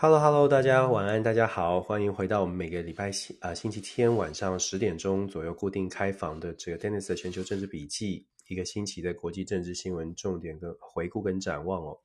[0.00, 11.98] Hello Hello，大家晚安，大家好，欢迎回到我们每个礼拜星啊星期天晚上十点钟左右固定开房的这个 Dennis 的全球政治笔记，一个星期的国际政治新闻重点跟回顾跟展望哦。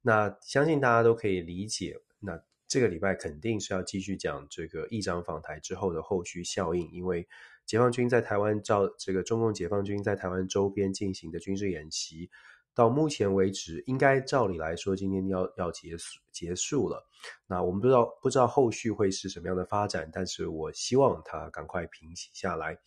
[0.00, 7.26] 那相信大家都可以理解，那这个礼拜肯定是要继续讲这个议长访台之后的后续效应，因为
[7.66, 12.30] 解放军在台湾照这个中共解放军在台湾周边进行的军事演习。
[12.74, 17.06] 到目前为止，应该照理来说，今天要要结束结束了。
[17.46, 22.78] 那我们不知道不知道后续会是什么样的发展，但是我希望它赶快平息下来。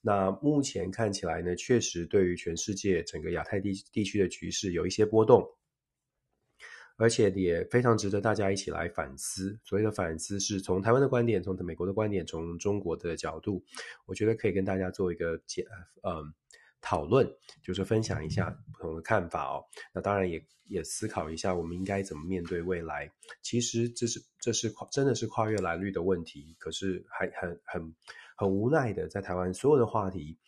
[0.00, 5.48] 那目前看起来呢，确实对于全世界整个亚太地地区的局势有一些波动，
[6.96, 9.58] 而且也非常值得大家一起来反思。
[9.64, 13.64] 所谓的反思，是从台湾的观点，从美国的观点，从中国的角度，
[14.04, 15.64] 我觉得可以跟大家做一个简
[16.02, 16.34] 嗯。
[16.80, 17.28] 讨论
[17.62, 19.64] 就是分享一下不同的看法哦。
[19.92, 23.10] 那当然也也思考一下，我们应该怎么面对未来。
[23.42, 27.94] 其实这是这是真的是跨越蓝绿的问题，可是还很很
[28.36, 30.38] 很无奈的，在台湾所有的话题。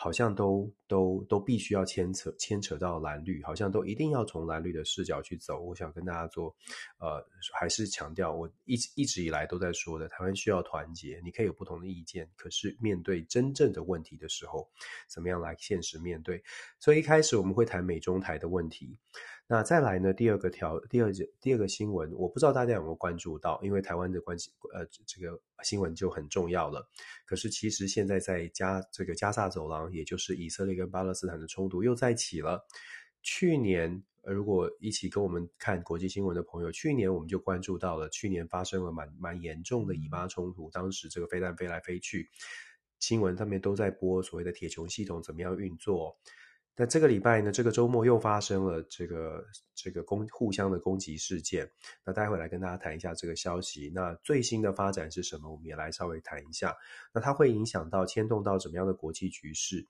[0.00, 5.60] 好像都都都必须要牵扯牵扯到蓝绿，好像都一定要从蓝绿的视角去走。
[5.60, 6.54] 我想跟大家做，
[7.00, 7.20] 呃，
[7.52, 11.20] 还是强调我一直一直以来都在说的，台湾需要团结。
[11.24, 14.70] 你可以有不同的意见，可是面对真正的问题的时候，
[15.08, 16.44] 怎么样来现实面对？
[16.78, 18.96] 所以一开始我们会谈美中台的问题。
[19.50, 20.12] 那再来呢？
[20.12, 21.10] 第二个条，第二
[21.40, 26.86] 第二个新闻，我不知道大家有没有关注到，因为台湾的关系，呃，这个新闻就很重要了。
[27.24, 32.62] 可是其实现在在加这个加萨走廊，也就是以色列跟巴勒斯坦的冲突又再起了。
[33.22, 42.28] 去年，如果一起跟我们看国际新闻的朋友，去年我们就关注到了，去年发生了蛮蛮严重的以巴冲突，当时这个飞弹飞来飞去，
[42.98, 46.14] 新闻上面都在播所谓的铁穹系统怎么样运作。
[46.78, 51.68] 那这个礼拜呢，这个周末又发生了这个这个攻互相的攻击事件。
[52.04, 53.90] 那待会来跟大家谈一下这个消息。
[53.92, 55.50] 那最新的发展是什么？
[55.50, 56.72] 我们也来稍微谈一下。
[57.12, 59.84] 那它会影响到牵动到怎么样的国际局势？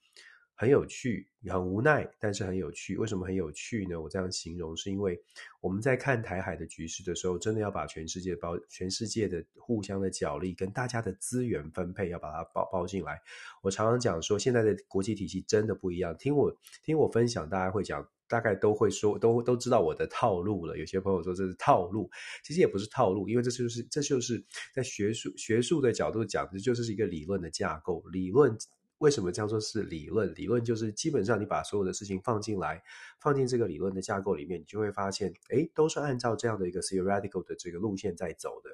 [0.60, 2.96] 很有趣，也很无奈，但是很有趣。
[2.96, 4.00] 为什么很有趣呢？
[4.00, 5.16] 我这样形容，是因为
[5.60, 13.20] 我们在看台海的局势的时候，真的要把全世界包，全世界的互相的角力跟大家的资源分配，要把它包包进来。
[13.62, 16.16] 我常常讲说，现在的国际体系真的不一样。
[16.18, 16.52] 听我
[16.82, 20.76] 听我分享，大家会讲，大概都会说，都都知道我的套路了。
[20.76, 22.10] 有些朋友说这是套路，
[22.42, 28.58] 其实也不是套路，因为这就是这就是在学术学术的角度讲，这就是一个理论的架构，理论。
[28.98, 30.34] 为什么叫做是理论？
[30.34, 32.82] 理论就是基本上你把所有的事情放进来，
[33.20, 38.70] 放进这个理论的架构里面，你就会发现，诶，都是按照这样的一个 theoretical 的这个路线在走的。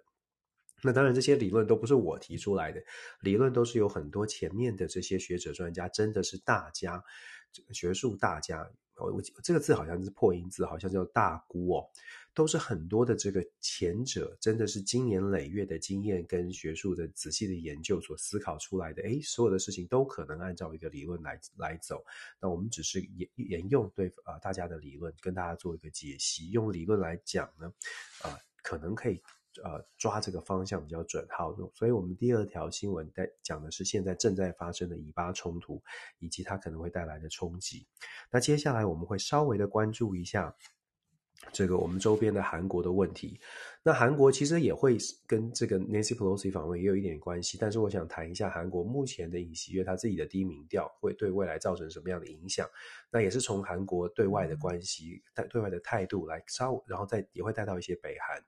[0.82, 2.82] 那当然，这些理论都不是我提出来的，
[3.20, 7.02] 理论都是有很多前面的这些学者专家，真的是大家，
[7.72, 8.70] 学术大家。
[8.96, 11.88] 我我这个字好像是破音字，好像叫大姑哦。
[12.36, 19.00] 都是很多的这个前者，真的是经年累月的经验跟学术的仔细的研究所思考出来的。
[19.02, 22.04] 诶，所有的事情都可能按照一个理论来来走。
[22.40, 26.50] 那我们只是沿沿用对啊、大家的理论，跟大家做一个解析。
[26.50, 27.72] 用理论来讲呢，
[28.22, 29.22] 啊、可能可以
[29.62, 31.26] 呃抓这个方向比较准。
[31.30, 35.82] 好，所以我们第二条新闻在讲的是现在正在发生的以巴冲突，
[36.18, 37.86] 以及它可能会带来的冲击。
[38.30, 40.54] 那接下来我们会稍微的关注一下。
[41.52, 43.38] 这个我们周边的韩国的问题，
[43.82, 52.66] 那韩国其实也会跟这个 Nancy Pelosi 访问也有一点关系，但是我想谈一下韩国目前的尹锡悦他自己的低民调会对未来造成什么样的影响，
[53.10, 58.42] 那也是从韩国对外的关系、带对外的态度来稍，然后再也会带到一些北韩，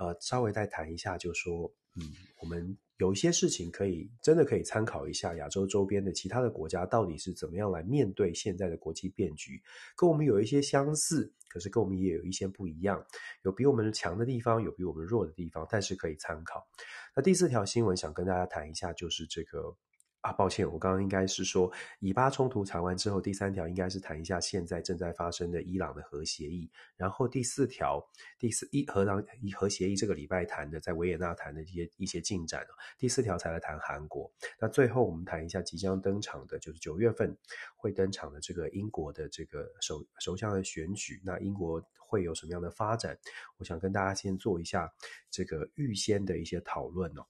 [0.00, 2.02] 呃，稍微再谈一下，就说，嗯，
[2.40, 2.76] 我们。
[3.00, 9.58] 有一些事情可以真的可以参考一下亚洲周边的其他的国家到底是怎么样来面对现在的国际变局，
[9.96, 13.02] 跟我们有一些相似，可是跟我们也有一些不一样，
[13.42, 16.68] 有比我们强的地方，有比我们弱的地方，但是可以参考。
[17.16, 19.74] 那第四条新闻想跟大家谈一下，就是这个。
[20.20, 28.06] 啊，抱歉，我刚刚应该是说以巴冲突谈完之后，第三条应该是谈一下现在正在发生的伊朗的核协议，然后第四条，
[28.38, 32.66] 第四一核党一核协议这个礼拜谈的，在维也纳谈的一些一些进展，
[32.98, 34.30] 第四条才来谈韩国。
[34.60, 37.34] 那最后我们谈一下即将登场的，就是九月份
[37.74, 43.18] 会登场的这个英国的这个首首相的选举，那英国会有什么样的发展？
[43.56, 44.92] 我想跟大家先做一下
[45.30, 47.24] 这个预先的一些讨论哦。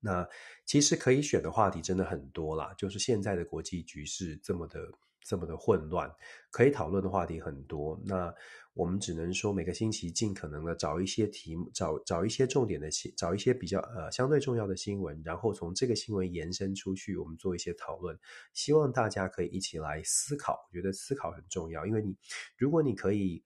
[0.00, 0.28] 那
[0.64, 4.80] 其实可以选的话题真的很多啦，就是现在的国际局势这么的
[5.22, 6.10] 这么的混乱，
[6.50, 8.00] 可以讨论的话题很多。
[8.04, 8.32] 那
[8.74, 18.16] 我们只能说每个星期尽可能的找一些题目，找找一些重点的，找一些比较呃相对重要的新闻，然后从这个新闻延伸出去，我们做一些讨论。
[18.52, 22.16] 希望大家可以一起来思考，我觉得思考很重要，因为你
[22.56, 23.42] 如果你可以。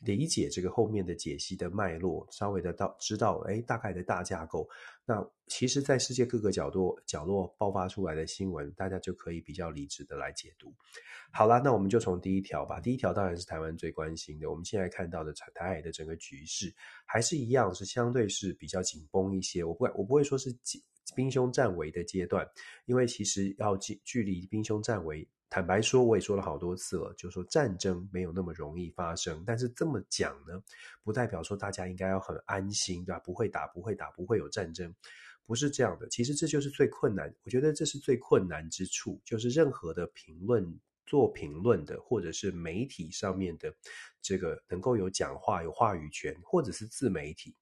[0.00, 4.68] 理解这个后面的解析的脉络，稍微的到知道，哎，大概的大架构。
[5.04, 10.72] 那其实，在世界各个角落角落爆发出来的新闻，大家就可以比较理智的来解读。
[11.32, 12.80] 好啦，那我们就从第一条吧。
[12.80, 14.48] 第一条当然是台湾最关心的。
[14.48, 16.72] 我们现在看到的台台海的整个局势，
[17.04, 19.64] 还是一样是相对是比较紧绷一些。
[19.64, 20.56] 我不我不会说是
[21.16, 22.46] 兵凶战危的阶段，
[22.84, 25.26] 因为其实要距距离兵凶战危。
[25.50, 29.42] 坦白说，我也说了好多次了，就说战争没有那么容易发生。
[29.46, 30.62] 但是这么讲呢，
[31.02, 33.18] 不代表说大家应该要很安心，对吧？
[33.20, 34.94] 不会打，不会打，不会有战争，
[35.46, 36.06] 不是这样的。
[36.10, 43.74] 其实这就是最困难，我觉得这是最困难之处，就是任何的评论、做评论的，或者是媒体上面的
[44.20, 47.56] 这个能够有讲话、有话语权，或者是自媒体。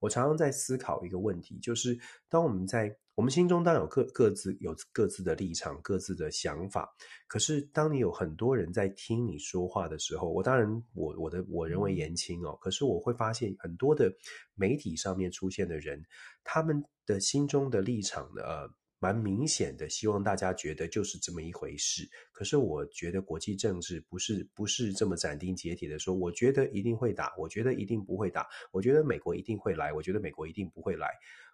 [0.00, 1.96] 我常常在思考一个问题，就是
[2.28, 6.90] 当我们在我们心中当然有各各自有各自的立场、各自的想法，
[7.28, 14.10] 可是当你有很多人在听你说话的时候，我当然我我的我人为言轻哦，可是我会发现很多的
[14.54, 16.02] 媒体上面出现的人，
[16.42, 18.70] 他们的心中的立场呢，呃。
[19.00, 22.08] 蛮明显的，希望大家觉得就是这么一回事。
[22.32, 31.08] 可是我觉得国际政治不是不是这么斩钉截铁的说，我觉得一定会打，我觉得一定不会打，我觉得美国一定会来，我觉得美国一定不会来，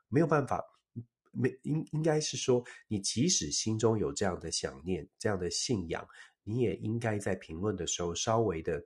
[0.09, 0.61] 没有办法，
[1.31, 6.07] 没应应该是说，你即使心中有这样的想念、这样的信仰，
[6.43, 8.85] 你也应该在评论的时候稍微的。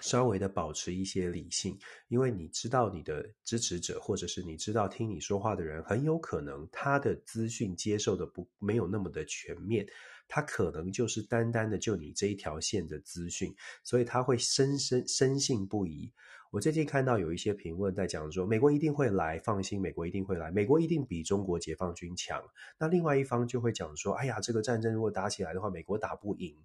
[0.00, 9.86] 稍微的保持一些理性，因为你知道你的支持者，或者是你知道听你说话的人，很有可能他的资讯接受的不没有那么的全面，
[10.28, 16.12] 他可能就是单单的就你这一条线的资讯，所以他会深深深信不疑。
[16.50, 22.40] 我最近看到有一些评论在讲说，美国一定会来，放心，美国一定会来，美国一定比中国解放军强。
[22.78, 26.56] 那另外一方就会讲说，哎呀，这个战争如果打起来的话，美国打不赢。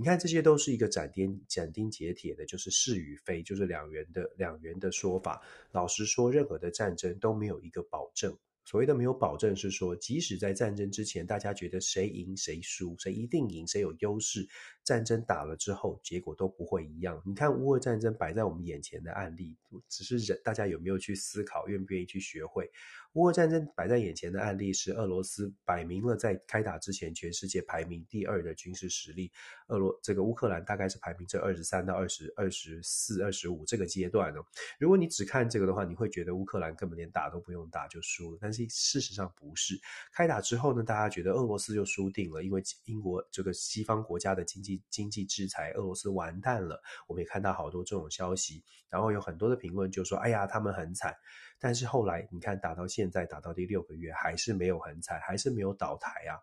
[0.00, 5.42] 你看，这些都是一个斩钉斩钉截铁的，就是是与非，就是两元的两元的说法。
[5.72, 8.38] 老实说，任何的战争都没有一个保证。
[8.64, 14.46] 所谓的没有保证，是说即使在战争之前，大家觉得谁赢谁输，谁一定赢，谁有优势，
[14.88, 17.20] 战争打了之后，结果都不会一样。
[17.26, 19.54] 你看乌俄战争摆在我们眼前的案例，
[19.88, 22.70] 只是人大家有没有去思考，愿不愿意去学会？
[23.14, 29.30] 乌俄战争摆在眼前的案例是俄罗斯摆明了在开打之前，全世界排名第二的军事实力，
[29.68, 34.40] 俄罗这个乌克兰大概是排名这二十三到二十二十四、二十五这个阶段呢。
[34.78, 38.66] 如果你只看这个的话，你会觉得乌克兰根本连打都不用打就输了，但是。
[38.70, 39.78] 事实上不是，
[40.12, 46.80] 开打之后呢，大家觉得俄罗斯就输定了，因为英国这个西方国家的经济经济制裁，俄罗斯完蛋了。
[47.06, 51.14] 我们也看到好多这种消息，然后有很多的评论就说：“哎呀，他们很惨。”
[51.58, 56.38] 但是后来你看，打到现在，打到第六个月，还是没有很惨，还是没有倒台啊。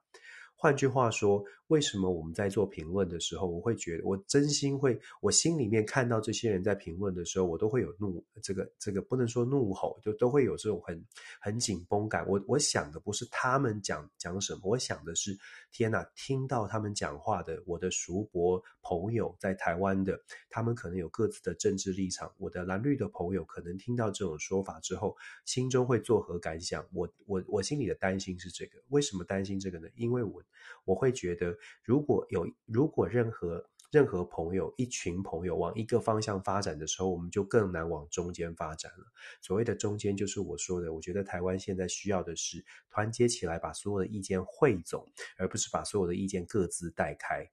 [0.58, 11.04] 换句话说，为什么我们在做评论的时候，我会觉得我真心会，我心里面看到这些人在评论的时候，我都会有怒，这个这个不能说怒吼，就都会有这种很
[11.40, 12.24] 很紧绷感。
[12.28, 15.36] 我我想的不是他们讲讲什么，我想的是，
[15.72, 20.20] 天哪，听到他们讲话的我的叔伯朋友在台湾的，
[20.50, 22.32] 他们可能有各自的政治立场。
[22.38, 25.16] 我的蓝绿的朋友可能听到这种说法之后，
[25.46, 26.86] 心中会作何感想？
[26.94, 29.88] 我我我心里的担心是这个，为什么担心这个呢？
[29.96, 30.44] 因为我。
[30.84, 39.06] 我会觉得，如果有如果任何任何朋友一群朋友往一个方向发展的时候，我们就更难往中间发展了。
[39.42, 45.08] 所谓的中间，就是我说的，我觉得台湾现在需要的是团结起来，把所有的意见汇总，
[45.38, 47.50] 而不是把所有的意见各自带开。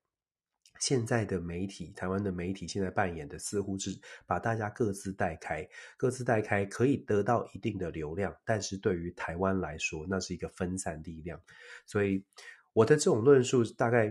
[0.81, 11.41] 现在的媒体，台湾的媒体现在扮演的似乎是把大家各自带开，各自带开可以得到一定的流量，但是对于台湾来说，那是一个分散力量，
[11.87, 12.25] 所以。
[12.73, 14.09] 我的这种论述大概，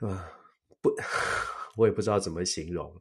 [0.00, 0.32] 啊，
[0.80, 0.90] 不，
[1.76, 2.94] 我也不知道怎么形容。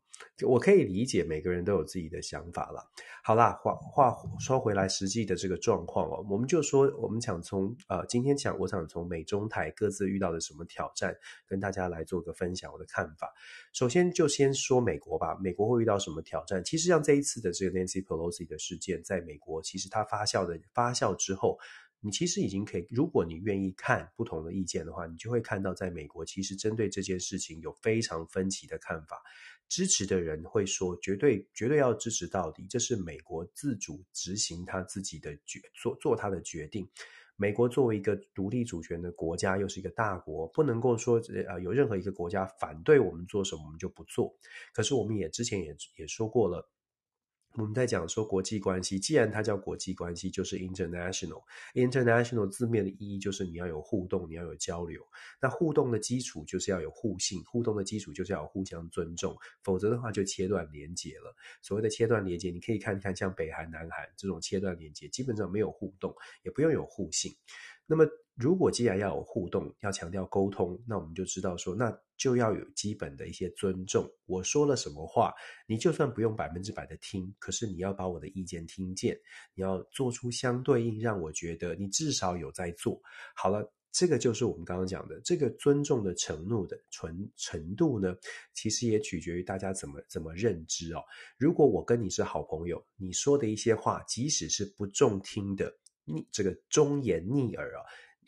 [0.46, 2.86] 我可以理解每个人都有自己的想法了。
[3.24, 11.16] 好啦，话话说回来，实际的这个状况哦，我们就说，我们想从呃，今天讲，我想从美中台各自遇到的什么挑战，
[11.48, 13.34] 跟大家来做个分享我的看法。
[13.72, 16.62] 首先就先说美国吧，美国会遇到什么挑战？
[16.64, 21.58] 其实像这一次的这个 Nancy Pelosi 的事件，在美国其实它发酵的发酵之后。
[22.02, 29.22] 你其实已经可以，如果你愿意看不同的意见的话，你就会看到，在美国其实针对这件事情有非常分歧的看法。
[29.68, 36.88] 支持的人会说，绝对绝对要支持到底，这是美国自主执行他自己的决做做他的决定。
[37.36, 44.34] 美国作为一个独立主权的国家，又是一个大国，不能够说呃有任何一个国家反对我们做什么，我们就不做。
[44.72, 46.70] 可是我们也之前也也说过了。
[47.58, 51.42] 我们在讲说国际关系，既然它叫国际关系，就是 international。
[51.74, 55.02] international 字面的意义就是你要有互动，你要有交流。
[55.40, 61.34] 那互动的基础就是要有互信，互动的基础就是要互相尊重，否则的话就切断连接了。
[61.62, 67.34] 所谓的切断连接，你可以看看像北韩、南韩这种切断连接，基本上没有互动，也不用有互信。
[67.88, 74.10] 那么，如果既然要有互动，要强调沟通，那我们就知道说，那就要有基本的一些尊重。
[74.26, 75.32] 我说了什么话，
[75.68, 79.16] 你就算不用百分之百的听，可是你要把我的意见听见，
[79.54, 83.00] 你要做出相对应，让我觉得你至少有在做。
[83.36, 88.16] 好了，这个就是我们刚刚讲的这个尊重的承诺的纯程度呢，
[88.56, 91.04] 其实也取决于大家怎么怎么认知哦。
[91.38, 95.72] 如果我跟你是好朋友，你说的一些话，即使是不中听的。
[96.06, 97.84] 你这个忠言逆耳啊！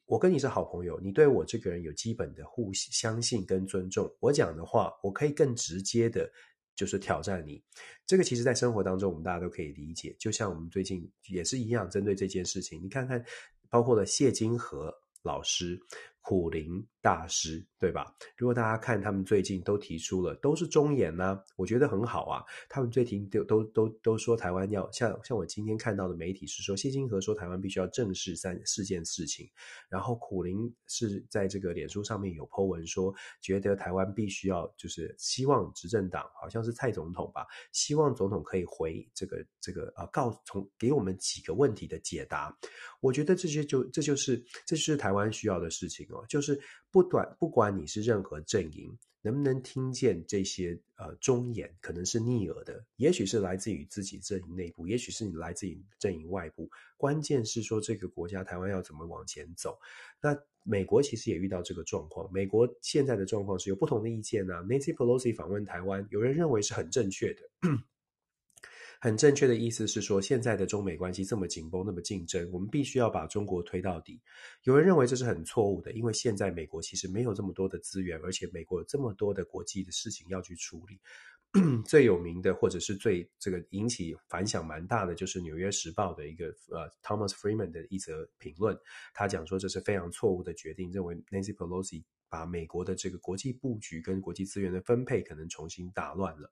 [0.06, 4.14] 我跟你是好朋友，你对我这个人有基本的互相信跟尊重。
[4.20, 6.30] 我讲的话，我可以更直接的，
[6.76, 7.64] 就是挑战你。
[8.06, 10.16] 这个其实，在生活当中，我们大家都可以理解。
[10.20, 13.24] 就像我们最近也是一样，针对这件事情，你看看，
[13.70, 14.94] 包括了谢金河
[15.24, 15.80] 老师。
[16.28, 18.14] 苦苓大师，对吧？
[18.36, 22.44] 如果大家看他们最近都提出了，都是忠言呢，我觉得很好啊。
[22.68, 29.50] 他们最近都都都都说台湾要像像我今天看到的媒体是说，谢金河说台湾必须要正视三四件事情，
[29.88, 42.54] 然后苦苓是在这个脸书上面有 po 文说，觉得台湾必须要就是希望执政党好像是蔡总统吧，希望总统可以回这个这个呃告从给我们几个问题的解答。
[43.00, 46.26] 我觉得这些就这就是这就是台湾需要的事情哦。
[46.28, 46.60] 就是
[46.98, 56.68] 不管不管你是任何阵营，能不能听见这些呃忠言，可能是逆耳的，也许是来自于自己阵营内部，也许是你来自于阵营外部。
[56.98, 59.78] 关键是说这个国家台湾要怎么往前走。
[60.20, 64.64] 那美国其实也遇到这个状况，美国现在的状况是有不同的意见啊。
[64.64, 67.42] Nancy Pelosi 访问台湾，有人认为是很正确的。
[69.00, 74.20] 很正确的意思是说，现在的中美关系这么紧绷，那么竞争，我们必须要把中国推到底。
[74.64, 81.00] 有人认为这是很错误的，因为现在美国其实没有这么多的资源，而且美国有这么多的国际的事情要去处理。
[81.88, 88.78] 最有名的，或者是最这个引起反响蛮大的，就是《纽约时报》的一个呃 Thomas Friedman 的一则评论，
[89.14, 96.52] 他讲说这是非常错误的决定，认为 Nancy Pelosi 把美国的这个国际布局跟国际资源的分配可能重新打乱了。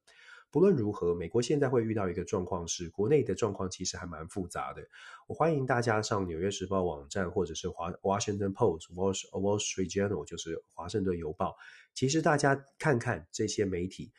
[0.55, 4.81] 不论如何，美国现在会遇到一个状况是，国内的状况其实还蛮复杂的。
[5.27, 11.49] 我欢迎大家上《纽约时报》网站，或者是华《Washington Post》（Wall Wall Street Journal），就是《华盛顿邮报》。
[11.93, 14.13] 其实大家看看这些媒体，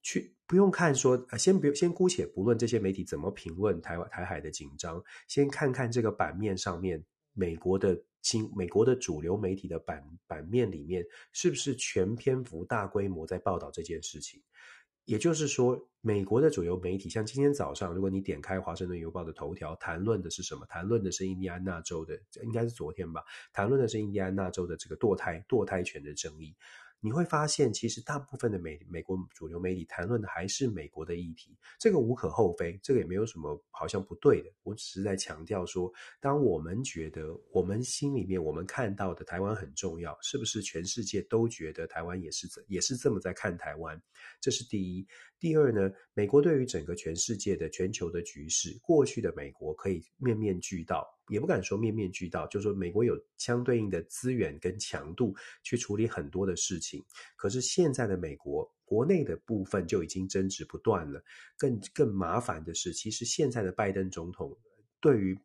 [0.00, 14.40] 去不用看说，先不先姑且不论这些媒体怎么评论台湾台海的紧张，先看看这个版面上面，美国的新美国的主流媒体的版版面里面，是不是全篇幅大规模在报道这件事情？
[15.04, 20.64] 也就是说，美国的主流媒体，像今天早上，如果你点开《华盛顿邮报》的头条，谈论的是什么？
[20.66, 23.22] 谈论的是印第安纳州的，应该是昨天吧？
[23.52, 26.54] 谈论的是印第安纳州的这个堕胎堕胎权的争议。
[27.04, 34.48] 你会发现，其实大部分的美美国主流媒体谈论的还是美国的议题，这个无可厚非，这个也没有什么好像不对的。
[34.62, 44.00] 我只是在强调说，当我们觉得我们心里面我们看到的台湾很重要，是不是全世界都觉得台湾也是也是这么在看台湾？
[44.40, 45.04] 这是第一。
[45.40, 57.02] 第二呢，美国对于整个全世界的全球的局势，过去的美国可以面面俱到，也不敢说面面俱到，就是说美国有相对应的资源跟强度去处理很多的事情。
[57.36, 61.24] 可是现在的美国国内的部分就已经争执不断了。
[61.56, 64.54] 更更麻烦的是，其实现在的拜登总统
[65.00, 65.38] 对于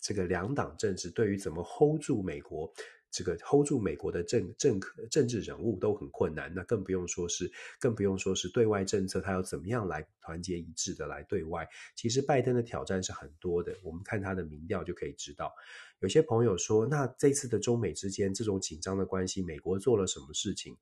[0.00, 2.72] 这个两党政治，对于怎么 hold 住美国。
[3.10, 11.68] 这个 hold 住美国的政政政治人物都很困难，那更不用说是更不用说是对外政策，他要怎么样来团结一致的来对外？
[11.96, 15.52] 其实拜登的挑战是很多的，我们看他的民调就可以知道。
[15.98, 20.76] 有些朋友说，那这次的中美之间这种紧张的关系，美国做了什么事情？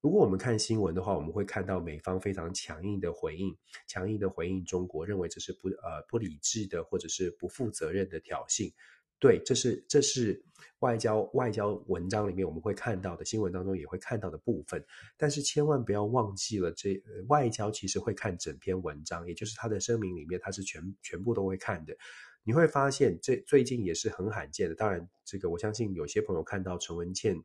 [0.00, 8.72] 如果我们看新闻的话，我们会看到美方非常强硬的回应，强硬的回应中国，认为这是不呃不理智的或者是不负责任的挑衅。
[9.18, 10.42] 对，这是这是
[10.80, 14.84] 外交外交文章里面我们会看到的，新闻当中也会看到的部分。
[15.16, 21.96] 但是千万不要忘记了这，外交其实会看整篇文章，也就是他的声明里面，他是全全部都会看的。
[22.42, 24.74] 你会发现，这最近也是很罕见的。
[24.74, 27.42] 当然，这个我相信有些朋友看到陈文茜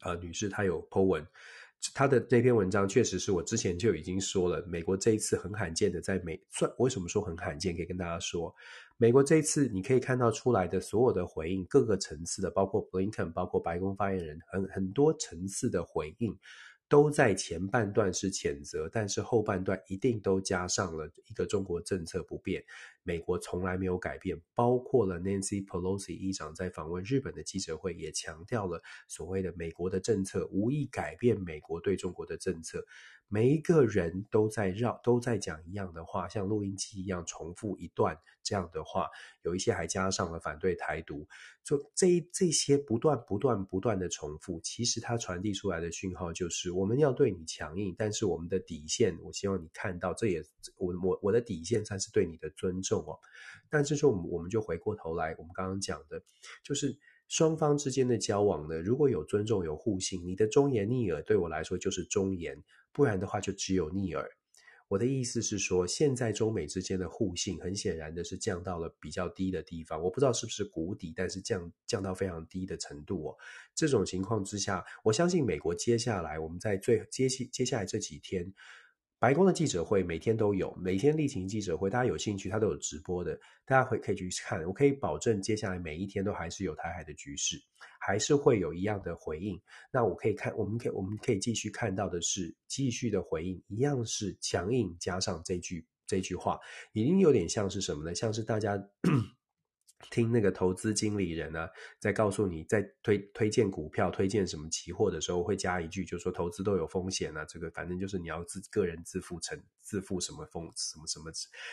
[0.00, 1.24] 呃女士她有 po 文。
[1.92, 7.76] 她的那篇文章确实是我之前就已经说了，美国这一次很罕见的在美，算为什么说很罕见？
[7.76, 8.52] 可以跟大家说，
[8.96, 16.38] 美国这一次你可以看到出来的所有的回应，各个层次的，包括 Blinken，，包括白宫发言人，很很多层次的回应，
[16.88, 22.64] 都在前半段是谴责，但是后半段一定都加上了一个中国政策不变，
[23.04, 32.84] 美国从来没有改变，包括了 Nancy Pelosi 议长在访问日本的记者会也强调了所谓的美国的政策无意改变美国对中国的政策。
[33.26, 39.08] 每一个人都在绕，都在讲一样的话，像录音机一样重复一段这样的话，
[39.42, 41.26] 有一些还加上了反对台独，
[41.64, 50.44] 就这这些不断不断不断的重复，其实它传递出来的讯号就是我们要对你强硬，但是我们的底线，我希望你看到，这也
[50.76, 53.18] 我我我的底线才是对你的尊重哦。
[53.70, 56.22] 但是说我们我们就回过头来，我们刚刚讲的，
[56.62, 56.98] 就是。
[57.26, 64.30] 双方之间的交往呢，如果有尊重、有互信，你的忠言逆耳对我来说就是忠言，不然的话就只有逆耳。
[64.88, 70.00] 我的意思是说，现在中美之间的互信，很显然的是降到了比较低的地方。
[70.00, 73.36] 我不知道是不是谷底，但是降降到非常低的程度哦。
[73.74, 78.52] 这种情况之下，我相信美国接下来我们在最接接下来这几天。
[79.24, 84.62] 白宫的记者会每天都有，每天例行记者会，大家有兴趣，他都有直播的，大家会可以去看。
[84.66, 87.56] 我可以保证，接下来每一天都还是有台海的局势，
[87.98, 89.58] 还是会有一样的回应。
[89.90, 96.60] 那我可以看，我们可以我们可以继续看到的是，继续的回应，一样是强硬加上这句这句话，
[96.92, 98.14] 已经有点像是什么呢？
[98.14, 98.78] 像是大家。
[100.10, 111.30] 听那个投资经理人呢、啊，在告诉你，在推推荐股票、推荐什么期货的时候，会加一句，就说投资都有风险啊，这个反正就是你要自个人自负成自负什么风什么什么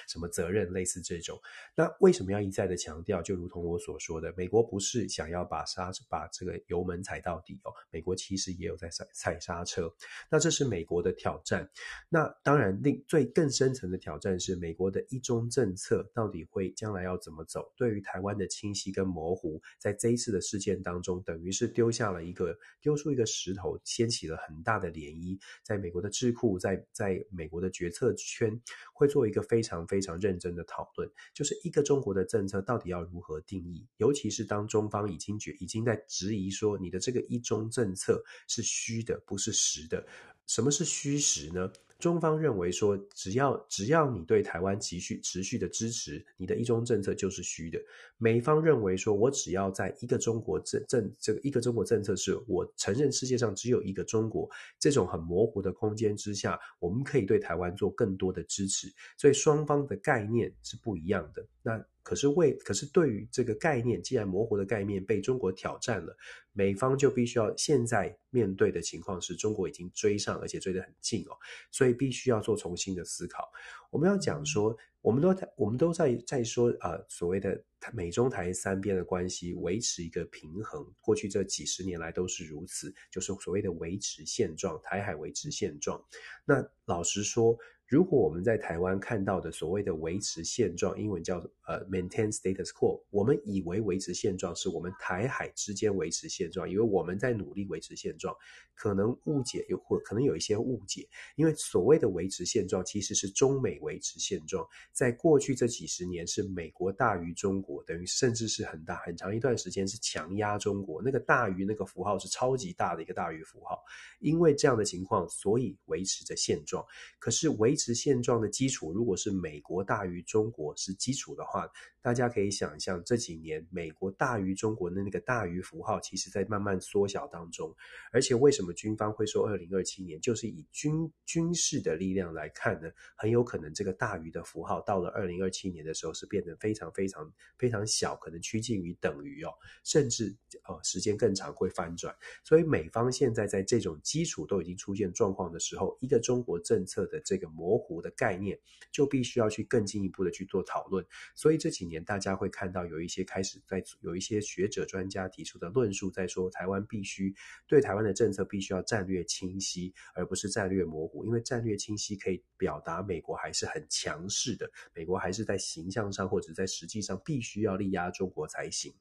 [0.08, 1.40] 什么责任，类似这种。
[1.76, 3.22] 那为什么要一再的强调？
[3.22, 9.94] 就如同我所说的，美国不是想要把刹把这个油门踩到底哦，美国其实也有在踩踩刹车。
[10.30, 11.70] 那这是美国的挑战。
[12.10, 17.72] 那当然，另最更深层的挑战是美国的一中政策到底会将来要怎么走？
[17.76, 25.40] 对于台湾的清晰跟模糊，在这一次的事件当中，等于是丢下了一个丢出一个石头，掀起了很大的涟漪。
[25.64, 28.60] 在美国的智库，在在美国的决策圈，
[28.94, 33.88] 会做一个非常非常认真的讨论，就是一个中国的政策到底要如何定义？
[33.98, 40.06] 尤其是当中方已经觉已经在质疑说，你的这个一中政策是虚的，不是实的。
[40.48, 41.72] 什么是虚实呢？
[42.02, 47.80] 中方认为说，只要只要你对台湾持续持续的支持，你的一中政策就是虚的。
[48.18, 58.92] 美方认为说，我只要在一个中国政政这个一个中国政策是我承认世界上只有一个中国这种很模糊的空间之下，我们可以对台湾做更多的支持。
[59.18, 61.46] 所以双方的概念是不一样的。
[61.62, 61.86] 那。
[62.04, 66.18] 可是为，可是对于这个概念，既然模糊的概念被中国挑战了，
[66.52, 71.38] 美方就必须要现在面对的情况是中国已经追上，而且追得很近哦，
[71.70, 73.52] 所以必须要做重新的思考。
[73.90, 77.62] 我们要讲说，我们都在我们都在在说啊、呃，所谓的
[77.94, 86.04] 美中台三边的关系维持一个平衡，过去这几十年来都是如此，就是所谓的维持现状，台海维持现状。
[86.46, 87.58] 那老实说。
[87.92, 98.34] 如果我们在台湾看到的所谓的维持现状，英文叫呃 maintain status quo，我们以为维持现状是我们台海之间维持现状，以为我们在努力维持现状，
[98.76, 113.84] 可能误解有或可能有一些误解，因为所谓的维持现状其实是中美维持现状，在过去这几十年是美国大于中国，等于甚至是很大很长一段时间是强压中国，那个大于那个符号是超级大的一个大于符号，
[114.22, 116.82] 因为这样的情况，所以维持着现状，
[117.20, 121.68] 可是维持现状的基础，如果是美国大于中国是基础的话，
[122.02, 127.74] 大家可以想象这几年美国大于中国的那个大于符号，其实在慢慢缩小当中。
[128.12, 132.90] 而且为什么军方会说二零二七年，就是以军军事的力量来看呢？
[133.16, 139.50] 很有可能这个大于的符号到了二零二七年的时候是变得非常非常非常小，可能趋近于等于哦，
[139.84, 140.36] 甚至
[140.68, 142.16] 呃时间更长会翻转。
[142.44, 148.60] 所以美方现在在这种基础都已经出现状况的时候，一个中国政策的这个模模糊的概念，
[148.92, 151.06] 就必须要去更进一步的去做讨论。
[151.36, 157.34] 所以这几年大家会看到有一些开始在有一些学者专家提出的论述，在说台湾必须
[157.66, 161.24] 对台湾的政策必须要战略清晰，而不是战略模糊。
[161.24, 168.94] 因为战略清晰可以表达美国还是很强势的，美国还是在形象上或者在实际上必须要力压中国才行。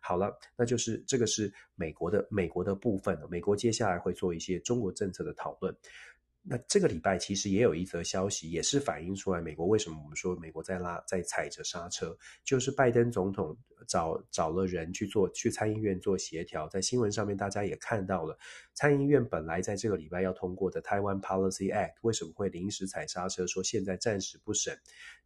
[0.00, 5.76] 好了，那就是这个是美国的美国的部分，美国接下来会做一些中国政策的讨论。
[6.44, 18.36] 那这个礼拜其实也有一则消息，也是反映出来美国为什么我们说美国在拉在踩着刹车，就是拜登总统找找了人去做去参议院做协调，在新闻上面大家也看到了，
[18.74, 24.76] 参议院本来在这个礼拜要通过的台湾 Policy Act 为什么会临时踩刹车，说现在暂时不审，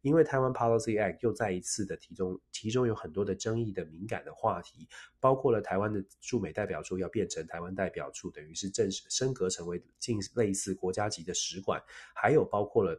[0.01, 4.87] 因为台湾 Policy Act 又再一次的题中其中有很多的争议的敏感的话题。
[5.27, 11.83] 包括了台湾的驻美代表处要变成台湾代表处，等于是正式升格成为近类似国家级的使馆，
[12.15, 12.97] 还有包括了。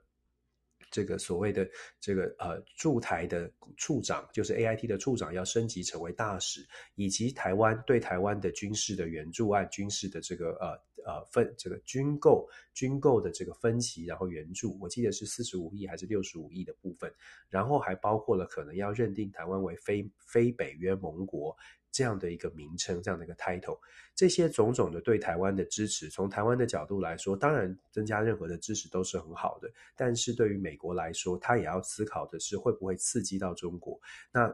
[0.90, 1.68] 这个所谓的
[2.00, 10.68] 这个呃驻台的处长，就是 AIT 的处长，要升级成为大使，以及台湾对台湾的军事的援助案、军事的这个呃
[11.04, 17.12] 呃分这个军购军购的这个分歧，然后援助，我记得是四十五亿还是六十五亿的部分，
[17.50, 21.54] 然后还包括了可能要认定台湾为非非北约盟国。
[21.98, 23.76] 这样的一个名称，这样的一个 title，
[24.14, 29.68] 这些种种的对台湾的支持，从台湾的角度来说，当然增加任何的支持都是很好的。
[29.96, 33.98] 但是对于美国来说，他也要思考的是会不会刺激到中国。
[34.32, 34.48] 那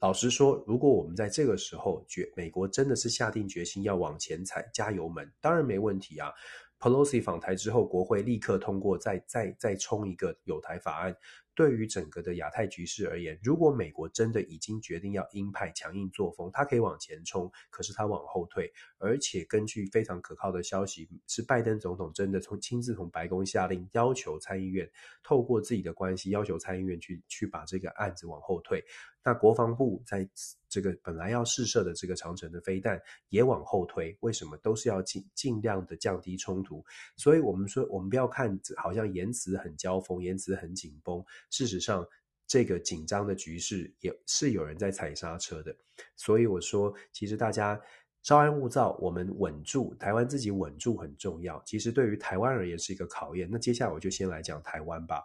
[0.00, 6.30] 老实说，如果我们在这个时候决美国真的是下定决心要往前踩加油门，当然没问题啊。
[6.78, 11.16] Pelosi 访台之后，国会立刻通过再再再冲一个有台法案。
[11.54, 18.72] 对于整个的亚太局势而言，如果美国真的已经决定要鹰派强硬作风，他可以往前冲，可是他往后退。
[18.98, 24.90] 而且根据非常可靠的消息，是拜登总统真的从亲自从白宫下令，要求参议院
[25.22, 28.84] 透过自己的关系，要求参议院去去把这个案子往后退。
[29.22, 30.28] 那国防部在
[30.74, 34.56] 这个本来要试射的这个长城的飞弹也往后推，为什么？
[34.56, 36.84] 都是要尽尽量的降低冲突。
[37.16, 41.24] 所以我们说，我们不要看好像言辞很交锋，言辞很紧绷。
[41.48, 42.04] 事实上，
[42.48, 45.72] 这个紧张的局势也是有人在踩刹车的。
[46.16, 47.80] 所以我说，其实大家
[48.24, 51.62] 稍安勿躁，我们稳住台湾，自己稳住很重要。
[51.64, 53.48] 其实对于台湾而言是一个考验。
[53.48, 55.22] 那接下来我就先来讲台湾吧。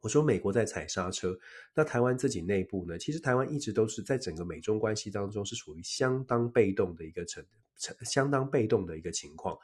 [0.00, 1.36] 我说美国在踩刹车，
[1.74, 2.98] 那台湾自己内部呢？
[2.98, 7.44] 其实台湾一直都是在整个美中关系当中是属于相当被动的一个成
[7.76, 9.58] 成相当被动的一个情况。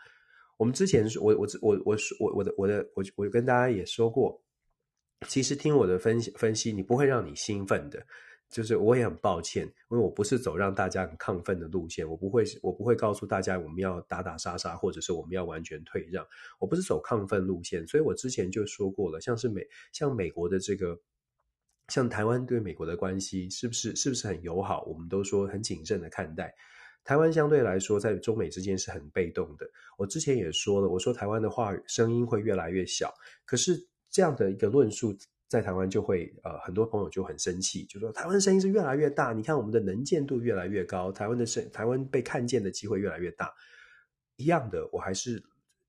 [0.56, 4.40] 我们之前是我我我我我我的我的我我跟大家也说过，
[5.28, 8.04] 其实听我的分析分析，你不会让你兴奋的。
[8.54, 16.24] 就是我也很抱歉，因为我不是走让大家很亢奋的路线，我不会，我不会告诉大家我们要打打杀杀，或者是我们要完全退让，
[16.60, 20.96] 我不是走亢奋路线，所以我之前就说过了，像是美，像美国的这个，
[21.88, 24.84] 像台湾对美国的关系是不是是不是很友好？
[24.84, 26.54] 我们都说很谨慎的看待，
[27.02, 29.68] 台湾相对来说在中美之间是很被动的。
[29.98, 33.12] 我之前也说了，我说台湾的话声音会越来越小，
[33.44, 35.12] 可是这样的一个论述。
[35.48, 43.52] 在台湾就会呃，很多朋友就很生气，就说台湾的声音是越来越大，你看我们的能见度越来越高，台湾的声台湾被看见的机会越来越大。
[44.36, 45.42] 一样的，我还是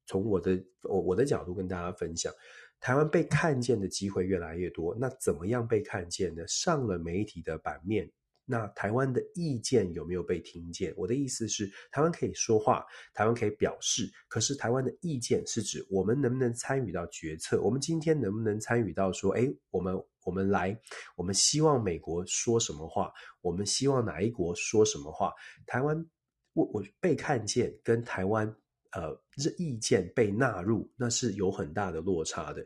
[0.06, 2.32] 从我的我我的角度跟大家分享，
[2.80, 4.96] 台湾被看见的机会越来越多。
[5.00, 6.46] 那怎么样被看见呢？
[6.48, 8.12] 上了媒体的版面。
[8.47, 10.93] 那台湾的意见有没有被听见？
[10.95, 17.60] 我的意思是，台湾可以说话，台湾可以表示，可是台湾的意见是指我们能不能参与到决策？
[17.62, 20.79] 我们今天能不能参与到说，诶，我们我们来，
[21.15, 23.12] 我们希望美国说什么话？
[23.41, 25.34] 我们希望哪一国说什么话？
[25.65, 26.05] 台湾
[26.53, 28.47] 我我被看见，跟台湾
[28.91, 32.63] 呃这意见被纳入，那是有很大的落差的。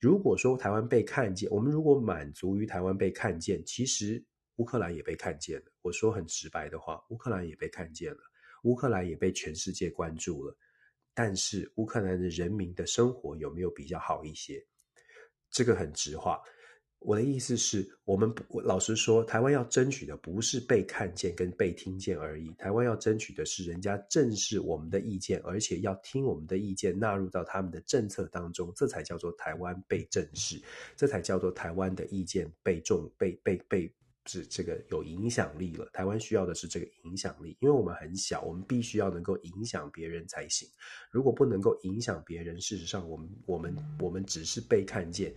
[0.00, 4.24] 如果说台湾被看见，我们如果满足于台湾被看见，其实。
[4.58, 5.72] 乌克兰也被看见了。
[5.82, 8.20] 我说很直白的话，乌克兰也被看见了，
[8.62, 10.56] 乌克兰也被全世界关注了。
[11.14, 14.64] 但是乌克兰的人民的生活有没有比较好一些？
[15.50, 16.40] 这个很直话。
[17.00, 22.52] 我的意思是，我们不，老实说，台湾要争取的不是被看见跟被听见而已。
[22.58, 30.60] 台湾要争取的是人家正视我们的意见，而且要听我们的意见纳入到他们的政策当中，这才叫做台湾被正视，
[30.96, 33.94] 这才叫做台湾的意见被重被被被。
[34.28, 35.88] 是这个有影响力了。
[35.92, 40.68] 台湾需要的是这个影响力，因为我们很小，我们必须要能够影响别人才行。
[41.10, 45.34] 如果不能够影响别人，事实上，我们我们我们只是被看见。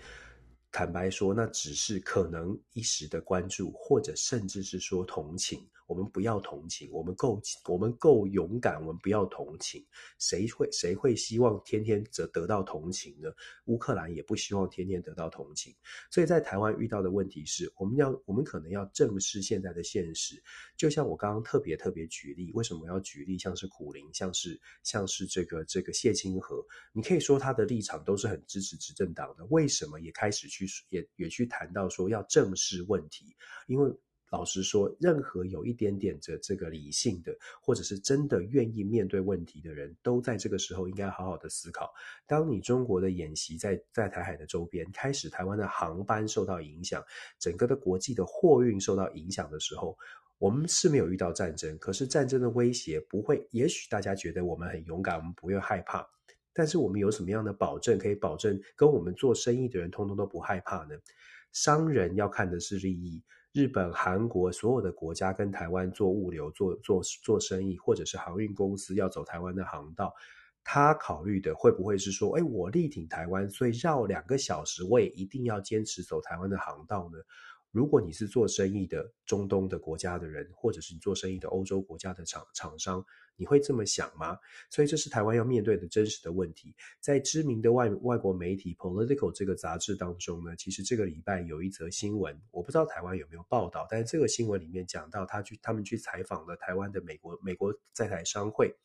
[0.73, 5.67] 坦白说，那只是可能一时的关注，或者甚至是说同情。
[5.91, 9.85] 我们不要同情，我们够，我们够勇敢，我们不要同情。
[10.19, 13.29] 谁会谁会希望天天则得到同情呢？
[13.65, 15.75] 乌克兰也不希望天天得到同情。
[16.09, 20.41] 所以在台湾遇到的问题是，我们要，我们可能要正视现在的现实。
[20.77, 23.37] 就像我刚刚特别特别举例，为什么要举例？
[23.37, 33.35] 像是苦苓，像是像是这个这个谢清河，你可以说他的立场都是很支持执政党的，为什么也开始去也也去谈到说要正视问题？
[33.67, 33.93] 因为。
[34.31, 41.93] 老实说，任何有一点点的这个理性的，或者是真的愿意面对问题的人，都在这个时候应该好好的思考。
[42.25, 47.03] 当你中国的演习在在台海的周边开始，台湾的航班受到影响，
[47.39, 49.97] 整个的国际的货运受到影响的时候，
[50.37, 53.45] 我们是没有遇到战争，可是战争的威胁不会。
[53.51, 56.07] 也许大家觉得我们很勇敢，我们不会害怕，
[56.53, 60.95] 但是我们有什么样的保证可以保证跟我们做生意的人通通都不害怕呢？
[61.51, 63.21] 商人要看的是利益。
[63.53, 70.13] 日本、韩国所有的国家跟台湾做物流、做做做生意，或者是航运公司要走台湾的航道，
[70.63, 77.19] 他考虑的会不会是说，哎，我力挺台湾，所以绕两个小时，我也一定要坚持走台湾的航道呢？
[77.71, 83.03] 如果你是做生意的中东的国家的人，或者是你做生意的欧洲国家的厂厂商，
[83.37, 84.37] 你会这么想吗？
[84.69, 86.75] 所以这是台湾要面对的真实的问题。
[86.99, 98.75] 在知名的外外国媒体《Political》这个杂志当中呢，其实这个礼拜有一则新闻，我不知道台湾有没有报道，但是这个新闻里面讲到他去他们去采访了台湾的美国美国在台商会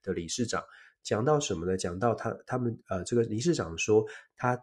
[0.00, 0.62] 的理事长，
[1.02, 1.76] 讲到什么呢？
[1.76, 4.56] 讲到他他们呃这个理事长说他。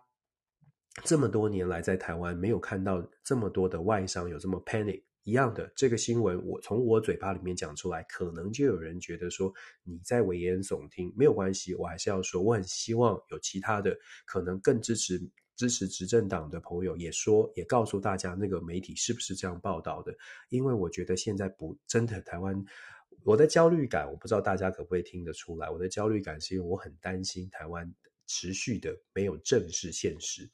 [1.04, 9.54] 这么多年来，在台湾没有看到这么多的外商有这么 panic 一样的这个新闻，我从我嘴巴里面讲出来，可能就有人觉得说
[9.84, 11.14] 你在危言耸听。
[11.18, 15.22] 没有关系，我还是要说，我很希望有其他的可能更支持
[15.56, 20.16] 支持执政党的朋友也说，也告诉大家那个媒体是不是这样报道的。
[20.50, 22.64] 因为我觉得现在不真的台湾，
[23.24, 25.70] 我的焦虑感，我不知道大家可不可以听得出来。
[25.70, 27.92] 我的焦虑感是因为我很担心台湾
[28.28, 30.50] 持续的没有正视现实。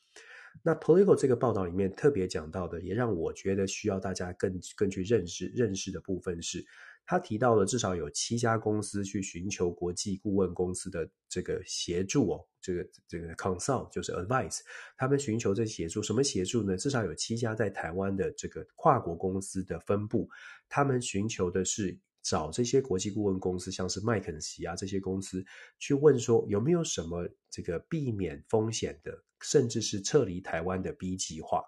[0.63, 6.65] 那 Politico 这个报道里面特别讲到的，也让我觉得需要大家更更去认识认识的部分是，
[7.05, 14.59] 他提到了至少有七家公司去寻求国际顾问公司的这个协助哦，这个这个 consult 就是 advice，
[14.97, 16.77] 他们寻求这协助，什么协助呢？
[16.77, 20.29] 至少有七家在台湾的这个跨国公司的分部，
[20.69, 21.97] 他们寻求的是。
[22.23, 25.43] 找这些国际顾问公司，像是麦肯锡啊这些公司，
[25.79, 31.63] 去问说有没有什么这个避免风险的，甚至是撤离台湾的 B 计划。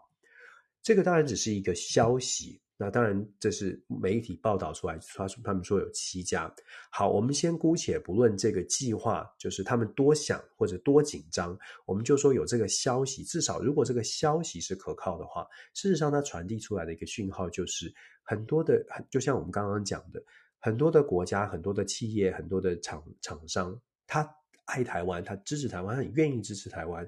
[0.81, 6.53] 这个当然只是一个消息，那当然这是媒体报道出来，他说他们说有七家。
[6.91, 20.21] 好，我们先姑且不论这个计划，就是他们多想或者多紧张，我们就说有这个消息，至少如果这个消息是可靠的话，事实上它传递出来的一个讯号就是很多的，就像我们刚刚讲的。
[20.65, 24.25] 很多的国家、很多的企业、很多的厂厂商，他
[24.63, 27.05] 爱台湾，他支持台湾，他很愿意支持台湾，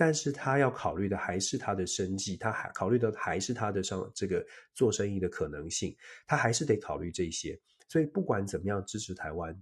[0.00, 7.58] 但是他要考虑的还是他的生计，他还考虑的还是他的上这个做生意的可能性，他还是得考虑这些。
[7.88, 9.60] 所以不管怎么样支持台湾，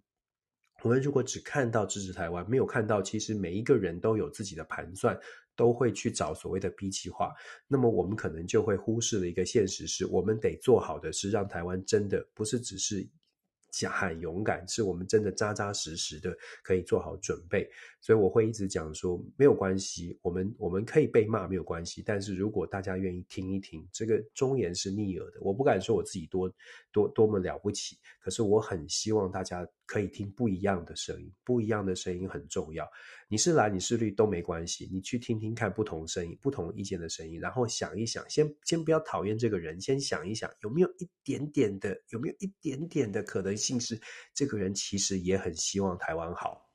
[0.83, 5.19] 我们如果只看到支持台湾，没有看到其实每一个人都有自己的盘算，
[5.57, 7.33] 都会去找所谓的 B 计划，
[7.67, 13.09] 那么我们可能就会忽视了一个现实，是我们得做好的是让台湾真的不是只是。
[13.85, 17.69] 很勇敢，是我们真的扎扎实实的可以做好准备，
[18.01, 26.51] 所以我会一直讲说没有关系，我们我们可以被骂没有关系，但是如果大家愿意听一听，这个忠言是逆耳的，我不敢说我自己多
[26.93, 32.85] 多多么了不起，可是我很希望大家可以听不一样的声音，不一样的声音很重要。
[33.29, 44.01] 你是蓝，你是绿都没关系，你去听听看不同声音、不同意见的声音，然后想一想，先先不要讨厌这个人，先想一想有没有一点点的，有没有一点点的可能性是
[44.35, 46.69] 这个人其实也很希望台湾好。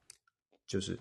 [0.65, 0.97] 就是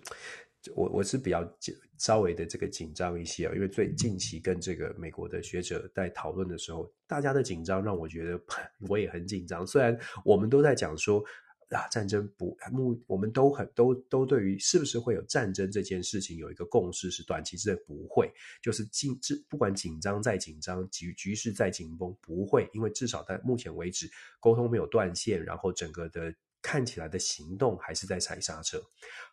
[0.75, 1.49] 我我是比较
[1.97, 8.41] 稍微的这个紧张一些啊，因为最近期跟这个美国的学者在讨论的时候，大家的紧张让我觉得
[8.89, 9.65] 我也很紧张。
[9.65, 11.23] 虽然我们都在讲说。
[11.71, 18.29] 啊，战争不目，我们都很都都对于是不是会有战争这件事情有一个共识，是短期之内不会，
[18.61, 24.09] 就是紧不不管紧张再紧张，局局势再紧绷，不会，因为至少在目前为止
[24.41, 28.77] 沟通没有断线，然后整个的看起来的行动还是在踩刹车。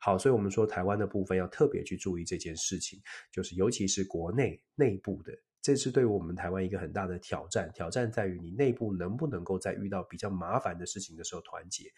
[0.01, 3.01] 好，所以我们说台湾的部分要特别去注意这件事情，
[3.33, 11.91] 就是尤其是国内内部的，这是对于我们台湾一个很大的挑战，挑战在于你内部能不能够在遇到比较麻烦的事情的时候团结。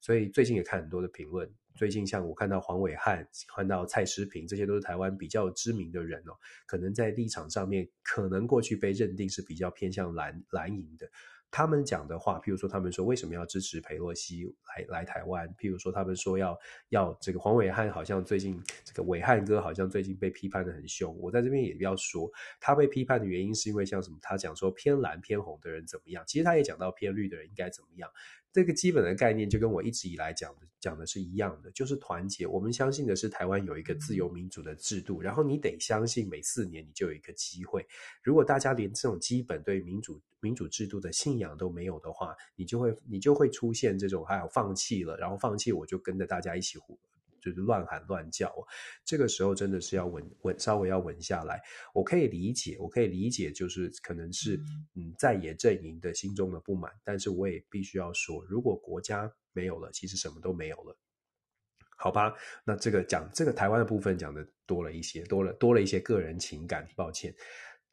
[0.00, 6.32] 所以最近也看很多的评论，最近像我看到黄伟汉，看到蔡诗萍，这些都是台湾比较知名的人哦，
[6.66, 11.08] 可能在立场上面，可能过去被认定是比较偏向蓝蓝营的。
[11.50, 15.48] 他们讲的话，譬如说，他们说为什么要支持裴洛西来来台湾？
[15.54, 16.54] 譬如说，他们说要
[16.90, 21.16] 要这个黄伟汉，好像最近这个伟汉哥好像最近被批判得很凶。
[21.18, 22.30] 我在这边也要说，
[22.60, 24.18] 他被批判的原因是因为像什么？
[24.20, 26.22] 他讲说偏蓝偏红的人怎么样？
[26.26, 28.10] 其实他也讲到偏绿的人应该怎么样。
[28.52, 32.46] 这个基本的概念就跟我一直以来讲的讲的是一样的，就是团结。
[32.46, 37.86] 我们相信的是台湾有一个自由民主的制度，然后你得相信每四年你就有一个机会。
[38.22, 46.98] 如果大家连这种基本对民主民主制度的信仰都没有的话，你就会你就会出现这种还有放弃了，然后放弃我就跟着大家一起胡。
[47.48, 48.52] 就是乱喊乱叫，
[49.04, 51.60] 这个时候真的是要稳稳，稍微要稳下来。
[51.94, 54.56] 我可以理解，我可以理解，就是可能是
[54.94, 60.96] 嗯在野阵营的心中的不满，但是我也必须要说，如果国家没有了，其实什么都没有了，
[61.96, 62.34] 好吧？
[62.64, 67.34] 那这个讲这个台湾的部分讲的多了一些，多了多了一些个人情感，抱歉。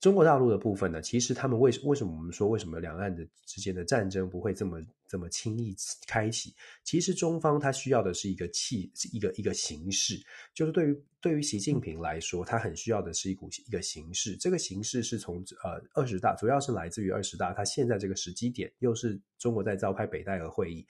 [0.02, 4.80] 中国大陆的部分呢，其实他们为什为什么我们说为什么两岸的之间的战争不会这么
[5.15, 5.73] 这么轻易
[6.06, 6.54] 开启？
[6.84, 10.21] 其实中方他需要的是一个气，一个一个形式，
[10.54, 14.36] 就是对于对于习近平来说，他很需要的是一股一个形式。
[14.36, 20.86] 这个形式是从呃二十大，主要是来自于二十大，他现在这个时机点又是中国在召开北戴河会议。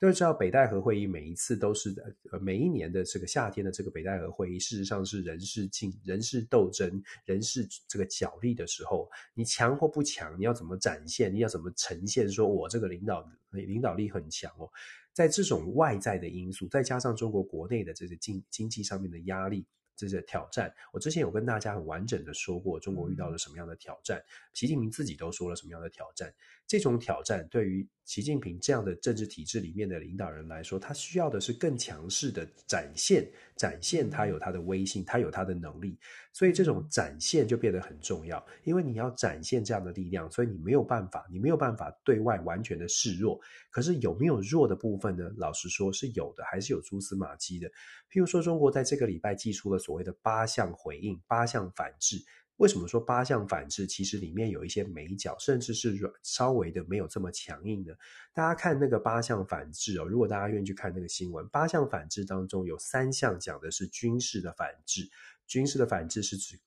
[0.00, 1.94] 都知道北戴河会议每一次都是
[2.30, 14.70] 呃每一年的这个夏天的这个北戴河会议，事实上是人事竞、人事斗争、人事这个角力的时候，你强或不强，你要怎么展现，你要怎么呈现，说我这个领导领导力很强哦，
[15.12, 19.66] 在这种外在的因素，再加上中国国内的这个经经济上面的压力。
[19.98, 24.22] 这些挑战，我之前有跟大家很完整的说过，中国遇到了什么样的挑战，
[24.54, 26.32] 习近平自己都说了什么样的挑战。
[26.68, 33.26] 这种挑战对于习近平这样的政治体制里面的领导人来说，他需要的是更强势的展现，
[33.56, 35.98] 展现他有他的威信，他有他的能力。
[36.34, 43.40] 所以这种展现就变得很重要，因为你要展现这样的力量，所以你没有办法，你没有办法对外完全的示弱。
[43.70, 45.30] 可是有没有弱的部分呢？
[45.38, 47.66] 老实说是有的，还是有蛛丝马迹的。
[48.10, 52.22] 譬如说，中国在这个礼拜祭出了所谓的八项回应、八项反制。
[52.58, 53.86] 为什么说八项反制？
[53.86, 57.92] 其实里面有一些眉角，甚至是软稍微的没有这么强硬呢。
[58.32, 65.08] 大家看那个八项反制哦，如果大家愿意去看那个新闻，八项反制当中有三项讲的是军事的反制。
[65.46, 66.58] 军事的反制是指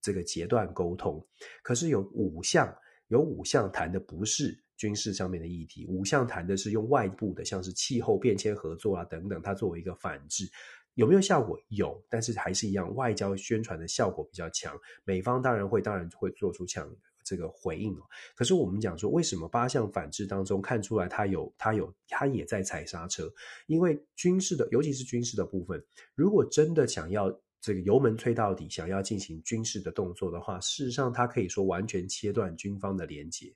[0.00, 1.26] 这个截断沟通，
[1.62, 2.72] 可是有五项，
[3.08, 10.48] 有五项谈的不是军事上面的议题，五项谈的是用外部的，像是气候变迁合作啊等等，它作为一个反制，
[10.98, 11.56] 有没有效果？
[11.68, 18.02] 有，但是还是一样，外交宣传的效果比较强，美方当然会当然会做出强这个回应哦。
[18.34, 23.32] 可是我们讲说，为什么八项反制当中看出来它有它有它也在踩刹车？
[23.68, 25.80] 因为军事的，尤其是军事的部分，
[26.16, 27.32] 如果真的想要。
[27.60, 33.52] 这个油门催到底，想要进行军事的动作的话，事实上他可以说完全切断军方的连接。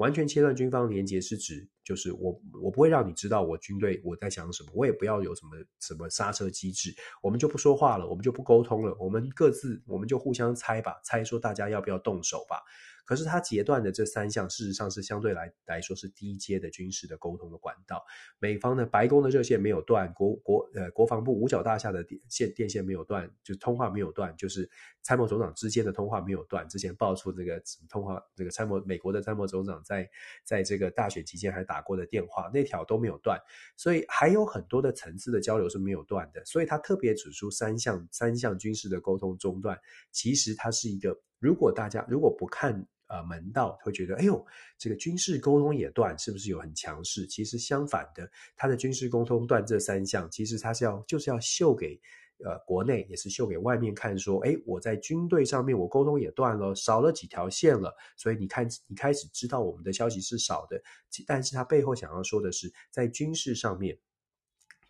[0.00, 6.90] 完全切断军方连接是指，就是我我不会让你知道我军队我在想什么，我也不要有什么什么刹车机制，
[7.22, 12.62] 我们就不说话了，我们就不沟通了，我们各自我们就互相猜吧，猜说大家要不要动手吧。
[13.04, 18.04] 可是他截断的这三项，事实上是相对来来说是低阶的军事的沟通的管道。
[18.38, 24.68] 美方的白宫的热线没有断，国国呃国防部五角大厦的电线电线没有断，就通话没有断，就是
[25.02, 26.68] 参谋总长之间的通话没有断。
[26.68, 30.08] 之前爆出这个通话，这个参谋美国的参谋总长在
[30.44, 33.38] 在这个大选期间还打过的电话，那条都没有断。
[33.76, 36.44] 所以还有很多的层次的交流是没有断的。
[36.44, 39.78] 所以他特别指出三项三项军事的沟通中断，
[40.10, 42.86] 其实它是一个，如果大家如果不看。
[43.12, 44.46] 呃，门道会觉得，哎呦，
[44.78, 47.26] 这个军事沟通也断，是不是有很强势？
[47.26, 52.00] 其实相反的，他的军事沟通断这三项，其实他是要就是要秀给
[52.44, 60.80] 呃国内，也是秀给外面看，说，哎，我在军队上面我沟通也断了，少了几条线了，所以你看，你开始知道我们的消息是少的，
[61.26, 63.98] 但是他背后想要说的是，在军事上面。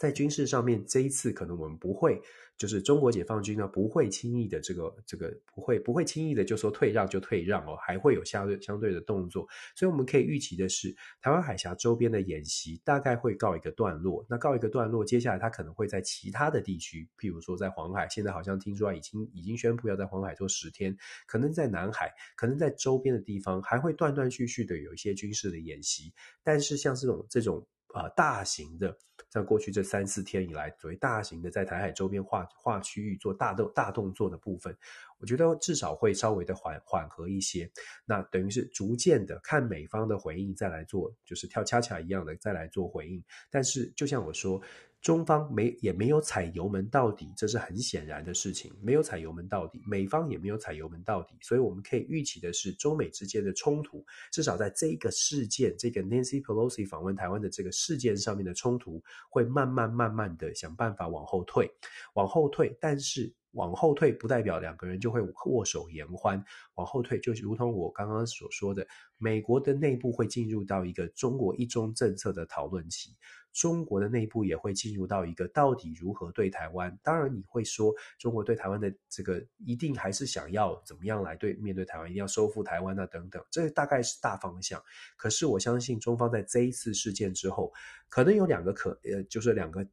[0.01, 2.19] 在军事上面，这一次可能我们不会，
[2.57, 14.25] 就是中国解放军呢不会轻易的这个这个不会不会轻易的就说退让就退让哦，还会有相对相对的动作，所以我们可以预期的是，台湾海峡周边的演习大概会告一个段落。
[14.27, 27.67] 那告一个段落，接下来它可能会在其他的地区，譬如说在黄海，现在好像听说已经已经宣布要在黄海做十天，可能在南海，可能在周边的地方还会断断续续的有一些军事的演习，但是像这种这种。
[27.93, 28.97] 啊、呃，大型的，
[29.31, 34.77] 像过去这三四天以来，所谓大型的在台海周边划划区域做大动大动作的部分，
[35.19, 37.71] 我觉得至少会稍微的缓缓和一些。
[38.05, 43.23] 那等于是逐渐的看美方的回应，再来做，就是跳恰恰一样的再来做回应。
[43.51, 44.61] 但是就像我说。
[45.01, 48.71] 中方没也没有踩油门到底，这是很显然的事情。
[48.83, 61.71] 没有踩油门到底，美方也没有踩油门到底，所以我们可以预期的是，中美之间的冲突，至少在这个事件，这个 Nancy Pelosi 访问台湾的这个事件上面的冲突，会慢慢慢慢的想办法往后退，
[62.15, 62.77] 往后退。
[62.79, 68.87] 但是往后退不代表两个人就会握手言欢，往后退就如同我刚刚所说的，
[69.17, 73.17] 美国的内部会进入到一个中国一中政策的讨论期。
[73.53, 76.97] 中国的内部也会进入到一个到底如何对台湾？
[77.03, 84.83] 当然，你会说中国对台湾的这个一定还是想要怎么样来对面对台湾，一定要收复台湾啊等等，这大概是大方向。
[85.17, 87.73] 可是我相信中方在这一次事件之后，
[88.09, 89.87] 可能有两个可呃，就是两个。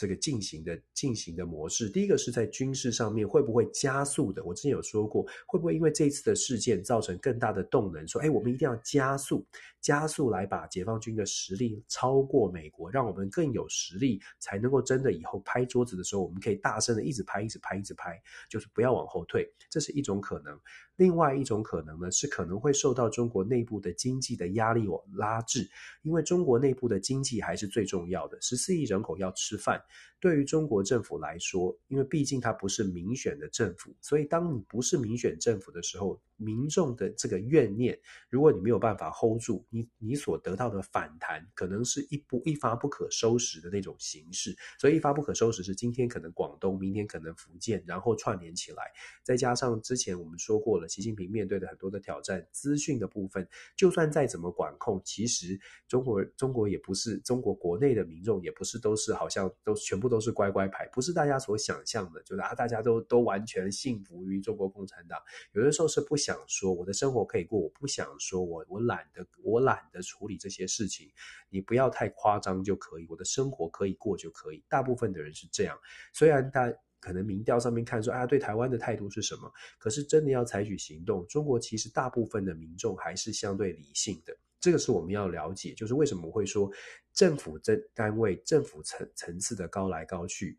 [0.00, 4.42] 这个进行的进行的模式，第一个是在军事上面会不会加速的？
[4.42, 8.08] 我之前有说过，会不会因为这次的事件造成更大的动能？
[8.08, 9.46] 说，哎，我们一定要加速，
[9.78, 20.58] 加速来把解放军的实力超过美国，让我们更有实力，才能够真的以后拍桌子的时候，我们可以大声的一直拍，一直拍，一直拍，就是不要往后退，这是一种可能。
[21.00, 25.66] 另外一种可能呢，是可能会受到中国内部的经济的压力哦拉制，
[26.02, 28.38] 因为中国内部的经济还是最重要的。
[28.42, 29.82] 十四亿人口要吃饭，
[30.20, 44.56] 对于中国政府来说，因为毕竟它不是民选的政府，所以当你不是民选政府的时候，民众的这个怨念，如果你没有办法 hold 住，你你所得到的反弹，可能是一不一发不可收拾的那种形式。
[44.78, 48.90] 所以一发不可收拾是今天可能广东，明天可能福建，然后串联起来，
[49.22, 50.88] 再加上之前我们说过了。
[50.88, 65.18] 习近平面对的很多的挑战，资讯的部分，就算再怎么管控，其实中国中国也不是中国国内的民众，也不是都是好像都全部都是乖乖牌，不是大家所想象的，就是啊，大家都都完全信服于中国共产党。
[65.52, 71.10] 有的时候是不想想说我的生活可以过，我不想说我我懒得我懒得处理这些事情，
[71.48, 74.62] 你不要太夸张就可以，我的生活可以过就可以。
[74.68, 75.78] 大部分的人是这样，
[76.12, 76.72] 虽然大。
[77.02, 79.50] 可能民调上面看说，啊，对台湾的态度是什么？
[79.78, 84.36] 可是真的要采取行动，中国其实大部分的民众还是相对理性的。
[84.60, 86.70] 这个是我们要了解，就是为什么会说
[87.14, 90.58] 政府这单位、政府层层次的高来高去，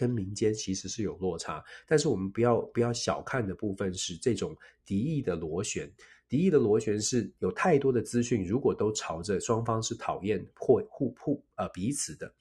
[0.00, 1.62] 跟民间其实是有落差。
[1.86, 5.92] 但是我们不要不要小看的部分是这种敌意的螺旋，
[6.26, 12.32] 敌意的螺旋是有太多的资讯，如果都朝着双方是讨厌或互互呃彼此的。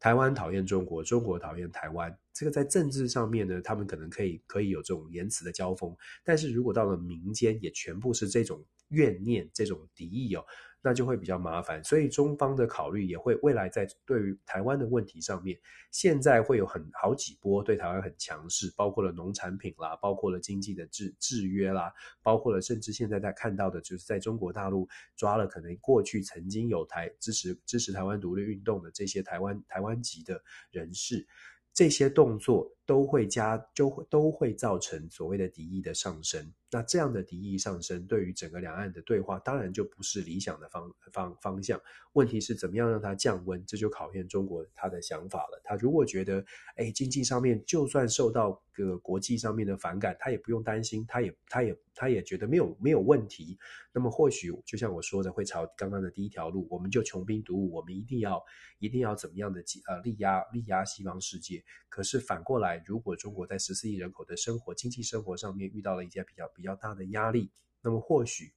[0.00, 2.14] 台湾讨厌中国，中国讨厌台湾。
[2.32, 5.96] 这个在政治上面呢，他们可能可以可以有这种言辞的交锋。
[6.24, 10.44] 但是如果到了民间，也全部是这种怨念、这种敌意哦。
[10.86, 15.58] 那就会比较麻烦，所以中方的考虑也会未来在对于台湾的问题上面，
[15.90, 21.90] 现在会有很好几波对台湾很强势，包括了农产品啦，包括了经济的制制约啦，
[22.22, 30.38] 包括了甚至现在在看到的就是在中国大陆抓了可能过去曾经有台支持支持台湾独立运动的这些台湾台湾籍的
[30.70, 31.26] 人士。
[31.74, 36.52] 这些动作都会加，就会都会造成所谓的敌意的上升。
[36.70, 41.80] 那这样的敌意上升，对于整个两岸的对话，当然就不是理想的方方方向。
[42.12, 43.64] 问题是怎么样让它降温？
[43.66, 45.60] 这就考验中国他的想法了。
[45.64, 46.44] 他如果觉得，
[46.76, 53.58] 哎，经济上面就算受到个国际上面的反感，他也不用担心，他也他也他也觉得没有没有问题。
[53.92, 58.42] 那么或许就像我说的，会朝刚刚的第一条路，我们就穷兵黩武，我们一定要
[58.78, 61.62] 一定要怎么样的呃力压力压西方世界。
[61.88, 67.50] 可是反过来，如果中国在十四亿人口的生活经济生活上面遇到了一些比较比较大的压力，
[67.82, 68.52] 那么或许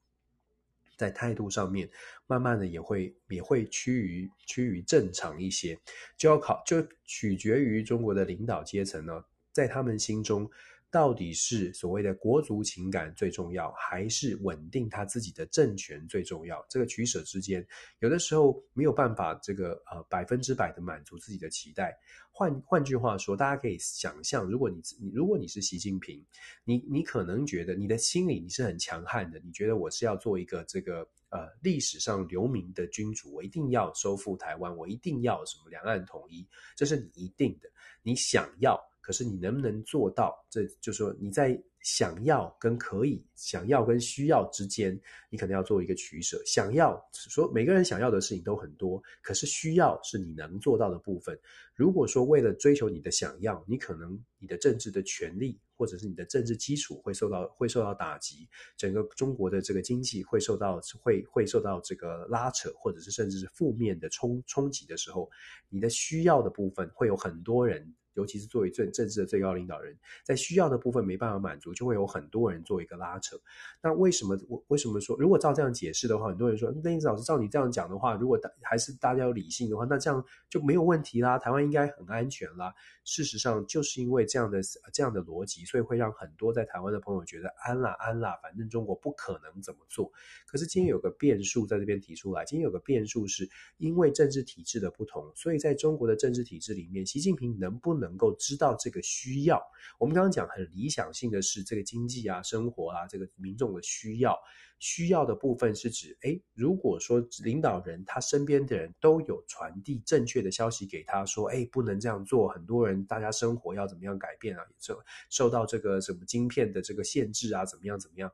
[0.98, 1.88] 在态度上面，
[2.26, 5.80] 慢慢的也会也会趋于趋于正常一些，
[6.18, 9.24] 就要考就取决于中国的领导阶层呢，
[9.58, 10.48] 在他们心中。
[10.90, 16.66] 到底是所谓的国族情感最重要，还是稳定他自己的政权最重要？
[16.70, 17.68] 这个取舍之间，
[18.00, 21.94] 有的时候没有办法这个呃百分之百的满足自己的期待。
[22.32, 26.26] 换换句话说，大家可以想象，如果你你如果你是习近平，
[26.64, 36.48] 你你可能觉得你的心里你是很强悍的，你觉得我是要做一个这个呃历史上留名的君主，我一定要收复台湾，我一定要什么两岸统一，
[36.78, 37.70] 这是你一定的，
[38.04, 38.82] 你想要。
[39.08, 40.36] 可是你能不能做到？
[40.50, 45.00] 这就是说你在想要跟可以、想要跟需要之间，
[45.30, 46.38] 你可能要做一个取舍。
[46.46, 51.40] 想要说每个人想要的事情都很多，可是需要是你能做到的部分。
[51.74, 65.30] 如果说为了追求你的想要，你可能你的政治的权利或者是你的政治基础会受到会受到打击，整个中国的这个经济会受到会会受到这个拉扯，或者是甚至是负面的冲冲击的时候，
[65.70, 67.96] 你的需要的部分会有很多人。
[68.18, 73.40] 尤其是作为政政治的最高领导人，在需要的部分没办法满足，就会有很多人做一个拉扯。
[73.82, 82.74] 那为什么我为什么说，如果照这样解释的话，很多人说，那英子老师照你这样讲的话，如果大还是大家有理性的话，那这样就没有问题啦，台湾应该很安全啦。
[83.04, 84.60] 事实上，就是因为这样的
[84.92, 90.12] 这样的逻辑，所以会让很多在台湾的朋友觉得安啦安啦，反正中国不可能怎么做。
[90.46, 99.62] 可是今天有个变数在这边提出来，今天有个变数是因为政治体制的不同，所以在中国的政治体制里面，习近平能不能能够知道这个需要，
[100.00, 104.38] 我们刚刚讲很理想性的是这个经济啊、生活啊，这个民众的需要，
[104.80, 115.00] 需要的部分是指，诶，如果说领导人他身边的人都有传递正确的消息给他说，诶，不能这样做，很多人大家生活要怎么样改变啊，受
[115.30, 118.32] 受到这个什么晶片的这个限制啊，怎么样怎么样。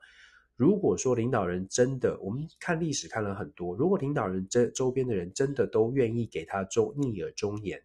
[0.55, 7.82] 如果说领导人真的，我们看历史看了很多，如果领导人这周边的人真的都愿意给他忠逆耳忠言。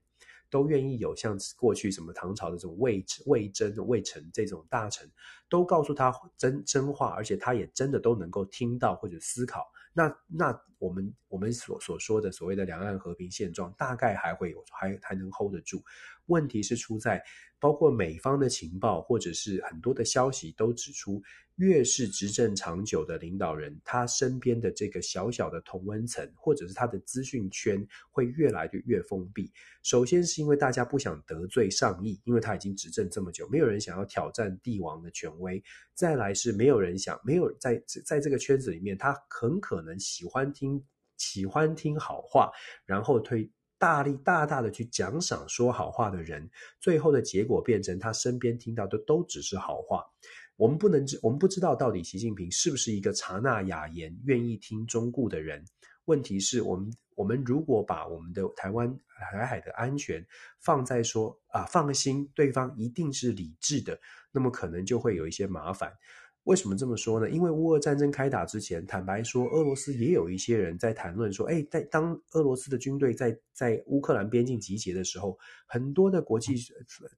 [0.51, 5.11] 都愿意有像过去什么唐朝的这种魏魏征、魏臣这种大臣，
[5.49, 9.71] 都告诉他真真话，而且他也真的都能够听到或者思考。
[9.93, 15.83] 那那我们我们所所说的所谓的两岸和平现状，大概还会有还还能 hold 得住。
[16.27, 17.23] 问题是出在，
[17.59, 21.23] 包括美方的情报或者是很多的消息都指出，
[21.57, 29.51] 越是执政长久的领导人，他身边的这个小小的同温层或者是他的资讯圈会越来越越封闭。
[29.83, 35.63] 首先是因为大家不想得罪上意，因为他已经执政这么久，没有人想要挑战帝王的权威。
[35.95, 40.68] 再来是没有人想，没有在在这个圈子里面，他很可能喜欢听
[41.19, 42.51] 喜欢听好话，
[42.87, 43.51] 然后推。
[43.81, 46.51] 大力大大的去奖赏说好话的人，
[46.81, 50.05] 最后的结果变成他身边听到的都只是好话。
[50.57, 55.65] 我们不能知，我们不知道到底习近平是不是一个察纳雅言、愿意听忠告的人。
[56.07, 60.27] 问题是我们，我们如果把我们的台湾海海的安全
[60.59, 63.97] 放在说啊，放心，对方一定是理智的，
[64.33, 65.97] 那么可能就会有一些麻烦。
[66.49, 67.29] 为什么这么说呢？
[67.29, 76.57] 因为乌俄战争开打之前，坦白说，俄罗斯也有一些人在谈论说，哎，在当俄罗斯的军队在在乌克兰边境集结的时候，很多的国际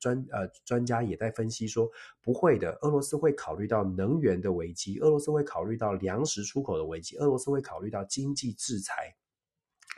[0.01, 1.89] 专呃专家也在分析说，
[2.21, 9.15] 不会的，俄罗斯会考虑到能源的危机，俄罗斯会考虑到粮食出口的危机，俄罗斯会考虑到经济制裁。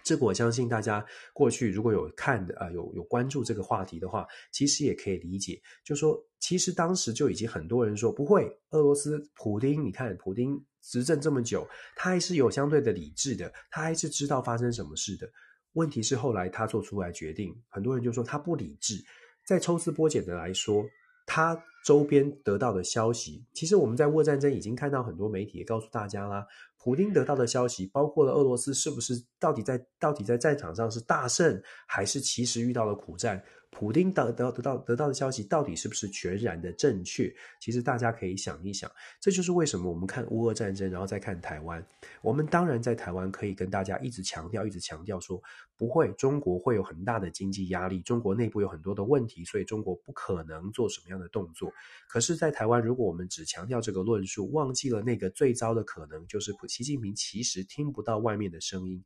[0.04, 15.28] 这个我相信大家过去如果有看的啊、有有关注这个话题的话，其实也可以理解，就说其实当时就已经很多人说不会，俄罗斯普丁，你看普丁执政这么久，他还是有相对的理智的，他还是知道发生什么事的。
[15.74, 19.02] 问题是后来他做出来决定，很多人就说他不理智。
[19.46, 20.84] 再抽丝剥茧的来说，
[21.26, 26.46] 他周边得到的消息，其实我们在乌战争已经看到很多媒体也告诉大家啦。
[26.82, 33.40] 普丁得到的消息，包括了俄罗斯是不是到底在到底在战场上是大胜，还是其实遇到了苦战？
[33.74, 37.34] 普丁得得得到得到的消息到底是不是全然的正确？
[37.58, 41.84] 其实大家可以想一想，这就是为什么我们看乌俄战争，然后再看台湾。
[42.20, 45.42] 我们当然在台湾可以跟大家一直强调，一直强调说，
[45.76, 51.72] 不会，中国会有很大的经济压力，中国内部有很多的问题，所以中国不可能做什么样的动作。
[52.08, 59.02] 可是，在台湾，如果我们只强调这个论述，忘记了那个最糟的可能，就是习近平其实听不到外面的声音。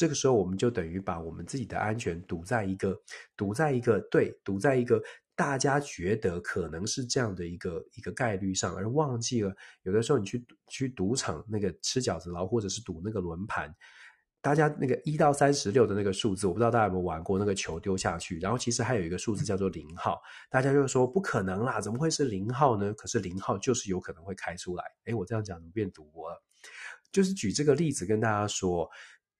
[0.00, 2.98] 这个时候，我们就等于把我们自己的安全赌在一个，
[3.36, 4.98] 赌在一个，对，赌在一个
[5.36, 13.70] 大家觉得可能是这样的一个一个概率上，而忘记了有的时候你去去赌场那个吃饺子牢，或者是赌那个轮盘，
[14.40, 22.94] 大家那个一到三十六的那个数字，我不知道大家有没有玩过那个球丢下去，然后其实还有一个数字叫做零号，大家就说不可能啦，怎么会是零号呢？
[22.94, 24.84] 可是零号就是有可能会开出来。
[25.04, 26.42] 诶，我这样讲怎么变赌博了？
[27.12, 28.90] 就是举这个例子跟大家说。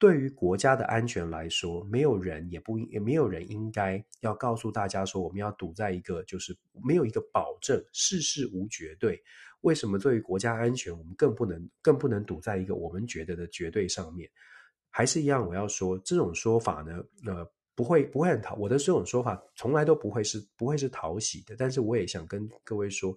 [0.01, 9.23] 对于国家的安全来说，没有人也不应也没有人应该要告诉大家说，我们要赌在一个就是没有一个保证，事事无绝对。
[9.61, 14.29] 为什么对于国家安全，我们更不能更不能赌在一个我们觉得的绝对上面？
[14.89, 17.47] 还是一样，我要说这种说法呢，呃。
[17.81, 21.57] 不会不会很讨，我的这种说法从来都不会是不会是讨喜的。
[21.57, 23.17] 但是我也想跟各位说，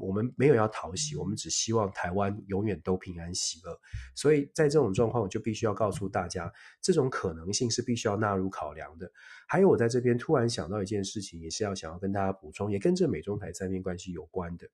[0.00, 3.78] 我们没有要讨喜，我们只希望台湾永远都平安喜乐。
[4.12, 9.08] 所以在这种状况，我就必须要告诉大家，这种可能性是必须要纳入考量的。
[9.46, 14.68] 还有，我在这边突然想到一件事情，也是要想要跟大家补充，也跟这美中台三边关系有关的。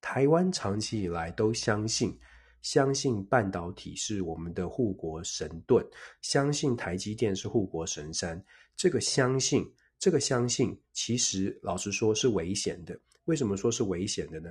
[0.00, 2.16] 台湾长期以来都相信。
[2.64, 5.86] 相信半导体是我们的护国神盾，
[6.22, 8.42] 相信台积电是护国神山。
[8.74, 12.98] 这个相信，这个相信，其实老实说是危险的。
[13.26, 14.50] 为什么说是危险的呢？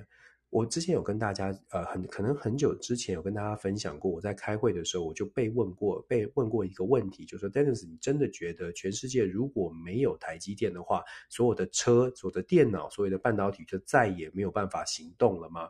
[0.51, 15.67] 我之前有跟大家，呃，很可能很久之前有跟大家分享过，我在开会的时候我就被问过，被问过一个问题，就是说，Dennis，你真的觉得全世界如果没有台积电的话，所有的车、所有的电脑、所有的半导体就再也没有办法行动了吗？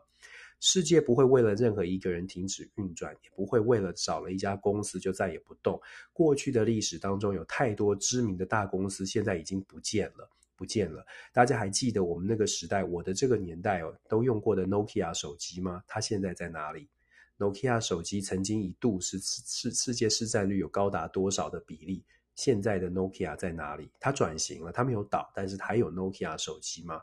[0.66, 5.78] 世界不会为了任何一个人停止运转，也不会为了少了一家公司就再也不动。
[6.14, 11.06] 过去的历史当中，有太多知名的大公司现在已经不见了，不见了。
[11.34, 15.84] 大家还记得我们那个时代，我的这个年代哦，都用过的 Nokia 手机吗？
[15.86, 16.88] 它现在在哪里
[17.38, 22.02] ？Nokia 手机曾经一度是世世界市占率有高达多少的比例？
[22.36, 23.92] 现在的 Nokia 在哪里？
[24.00, 27.02] 它转型了，它没有倒，但是它还有 Nokia 手机吗？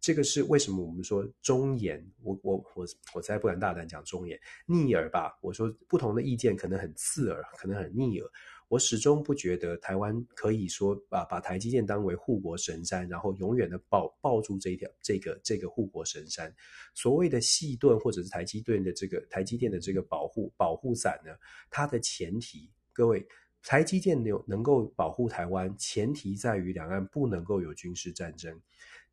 [0.00, 5.38] 这个是为什么我们说忠言，我我我我才不敢大胆讲忠言，逆耳吧。
[5.42, 8.30] 我说不同的意见可能很刺耳，可能很逆耳。
[8.68, 16.54] 我始终不觉得台湾可以说把把台积电当为护国神山，然后永远的抱抱住这一条这个这个护国神山。
[16.94, 21.32] 所谓的矽盾或者是台积电的这个台积电的这个保护保护伞呢，
[21.68, 23.26] 它的前提，各位
[23.62, 28.58] 台积电有能够保护台湾，前提在于两岸不能够有军事战争。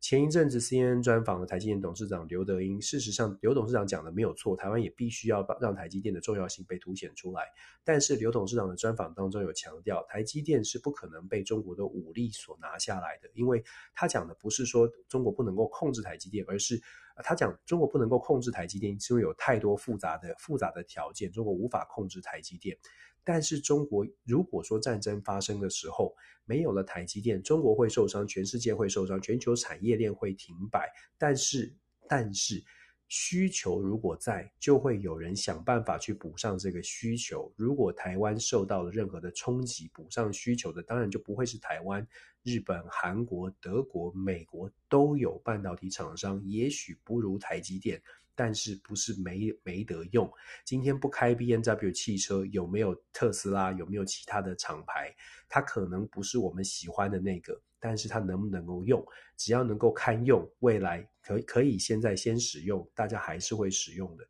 [0.00, 7.42] 前一阵子 CNN 专访了台积电董事长刘德英，事实上刘董事长讲的没有错，台湾也必须要让台积电的重要性被凸显出来。
[7.84, 16.80] 但是刘董事长的专访当中有强调，台积电是不可能被中国的武力所拿下来的，因为他讲的不是说中国不能够控制台积电，而是
[17.24, 22.78] 他讲中国不能够控制台积电，是因为有太多复杂的复杂的条件，中国无法控制台积电。
[23.30, 26.14] 但是中国如果说战争发生的时候，
[26.46, 30.90] 没有了台积电，中国会受伤，全世界会受伤，全球产业链会停摆。
[31.18, 31.70] 但是，
[32.08, 32.64] 但是
[33.06, 37.52] 需求如果在，就会有人想办法去补上这个需求。
[37.54, 42.08] 如果台湾受到了任何的冲击，补上需求的当然就不会是台湾，
[42.44, 48.00] 日本、韩国、德国、美国都有半导体厂商，也许不如台积电。
[48.38, 50.30] 但是不是没没得用？
[50.64, 53.72] 今天不开 BMW 汽车，有没有特斯拉？
[53.72, 55.12] 有没有其他的厂牌？
[55.48, 59.04] 它可能不是我们喜欢的那个，但是它能不能够用？
[59.36, 64.24] 只要能够堪用，未来可可以现在先使用，大家还是会使用的。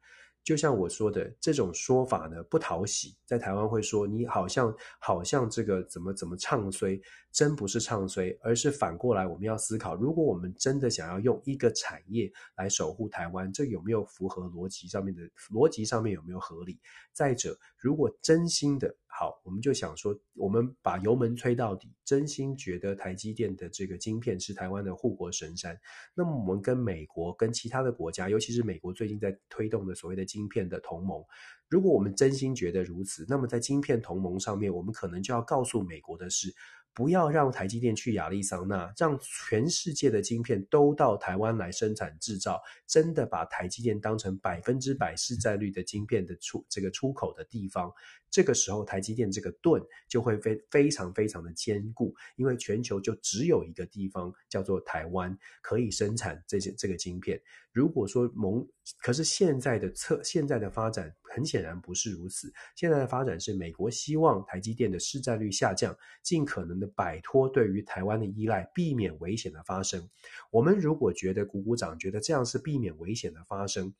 [0.49, 6.99] 就像我说的，这种说法呢，不讨喜，在台湾会说你好像好像这个怎么怎么唱衰，
[7.31, 15.21] 真不是唱衰，而是反过来我们要思考，如果我们真的想要用一个产业来守护台湾，这有没有符合逻辑上面的
[15.51, 16.81] 逻辑上面有没有合理？
[17.13, 18.97] 再者，如果真心的。
[19.19, 25.77] 好，我们就想说，我们把油门吹到底，真心觉得台积电的这个晶片是台湾的护国神山。
[26.15, 31.21] 那么我们跟美国、跟其他的国家，尤其是美国最近在推动的所谓的晶片的同盟，
[31.69, 36.55] 如果我们真心觉得如此，那么在晶片同盟上面，我们可能就要告诉美国的是。
[36.99, 47.89] 不要让台积电去亚利桑那，让全世界的晶片都到台湾来生产制造，真的把台积电当成百分之百市占率的晶片的出这个出口的地方。
[48.29, 57.41] 这个时候，台积电这个盾就会非非常非常的坚固，因为全球就只有一个地方叫做台湾可以生产这些这个晶片。
[57.71, 58.67] 如果说蒙，
[58.99, 62.53] 可是现在的策现在的发展很显然不是如此。
[62.75, 70.09] 现在的发展是美国希望台积电的市占率下降，尽可能的摆脱对于台湾的依赖，避免危险的发生。
[70.51, 73.93] 我们如果觉得鼓鼓掌，觉得这样是避免危险的发生。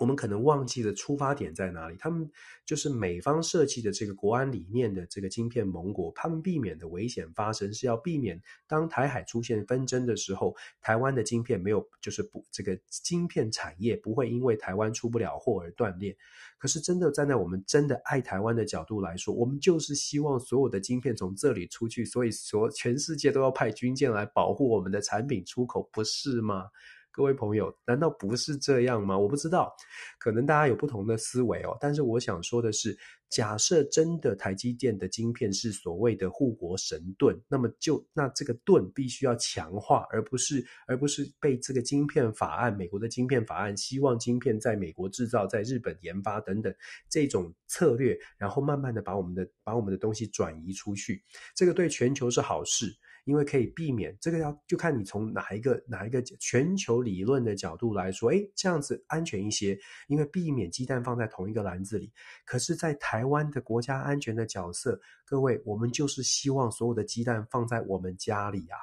[0.00, 1.96] 我们可能忘记了出发点在哪里。
[1.98, 2.28] 他们
[2.64, 16.16] 就是美方设计的这个国安理念的这个晶片盟国，他们避免的危险发生是要避免当台海出现纷争的时候，台湾的晶片没有就是不这个晶片产业不会因为台湾出不了货而断裂。
[16.58, 26.68] 可是真的站在我们真的爱台湾的角度来说，我们就是希望所有的晶片从这里出去，所以说全世界都要派军舰来保护我们的产品出口，不是吗？
[27.14, 29.16] 各位朋友，难道不是这样吗？
[29.16, 29.72] 我不知道，
[30.18, 31.78] 可能大家有不同的思维哦。
[31.80, 32.98] 但是我想说的是，
[33.30, 46.74] 假设真的台积电的晶片是所谓的护国神盾，那么就那这个盾必须要强化，而不是而不是被这个晶片法案、美国的晶片法案，希望晶片在美国制造、在日本研发等等
[47.08, 51.22] 这种策略，然后慢慢的把我们的把我们的东西转移出去，
[51.54, 52.92] 这个对全球是好事。
[53.24, 59.78] 因为可以避免这个，要就看你从哪一个哪一个全球理论的角度来说，诶，这样子安全一些。
[60.08, 62.12] 因为避免鸡蛋放在同一个篮子里。
[62.44, 68.78] 可是，在台湾的国家安全的角色，各位，我们就是希望所有的鸡蛋放在我们家里啊。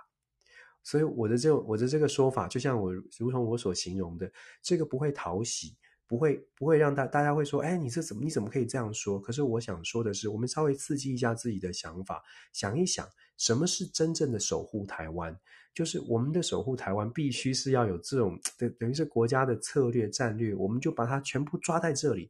[0.83, 4.31] 所以我的这我的这个说法，就像我如同我所形容的，
[4.63, 5.77] 这个不会讨喜。
[6.11, 9.17] 不会不会让大大家会说，哎，你这怎么你怎么可以这样说？
[9.17, 13.07] 可是我想说的是，我们稍微刺激一下自己的想法，想一想，
[13.37, 15.33] 什么是真正的守护台湾？
[15.73, 22.29] 就是我们的守护台湾，必须是要有这种 等等于是国家的策略战略，我们就把它全部抓在这里。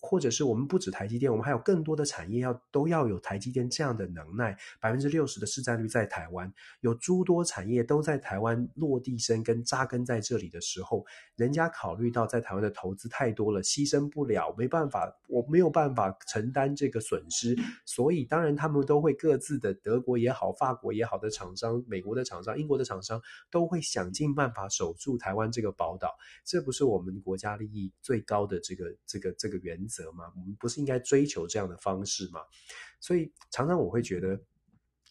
[0.00, 11.04] 或者是我们不止台积电，我们还有更多的产业要都要有台积电这样的能耐，百分之六十的市占率在台湾，有诸多产业都在台湾落地生根扎根在这里的时候，
[11.36, 23.20] 人家考虑到在台湾的投资太多了，牺牲不了，没办法，我没有办法承担这个损失，所以当然他们都会各自的德国也好，法国也好的厂商，美国的厂商，英国的厂商
[23.50, 30.32] 都会想尽办法守住台湾这个宝岛，这不是我们国家利益最高的这个这个这个原责吗？
[30.36, 32.40] 我们不是应该追求这样的方式吗？
[33.00, 34.40] 所以常常我会觉得，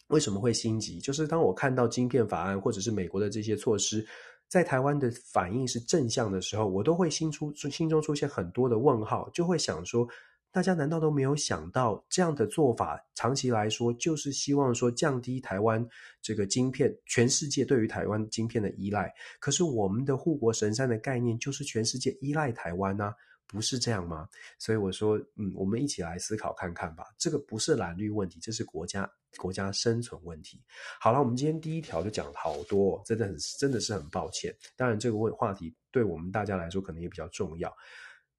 [0.07, 0.99] 为什么会心急？
[0.99, 4.03] 就是当我看到晶片法案或者是美国的这些措施，
[4.47, 10.07] 在台湾的反应是正向的时候，我都会心出心中出现很多的问号，就会想说，
[10.51, 15.87] 大家难道都没有想到这样的做法，长期来说就是希望说降低台湾
[16.23, 19.13] 这个晶片，全世界对于台湾晶片的依赖。
[19.39, 23.13] 可是我们的护国神山的概念就是全世界依赖台湾啊。
[23.49, 24.29] 不是这样吗？
[24.59, 27.03] 所以我说，嗯，我们一起来思考看看吧。
[27.17, 30.61] 这个不是蓝绿问题，这是国家国家生存问题。
[31.01, 34.55] 好了，我们今天第一条就讲了好多，真的很真的是很抱歉。
[34.77, 37.75] 当然，这个问话题对我们大家来说可能也比较重要。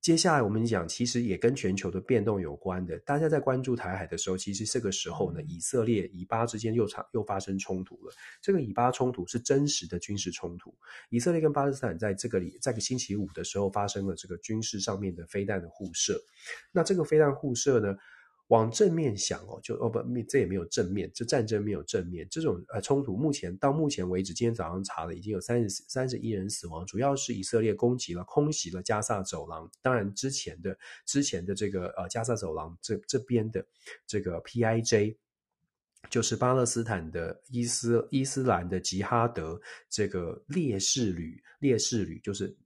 [0.01, 2.99] 接下来我们讲，其实也跟全球的变动有关的。
[3.01, 8.15] 大家在关注台海的时候，其实这个时候呢，以色列以巴之间又产又发生冲突了。
[8.41, 10.75] 这个以巴冲突是真实的军事冲突。
[11.11, 16.19] 以色列跟巴勒斯坦在这个里，在个星期五的时候发生了这个军事上面的飞弹的互射。
[16.73, 17.95] 那这个飞弹互射呢，
[18.51, 22.27] 往正面想哦，就哦不，这也没有正面，这战争没有正面。
[22.29, 29.71] 这种呃冲突，目前到目前为止，今天早上查了，已经有三十三十一人死亡，主要是以色列攻击了、空袭了加萨走廊。
[29.81, 30.77] 当然，之前的
[31.07, 33.65] 之前的这个呃加萨走廊这这边的
[34.05, 35.15] 这个 PIJ，
[36.09, 42.57] 就是巴勒斯坦的伊斯伊斯兰的吉哈德这个烈士旅，烈士旅就是。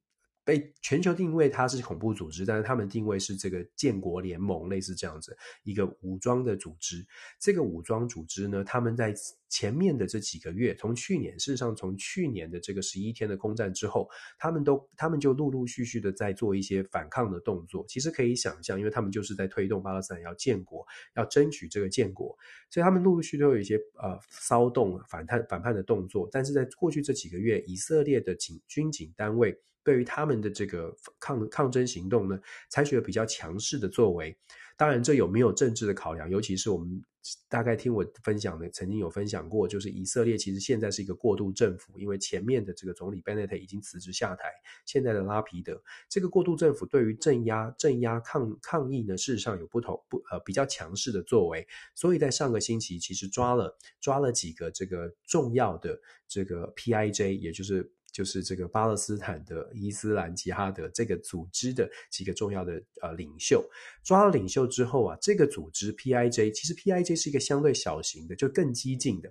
[0.45, 7.05] 被全球定位它是恐怖组织，但是他们定位是这个建国联盟，类似这样子一个武装的组织。
[7.41, 9.15] 这个武装组织呢，他们在
[9.49, 14.07] 前面的这几个月，从去年，事实上从去年的这个十一天的空战之后，
[14.39, 17.85] 他们都他们就陆陆续续的在做一些反抗的动作。
[17.89, 20.87] 其实可以想象，因为他们就是在推动巴勒斯坦要建国，
[21.17, 22.37] 要争取这个建国，
[22.69, 26.29] 所以他们陆陆续续都有一些呃骚动、反叛、反叛的动作。
[26.31, 29.59] 但是在过去这几个月，以色列的警军警单位。
[29.85, 34.37] 对于他们的这个抗抗争行动呢，采取了比较强势的作为。
[34.77, 36.29] 当然，这有没有政治的考量？
[36.29, 37.01] 尤其是我们
[37.49, 44.49] 大概听我分享的，曾经有分享过，就是以色列其实现在是一个过渡政府，因为前面的这个总理 Benet 已经辞职下台，
[44.85, 51.65] 现在的拉皮德这个过渡政府对于镇压镇压抗抗议呢，事实上有不同不呃比较强势的作为。
[51.95, 57.93] 所以在上个星期，其实抓了抓了几个这个重要的这个 PIJ，也就是。
[58.15, 63.63] 就是这个巴勒斯坦的伊斯兰吉哈德这个组织的几个重要的呃领袖，
[64.05, 69.31] 抓了领袖之后啊，这个组织 PIJ 其实 PIJ 是一个相对小型的，就更激进的。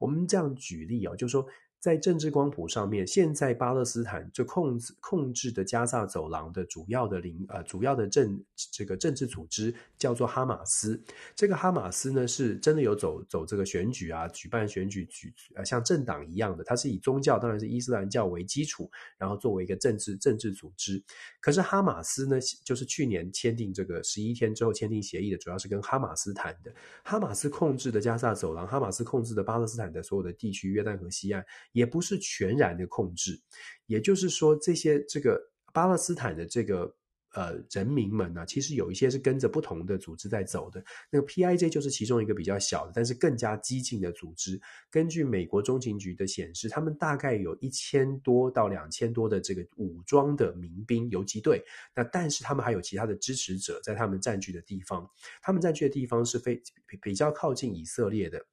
[0.00, 1.46] 我们这样举例啊，就是说。
[1.82, 11.02] 在政治光谱上面，现在巴勒斯坦就控制控制的加萨走廊的主要的领呃主要的政这个政治组织叫做哈马斯。
[11.34, 21.02] 这个哈马斯呢，是真的有走走这个选举啊，举办选举举呃像政党一样的，它是以宗教当然是伊斯兰教为基础，然后作为一个政治政治组织。
[21.40, 26.72] 可是哈马斯呢，就是去年签订这个十一天之后签订协议的，主要是跟哈马斯谈的。
[27.02, 31.44] 哈马斯控制的加萨走廊，哈马斯控制的巴勒斯坦的所有的地区，约旦河西岸。
[31.72, 33.40] 也不是全然的控制，
[33.86, 35.40] 也就是说，这些这个
[35.72, 36.94] 巴勒斯坦的这个
[37.34, 40.84] 呃人民们呢，其实有一些是跟着不同的组织在走的。
[41.10, 44.60] 那个 PIJ 就是其中一个比较小的，但是更加激进的组织。
[44.90, 51.64] 根据美国中情局的显示，他们大概有一千多到两千多的这个武装的民兵游击队。
[51.96, 55.08] 那但是他们还有其他的支持者在他们占据的地方，
[55.40, 56.60] 他们占据的地方是非
[57.00, 58.44] 比较靠近以色列的。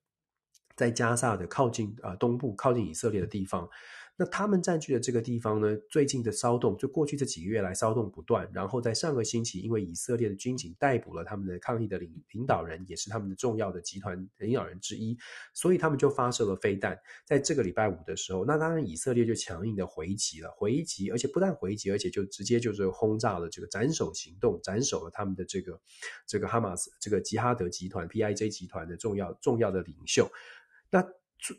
[0.80, 3.70] 在加萨的靠近啊、呃、东部靠近以色列的地方，
[4.16, 8.50] 那他们占据的这个地方呢，最近的骚动就过去这几个月来骚动不断。
[8.54, 15.18] 然后在上个星期，因为以色列的军警逮捕了他们的抗议的领领导人，也是他们的重要的集团领导人之一，
[15.54, 16.98] 所以他们就发射了飞弹。
[17.26, 25.80] 在这个礼拜五的时候，那当然以色列就强硬的回击了，回击，而且不但回击，而且就直接就是轰炸了这个斩首行动，斩首了他们的这个
[26.26, 30.30] 这个哈马斯这个吉哈德集团 PIJ 集团的重要重要的领袖。
[30.92, 31.06] 那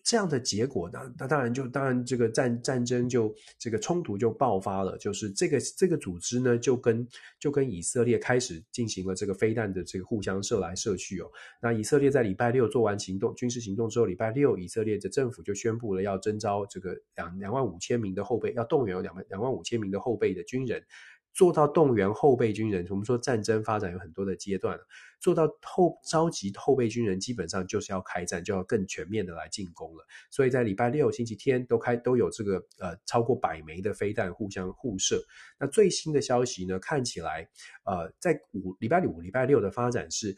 [0.05, 1.01] 这样的结果呢？
[1.19, 7.09] 那当然就当然这个战战争就这个冲突就爆发了，就是这个这个组织呢就跟
[7.39, 11.31] 就跟以色列开始进行了这个飞弹的这个互相射来射去哦。
[11.63, 20.85] 那以色列在礼拜六做完行动军事行动之后，礼拜六以色列的政府就宣布了要征召这个两两万五千名的后备，要动员两万两万五千名的后备的军人。
[21.33, 24.79] 做到动员后备军人，我们说战争发展有很多的阶段，
[25.21, 30.05] 做到后召集后备军人，基本上就是要开战，就要更全面的来进攻了。
[30.31, 35.23] 所以在礼拜六、星期天都开都有这个呃超过百枚的飞弹互相互射。
[35.59, 37.49] 那最新的消息呢，看起来
[37.85, 40.37] 呃在五礼拜五、礼拜六的发展是。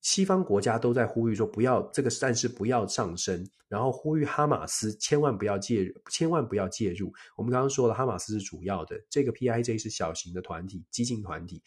[0.00, 7.12] 西方国家都在呼吁说，不要这个战事不要上升，然后呼吁哈马斯千万不要介入，千万不要介入。
[7.36, 11.62] 我们刚刚说了，哈马斯是主要的，这个 PIJ 是小型的团体，激进团体。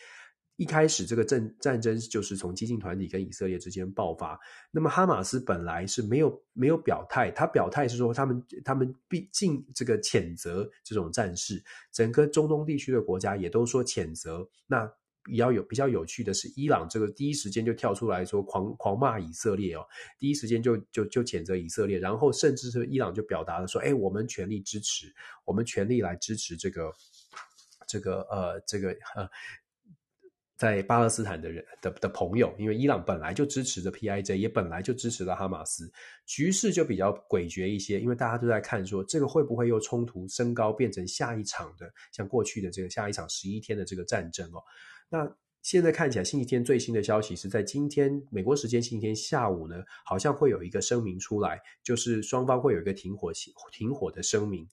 [0.58, 4.40] 一开始这个战战争就是从激进团体跟以色列之间爆发。
[4.70, 14.48] 那么哈马斯本来是没有没有表态，他表态是说他们他们毕竟这个谴责这种战事，整个中东地区的国家也都说谴责。
[14.68, 14.88] 那
[15.24, 19.86] 比较有比较有趣的是，伊朗这个第一时间就跳出来说狂狂骂以色列哦，
[20.17, 25.13] 第一时间就就就谴责以色列，然后甚至是伊朗就表达了说，哎，我们全力支持，
[25.45, 26.91] 我们全力来支持这个
[27.88, 29.30] 这个呃这个呃
[30.57, 35.91] 在巴勒斯坦的人的的朋友，因为伊朗本来就支持着 PIJ，也本来就支持了哈马斯，
[36.26, 44.61] 局势就比较诡谲一些，因为大家都在看说这个会不会又冲突升高，变成下一场的像过去的这个下一场十一天的这个战争哦。
[45.12, 45.30] 那
[45.62, 53.32] 现在看起来，星期天最新的消息是在今天美国时间星期天下午呢，好像会有一个声明出来，就是双方会有一个停火
[53.72, 54.66] 停火的声明。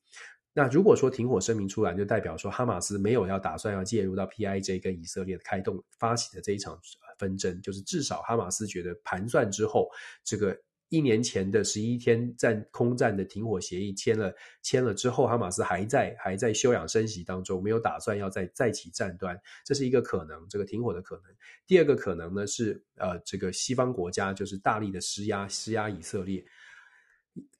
[0.54, 6.80] 那如果说停火声明出来，就代表说哈马斯没有要打算要介入到 PIJ 跟以色列的开动发起的这一场
[7.18, 9.90] 纷争，就是至少哈马斯觉得盘算之后，
[10.24, 10.56] 这个
[10.88, 21.24] 一年前的十一天战空战的停火协议签了签了之后，哈马斯还在还在休养生息当中，没有打算要再再起战端，这是一个可能，这个停火的可能。
[21.66, 26.44] 第二个可能呢是呃这个西方国家就是大力的施压施压以色列。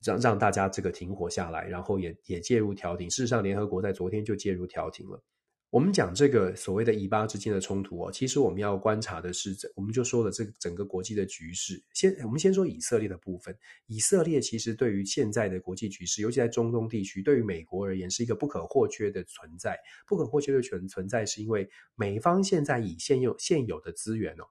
[0.03, 3.09] 让让大家这个停火下来，然后也也介入调停。
[3.09, 5.23] 事实上，联合国在昨天就介入调停了。
[5.71, 11.83] 我们讲这个所谓的以巴之间的冲突哦，其实我们要观察的是，我们就说了这个整个国际的局势。
[11.93, 13.55] 先，我们先说以色列的部分。
[13.87, 19.79] 以色列其实对于现在的国际局势，尤其在中东地区，对于美国而言是一个不可或缺的存在。
[20.07, 24.45] 不可或缺的存存在，是因为美方现在以现有现有的资源哦。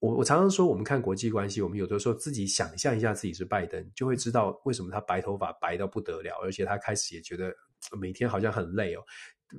[0.00, 7.52] 我我常常说，我们看国际关系，我们有的时候自己想象一下自己是拜登，就会知道为什么他白头发白到不得了，而且他开始也觉得
[8.00, 9.02] 每天好像很累哦。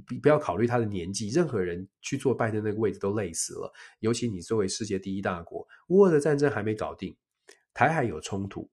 [0.05, 3.71] 不不要考虑他的年纪，任何人去做拜登那个位置都累死了。
[3.99, 7.15] 尤其你作为世界第一大国，乌俄的战争还没搞定，
[7.73, 8.69] 台海有冲突。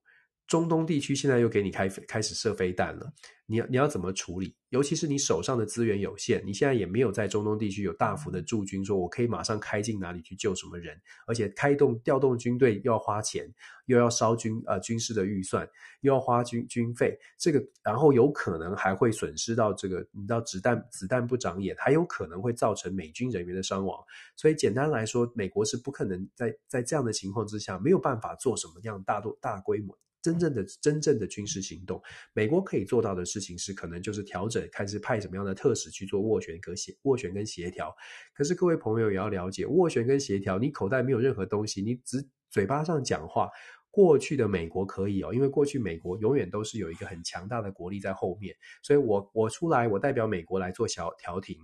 [0.47, 3.13] 中东地区现在又给你开开始射飞弹了，
[3.47, 4.55] 你要你要怎么处理？
[4.69, 13.53] 尤其是你手上的资源有限，你现在也没有在中东地区有大幅的驻军，说我可以马上开进哪里去救什么人，而且开动调动军队又要花钱，
[13.87, 15.69] 又要烧军呃军事的预算，
[16.03, 23.99] 又要花军军费，这个然后有可能还会损失到这个，你知道子弹子弹不长眼，还有可能会造成美军人员的伤亡。
[24.37, 29.97] 所以简单来说，美国是不可能在在这样的情况之下没有办法做什么样大多大规模。
[30.27, 32.03] 真正的真正的军事行动，
[32.33, 37.95] 美国可以做到的事情是，可能就是调整，看是派什么样的特使去做斡旋跟协斡旋跟协调。
[38.35, 43.49] 可是各位朋友也要了解，斡旋跟协调，你口袋没有任何东西，你只嘴巴上讲话。
[43.89, 51.57] 过去的美国可以哦，因为过去美国永远都是有一个很强大的国力在后面，所以我我出来，我代表美国来做小调停，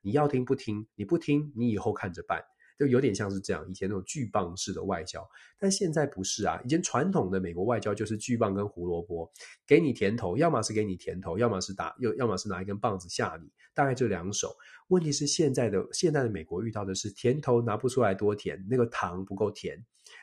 [0.00, 0.86] 你要听不听？
[0.94, 2.44] 你不听，你以后看着办。
[2.80, 5.22] 就有点像是这样，以前那种巨棒式的外交，
[5.58, 6.58] 但现在不是啊。
[6.64, 9.30] 以前传统的美国外交就是巨棒跟胡萝卜，
[9.66, 14.56] 给你甜头，要么是给你甜头，要么是打，又要么是拿一根棒子吓你，大概就两手。
[14.88, 19.76] 问题是现在的现在的美国遇到的是甜头拿不出来多甜，那个糖不够甜，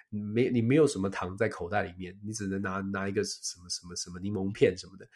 [0.09, 5.07] 没你没有什么糖在口袋里面，你只能拿拿一个什么什么什么柠檬片什么的。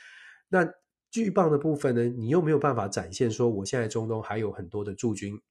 [0.47, 0.71] 那
[1.09, 5.41] 巨棒的部分呢，你又没有办法展现说我现在中东还有很多的驻军。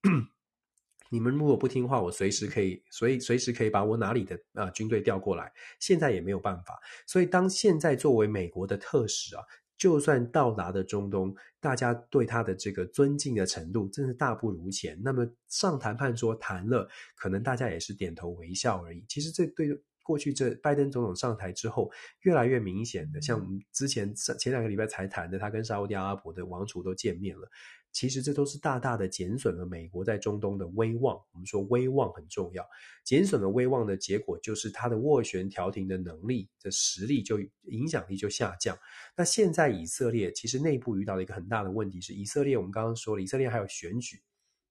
[1.11, 5.53] 你们如果不听话，我随时可以，所以随时可以把我哪里的啊、呃、军队调过来。
[5.79, 9.43] 现在也没有办法，所以当现在作为美国的特使啊，
[9.77, 14.99] 就算到达的中东，大家对他的这个尊敬的程度真是大不如前。
[15.03, 19.05] 那么上谈判桌谈了，可能大家也是点头微笑而已。
[19.09, 19.69] 其实这对
[20.03, 21.91] 过去这拜登总统上台之后，
[22.23, 27.49] 越来越明显的，像我们之前前两个礼拜才谈的，他跟沙乌地阿拉伯的王储都见面了。
[27.93, 31.17] 其实这都是大大的减损了美国在中东的威望。
[31.33, 32.65] 我们说威望很重要，
[33.05, 38.79] 减损了威望的结果就是它的斡旋调停的能力的实力就影响力就下降。
[39.17, 44.23] 那现在以色列其实内部遇到了一个很大的问题是，以色列我们刚刚说了，以色列还有选举，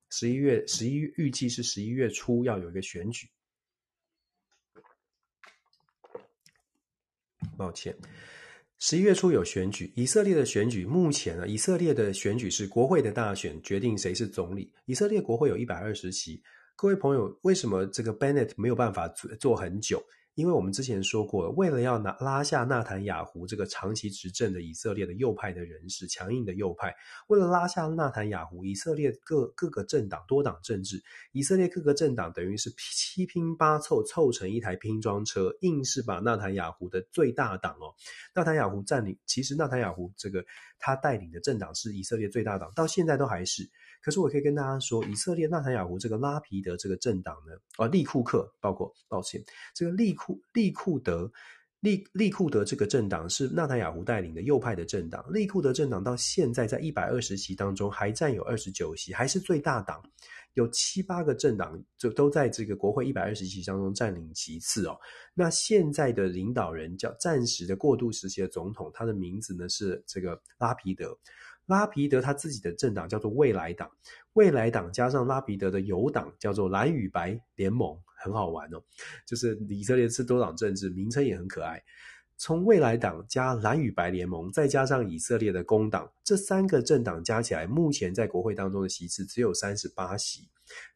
[0.10, 3.30] 十一月十一预计是十一月初要有一个选举。
[7.58, 7.96] 抱歉。
[8.82, 14.72] 十一月初有选举，以色列的选举目前啊，以色列的选举是国会的大选，决定谁是总理。
[14.86, 16.42] 以色列国会有一百二十席。
[16.78, 20.02] 各位朋友，为什么这个 Bennett 没有办法做做很久？
[20.36, 26.96] 因为我们之前说过，为了要拿拉下纳坦雅胡这个长期执政的以色列的右派的人士，强硬的右派，
[27.28, 31.04] 为了拉下纳坦雅胡，以色列各各个政党多党政治，
[31.34, 37.94] 以色列各个政党等于是七拼八凑凑成一台拼装车，硬是把纳坦雅胡的最大党哦，
[38.34, 40.46] 纳坦雅胡占领，其实纳坦雅胡这个
[40.78, 43.70] 他带领的政党是以色列最大党，到现在都还是。
[44.02, 49.44] 可是我可以跟大家说，以色列纳坦雅胡这个拉皮德这个政党呢，啊，利库克，包括抱歉，
[49.74, 51.32] 这个利库利库德
[51.82, 55.26] 利利库德这个政党是纳坦雅胡带领的右派的政党。
[55.32, 60.02] 利库德政党到现在在一百二十席当中还占有二十九席，还是最大党。
[60.56, 64.98] 有七八个政党就都在这个国会一百二十席当中占领其次哦。
[65.34, 71.18] 那现在的领导人叫暂时的过渡时期的总统，他的名字呢是这个拉皮德。
[71.70, 73.90] 拉皮德他自己的政党叫做未来党，
[74.34, 77.98] 未来党加上拉皮德的友党叫做蓝与白联盟。
[78.22, 78.84] 很好玩哦，
[79.26, 81.82] 就是以色列是多党政治，名称也很可爱。
[82.36, 90.50] 从未来党加蓝与白联盟，再加上以色列的工党，这三个政党加起来，目前在国会当中的席次只有三十八席。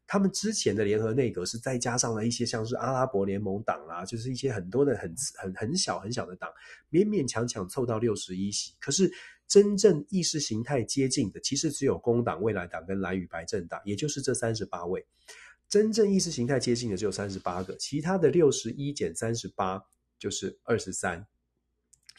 [0.05, 6.49] 他们之前的联合内阁是再加上了一些像是阿拉伯联盟党啦，就是一些很多的很很很小很小的党，
[6.91, 8.74] 勉勉强强凑到六十一席。
[8.82, 9.09] 可是
[9.48, 15.06] 真正意识形态接近的，其实只有工党、未来党跟蓝与白政党，也就是这三十八位。
[15.70, 19.82] 真正意识形态接近的只有三十八个，其他的六十一减三十八
[20.20, 21.26] 就是二十三。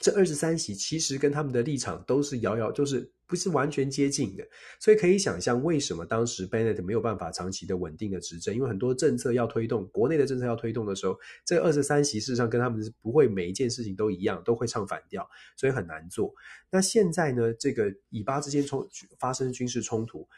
[0.00, 4.46] 这二十三席其实跟他们的立场都是遥遥，就是不是完全接近的。
[4.78, 16.34] 所以可以想象，为什么当时 Bennett 没有办法长期的稳定的执政，因为很多政策要推动，国内的政策要推动的时候，这二十三席事实上跟他们是不会每一件事情都一样，都会唱反调，所以很难做。
[16.70, 20.28] 那现在呢，这个以巴之间冲发生军事冲突，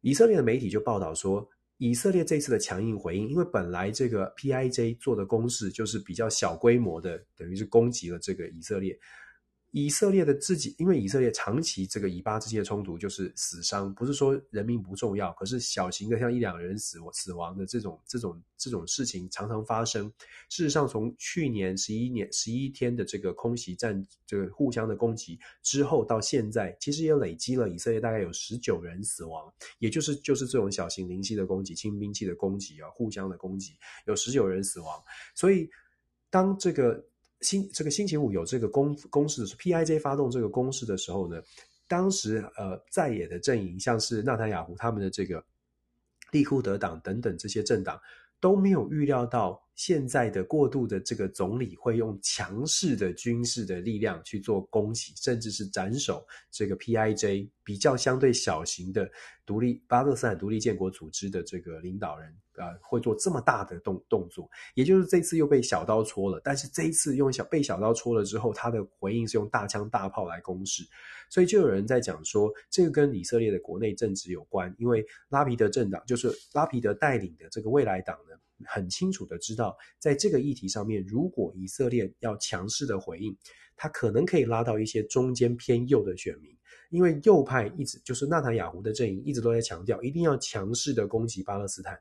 [0.00, 1.48] 以色列的媒体就报道说。
[1.78, 8.98] 以色列这次的强硬回应，因为本来这个 PIJ 做的攻势就是比较小规模的，等于是攻击了这个以色列。
[9.76, 20.10] 以色列的自己，因为以色列长期这个以巴之间的冲突就是死伤，不是说人民不重要，可是小型的像一两人死死亡的这种这种这种事情常常发生。
[20.48, 34.98] 事实上，从去年十一年十一天的这个空袭战，这个互相的攻击之后到现在，其实也累积了以色列大概有十九人死亡，也就是就是这种小型零星的攻击、轻兵器的攻击啊，互相的攻击有十九人死亡。
[35.34, 35.68] 所以
[36.30, 37.06] 当这个。
[37.46, 41.40] 星这个星期五有这个攻攻势的，PIJ 发动这个攻势的时候呢，
[41.86, 45.42] 当时呃在野的阵营，像是纳坦雅胡他们的这个
[46.32, 48.00] 利库德党等等这些政党
[48.40, 59.08] 都没有预料到，现在的过渡的这个总理会用强势的军事的力量去做攻击，甚至是斩首这个 PIJ 比较相对小型的
[59.44, 62.36] 独立巴勒斯坦独立建国组织的这个领导人。
[62.56, 66.40] 啊，会做这么大的动动作，也就是这次又被小刀戳了。
[66.42, 70.82] 但是这一次用小被小刀戳了之后，他的回应是用大枪大炮来攻势，
[71.28, 74.74] 所以就有人在讲说，这个跟以色列的国内政治有关。
[74.78, 83.36] 因为拉皮德政党就是拉皮德带领的这个未来党呢，很清楚的知道，在这个议题上面，如果以色列要强势的回应，
[83.76, 86.56] 他可能可以拉到一些中间偏右的选民。
[86.90, 92.00] 因为右派一直就是纳塔雅胡的阵营，一直都在强调，一定要强势的攻击巴勒斯坦，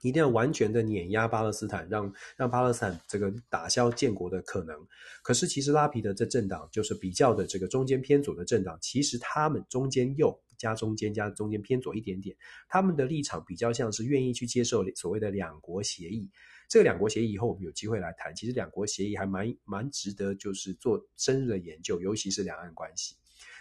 [0.00, 4.76] 一定要完全的碾压巴勒斯坦，让让巴勒斯坦这个打消建国的可能。
[5.22, 12.36] 可是其实拉皮德这政党就是比较的这个中间偏左的政党，其实他们中间右加中间加中间偏左一点点，
[12.68, 16.30] 他们的立场比较像是愿意去接受所谓的两国协议。
[16.68, 23.16] 这个两国协议以后我们有机会来谈，其实两国协议还蛮蛮值得就是做深入的研究，尤其是两岸关系。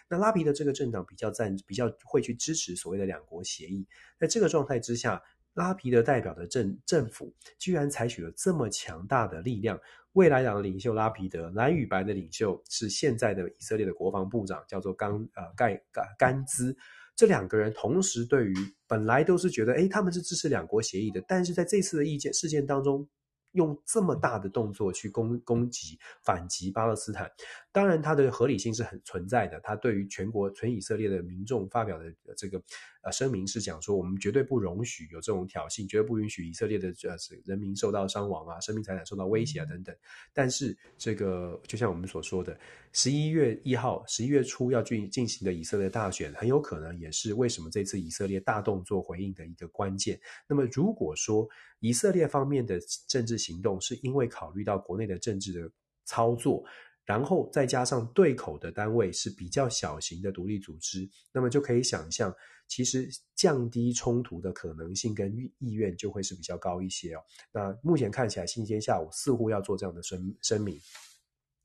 [0.10, 3.86] 那拉皮德这个政党比较赞，比较会去支持所谓的两国协议。
[4.18, 5.22] 在这个状态之下，
[5.58, 9.80] 拉皮德代表的政政府居然采取了这么强大的力量。
[10.14, 16.76] 未来党的领袖拉皮德，蓝与白的领袖是现在的以色列的国防部长，叫做甘呃盖甘甘兹。
[17.16, 18.56] 这两个人同时对于
[18.88, 23.08] 本来都是觉得，诶，他们是支持两国协议的，但是在这次的意见事件当中。
[23.54, 27.32] 用这么大的动作去攻攻击反击巴勒斯坦，
[27.78, 29.60] 当然它的合理性是很存在的。
[29.60, 32.60] 他对于全国全以色列的民众发表的这个
[33.04, 37.16] 呃声明是讲说，我们绝对不容许有这种挑衅，绝对不允许以色列的呃
[37.46, 39.96] 人民受到伤亡啊，生命财产受到威胁啊等等。
[40.34, 42.60] 但是这个就像我们所说的，
[42.94, 50.20] 十一月一号、十一月初要进进行的以色列大选，很有可能也是为什么这次以色列大动作回应的一个关键。
[50.48, 51.48] 那么如果说
[51.80, 55.72] 以色列方面的政治行动是因为考虑到国内的政治的
[56.06, 56.64] 操作，
[57.08, 62.32] 然后再加上对口的单位是比较小型的独立组织，那么就可以想象，
[62.68, 67.22] 其实降低冲突的可能性跟意愿就会是比较高一些哦。
[67.54, 70.78] 那目前看起来，星期天下午似乎要做这样的声声明，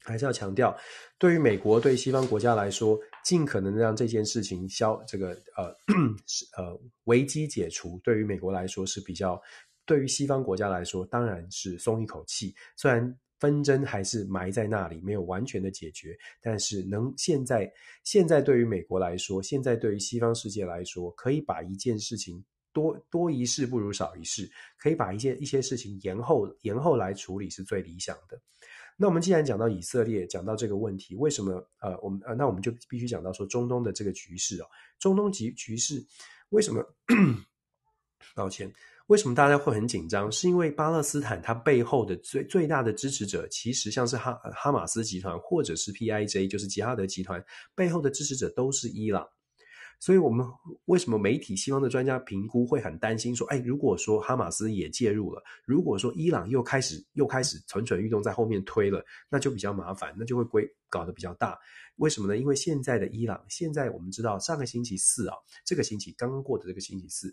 [0.05, 0.74] 还是要强调，
[1.18, 5.76] 对于美国对西方国家来说，尽可能让这件事情消这个呃
[6.57, 9.43] 呃危机解除，对于美国来说是比较。
[9.84, 12.55] 对于西方国家来说，当然是松一口气。
[12.76, 17.68] 虽然纷争还是埋在那里，没有完全的解决，但是能现在
[18.05, 28.40] 现在对于美国来说，现在对于西方世界来说，可以把一件事情多多一事不如少一事，可以把一件一些事情延后延后来处理是最理想的。
[28.97, 34.66] 那我们既然讲到以色列，讲到这个问题，为什么呃，我们呃，那我们就必须讲到说中东的这个局势哦，
[35.01, 36.01] 中东局局势
[36.51, 36.80] 为什么？
[38.36, 38.72] 抱歉，
[39.09, 40.30] 为什么大家会很紧张？
[40.30, 47.44] 是因为巴勒斯坦它背后的最最大的支持者，其实像是哈哈马斯集团或者是 PIJ，就是吉哈德集团
[47.74, 49.26] 背后的支持者都是伊朗。
[50.00, 50.44] 所以，我们
[50.86, 61.57] 为什么媒体西方的专家评估会很担心说，哎，如果说哈马斯也介入了，如果说伊朗又开始又开始蠢蠢欲动在后面推了，那就比较麻烦，那就会归搞得比较大。
[61.98, 62.36] 为什么呢？
[62.36, 67.32] 因为现在的伊朗，现在我们知道上个星期四啊，这个星期刚刚过的这个星期四，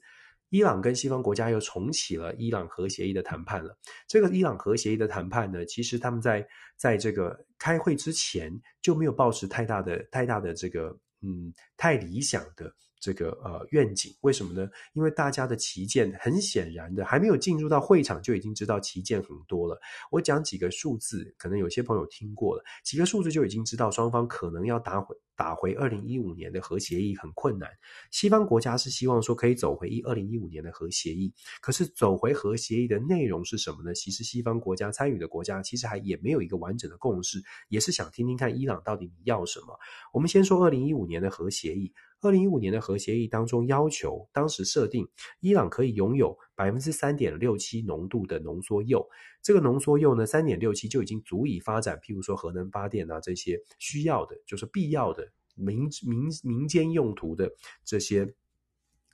[0.49, 3.77] 伊朗跟西方国家又重启了伊朗核协议的谈判了。
[4.07, 10.97] 这个伊朗核协议的谈判呢，其实他们在在这个开会之前就没有抱持太大的太大的这个。
[11.21, 14.69] 嗯，太理想的这个呃愿景，为什么呢？
[14.93, 19.79] 因为大家的旗舰很显然的，还没有进入到会场就已经知道旗舰很多了。
[20.11, 25.15] 我讲几个数字，可能有些朋友听过了，几个数字就已经知道双方可能要打回。
[25.39, 27.69] 打回二零一五年的核协议很困难，
[28.11, 33.93] 西方国家是希望说可以走回一二零一五年的核协议，可是走回核协议的内容是什么呢？
[33.93, 39.79] 其实西方国家参与的国家其实还也没有一个完整的共识，也是想听听看伊朗到底你要什么。
[40.11, 41.93] 我们先说二零一五年的核协议。
[42.21, 45.07] 二零一五年的核协议当中要求，当时设定
[45.39, 49.07] 伊朗可以拥有百分之三点六七浓度的浓缩铀，
[49.41, 57.49] 这个浓缩铀呢，三点六七就已经足以发展，譬如说核能发电啊这些需要的，就是必要的民民民间用途的
[57.85, 58.33] 这些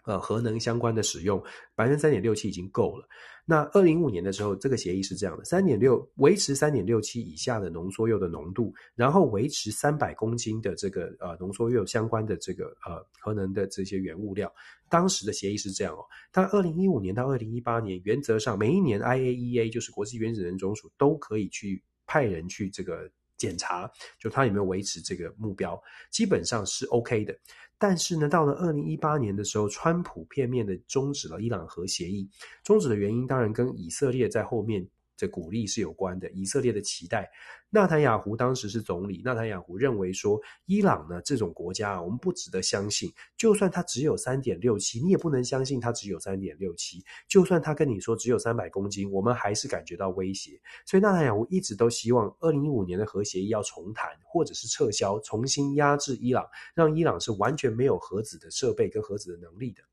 [0.06, 1.42] 呃核能相关的使用，
[1.76, 3.08] 百分之三点六七已经够了。
[3.48, 14.52] 那二零一五年的时候，这个协议是这样的：三点六维持三点六七以下的浓缩铀的浓度，然后维持三百公斤的这个呃浓缩铀相关的这个呃核能的这些原物料。
[14.90, 16.04] 当时的协议是这样哦。
[16.32, 23.88] 但二零一五年到二零一八年，原则上每一年 IAEA 就是国际原子能总署都可以去派人去这个检查，
[24.20, 25.80] 就它有没有维持这个目标，
[26.10, 27.38] 基本上是 OK 的。
[27.78, 32.30] 但是呢，到了二零一八年的时候，川普片面的终止了伊朗核协议。
[32.64, 37.30] 终止的原因当然跟以色列在后面的鼓励是有关的，以色列的期待。
[37.76, 43.12] 纳坦雅胡当时是总理，纳坦雅胡认为说，伊朗呢这种国家啊，我们不值得相信。
[43.36, 47.04] 就算它只有三点六七，你也不能相信它只有三点六七。
[47.28, 50.58] 就算他跟你说只有三百公斤，我们还是感觉到威胁。
[50.86, 59.84] 所以纳坦雅胡一直都希望二零一五年的核协议要重谈，或者是撤销，重新压制伊朗，让伊朗是完全没有核子的设备跟核子的能力的。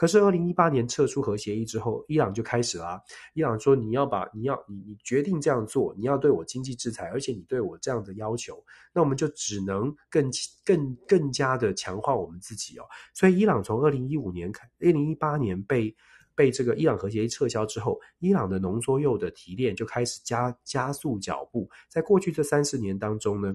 [0.00, 2.98] 可是，二零一八年撤出核协议之后，伊朗就开始了。
[3.34, 10.30] 伊朗说：“你要把你要你你决定这样做，你要对我经济制裁，而且你对我这样的要求，那我们就只能更
[10.64, 15.94] 更更加的强化我们自己哦。”所以，伊朗从二零一五年开，二零一八年被
[16.34, 21.68] 被这个伊朗核协议撤销之后，伊朗的浓缩铀的提炼就开始加加速脚步。
[21.90, 23.54] 在过去这三四年当中呢。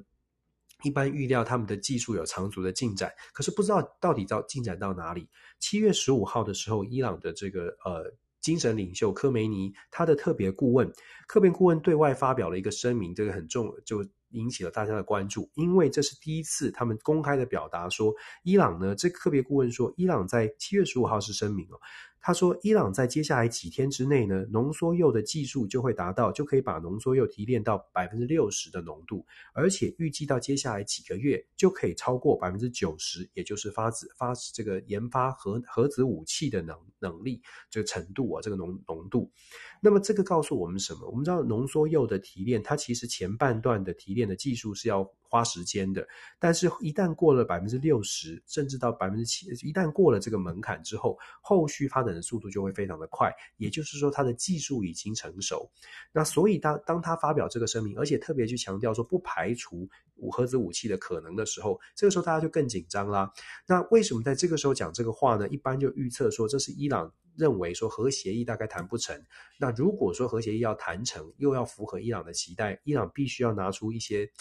[0.86, 5.28] 一般预料他们的技术有长足的进展，可是不知道到底到进展到哪里。
[5.60, 10.94] 七月十五号的时候，伊朗的这个呃精神领袖科梅尼，他的特别顾问，
[11.28, 18.14] 特别顾问对外发表了一个声明，这个很重，就引起了大家的关注，因为这是第一次他们公开的表达说，
[18.44, 21.80] 伊朗呢，这个特别顾问说，伊朗在七月十五号是声明哦。
[22.26, 29.24] 他说，伊朗在接下来几天之内呢，浓缩铀的技术就会达到，就可以把浓缩铀提炼到百分之六十的浓度，
[29.54, 39.32] 而且预计到接下来几个月就可以超过百分之九十，也就是发子发这个研发核核子武器的能能力这个程度啊，这个浓浓度。
[39.80, 41.08] 那么这个告诉我们什么？
[41.08, 46.08] 我们知道浓缩铀的提炼，它其实前半段的提炼的技术是要花时间的，
[46.40, 53.30] 但是一旦过了百分之六十，甚至到百分之七，一旦过了这个门槛之后，后续发展的速度就会非常的快。
[53.58, 55.70] 也就是说，它的技术已经成熟。
[56.14, 63.30] 那所以当当他发表这个声明，而且特别去强调说不排除五核子武器的可能的时候，这个时候大家就更紧张啦。
[63.68, 65.46] 那为什么在这个时候讲这个话呢？
[65.50, 67.12] 一般就预测说，这是伊朗。
[67.38, 69.22] 认为说核协议大概谈不成，
[69.60, 74.32] 那如果说核协议要谈成，又要符合伊朗的期待，伊朗必须要拿出一些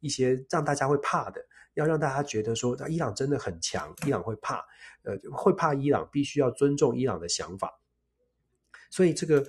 [0.00, 4.64] 一些让大家会怕的，要让大家觉得说，伊朗真的很强，伊朗会怕，
[5.02, 7.72] 呃，会怕伊朗，必须要尊重伊朗的想法，
[8.90, 9.46] 所以这个。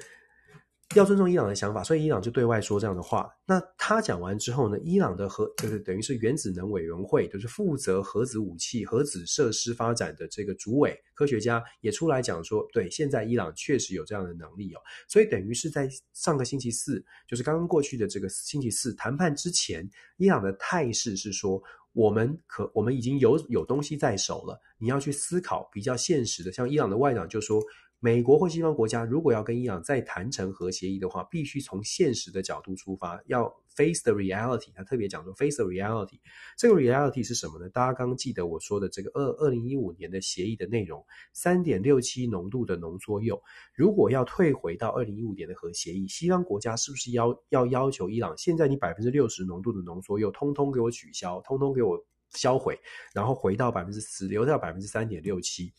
[0.96, 3.30] 要尊重伊朗的想法，所以伊朗就对外说这样的话。
[3.46, 14.80] 那他讲完之后呢，伊朗的核就是等于是原子能委员会，就是负责核子武器、核子设施发展的这个主委科学家也出来讲说，对，现在伊朗确实有这样的能力哦。
[15.08, 21.62] 所以等于是在上个星期四，就是刚刚过去的这个星期四谈判之前，伊朗的态势是说，
[21.94, 27.62] 我们可我们已经有有东西在手了，你要去思考比较现实的，像伊朗的外长就说。
[28.04, 33.46] 美国或西方国家如果要跟伊朗再谈成核协议的话，必须从现实的角度出发，要
[33.78, 34.74] face the reality。
[34.76, 36.20] 他特别讲说 face the reality，
[36.58, 37.70] 这个 reality 是什么呢？
[37.70, 41.02] 大家刚记得我说的这个二二零一五年的协议的内容，
[41.32, 43.42] 三点六七浓度的浓缩铀，
[43.74, 51.98] 如果要退回到二零一五年的核协议，西方国家是不是要要要求伊朗，现在你百分之六十浓度的浓缩铀，通通给我取消，通通给我
[52.32, 52.78] 销毁，
[53.14, 55.72] 然后回到百分之十，留到百分之三点六七？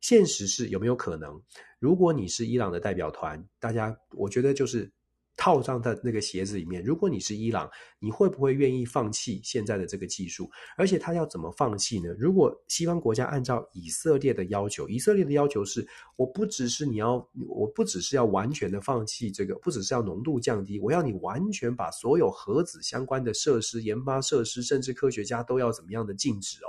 [0.00, 1.40] 现实是有没有可能？
[1.78, 4.90] 如果你是伊朗的代表团，大家我觉得就是
[5.36, 6.82] 套上的那个鞋子里面。
[6.84, 10.50] 如果你是伊朗，你会不会愿意放弃现在的这个技术？
[10.76, 12.14] 而且他要怎么放弃呢？
[12.18, 15.86] 如果西方国家按照以色列的要求，以色列的要求是，
[16.16, 26.68] 我不只是你要，我不只是要完全的放弃这个，不只是要浓度降低，我要你完全把所有核子相关的设施、研发设施，甚至科学家都要怎么样的禁止哦？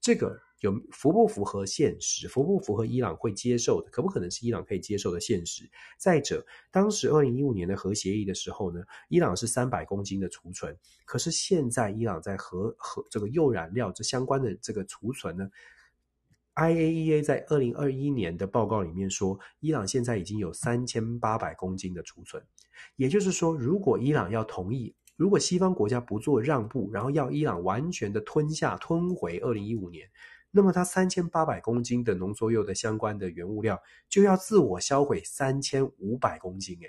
[0.00, 0.38] 这个。
[0.64, 2.26] 有符不符合现实？
[2.26, 3.90] 符不符合伊朗会接受的？
[3.90, 5.68] 可不可能是伊朗可以接受的现实？
[5.98, 10.74] 再者，当时二零一五年的核协议的时候呢，伊朗是三百公斤的储存，
[11.04, 15.50] 可是现在伊朗在核核这个铀燃料这相关的这个储存呢
[16.54, 22.42] ，IAEA 在二零二一年的报告里面说，伊朗现在已经有三千八百公斤的储存。
[22.96, 30.08] 也就是说，如果伊朗要同意，如果西方国家不做让步，然后要伊朗完全的吞下吞回二零一五年。
[30.56, 33.76] 那么它三千八百公斤的浓缩铀的相关的原物料
[34.08, 36.88] 就要自我销毁三千五百公斤，诶，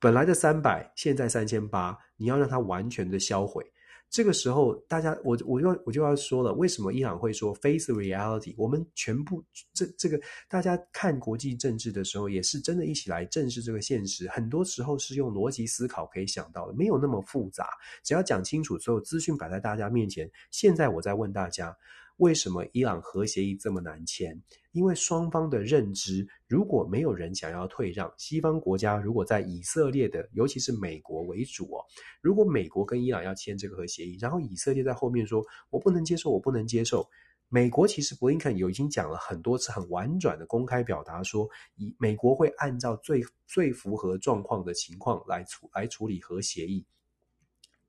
[0.00, 3.64] 本来的三百，现在三千八，你要让它完全的销毁。
[4.10, 8.52] 这个时候，大家我我就我就要说了，为什么伊朗会说 face reality？
[8.56, 9.42] 我们全部
[9.72, 14.28] 这这个大家看国际政治的时候，也是真的一起来正视这个现实。
[14.28, 17.68] 很多时候是用逻辑思考可以想到的，没有那么复杂。
[18.02, 20.28] 只要讲清楚，所有资讯摆在大家面前。
[20.50, 21.76] 现在我在问大家。
[22.18, 24.40] 为什么伊朗核协议这么难签？
[24.70, 31.84] 因为双方的认知，如果没有人想要退让，西方国家如果在以色列的，尤其是美国为主哦，
[32.20, 37.04] 如果美国跟伊朗要签这个核协议，然后以色列在后面说“我不能接受，我不能接受”，
[37.48, 46.84] 美国其实布林肯有已经讲了很多次，很婉转的公开表达说，以美国会按照最最符合状况的情况来处来处理核协议。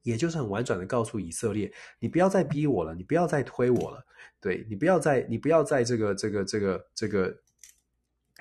[0.06, 1.70] 也就是很婉转的告诉以色列，
[2.00, 4.06] 你不要再逼我了，你不要再推我了，
[4.40, 7.38] 对，你不要再，你不要再这个这个这个这个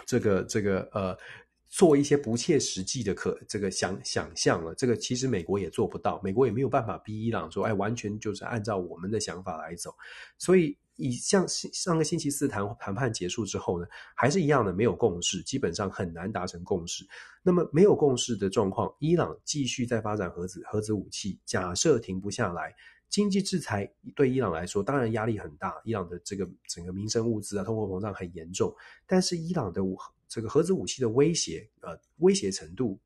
[0.06, 1.18] 这个这个呃，
[1.66, 4.74] 做一些不切实际的可这个想想象了。
[4.74, 9.92] 这个其实美国也做不到，美国也没有办法逼伊朗说，哎，完全就是按照我们的想法来走，
[10.38, 10.76] 所以。
[10.96, 17.06] 以像上个星期四谈谈判结束之后呢，还是一样的没有共识，基本上很难达成共识。
[17.42, 22.74] 那么没有共识的状况，伊朗继续在发展核子核子武器，假设停不下来，
[23.08, 28.74] 经济制裁对伊朗来说当然压力很大，伊朗的这个整个民生物资啊，通货膨胀很严重。
[29.06, 29.80] 但是伊朗的
[30.28, 32.98] 这个核子武器的威胁，呃，威胁程度。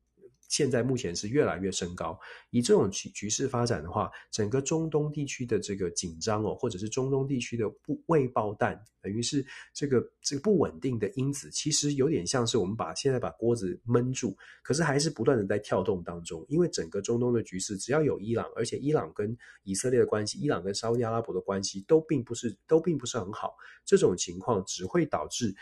[0.49, 2.19] 现在目前是越来越升高，
[2.49, 23.55] 以这种局局势发展的话，整个中东地区的这个紧张哦，或者是中东地区的不未爆弹，等于是这个这个不稳定的因子，其实有点像是我们把现在把锅子闷住，可是还是不断的在跳动当中，因为整个中东的局势，只要有伊朗，而且伊朗跟以色列的关系，伊朗跟沙乌地阿拉伯的关系都并不是都并不是很好，
[23.85, 25.55] 这种情况只会导致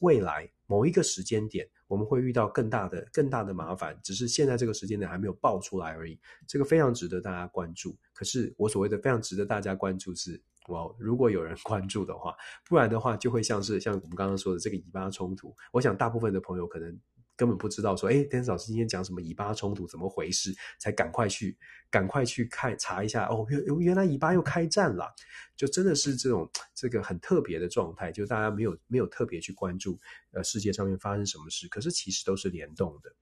[0.00, 1.66] 未来某一个时间点。
[1.86, 6.18] 我们会遇到更大的、更大的麻烦，只是现在这个时间点还没有爆出来而已。
[6.46, 7.96] 这个非常值得大家关注。
[8.12, 12.36] 可是我所谓的非常值得大家关注是，哇，如果有人 关注的话，
[12.68, 15.54] 不然的话就会像是像我们刚刚说的这个以巴冲突。
[15.72, 16.98] 我想大部分的朋友可能。
[17.36, 21.56] 根本不知道说，哎，Dennis 老师今天讲什么以巴冲突怎么回事，才赶快去
[21.90, 25.12] 赶快去看查一下哦，原原来以巴又开战了，
[25.56, 29.98] 就真的是这种这个很特别的状态，就大家没有没有特别去关注
[30.32, 33.12] 呃世界上面发生什么事，可是其实都是联动的。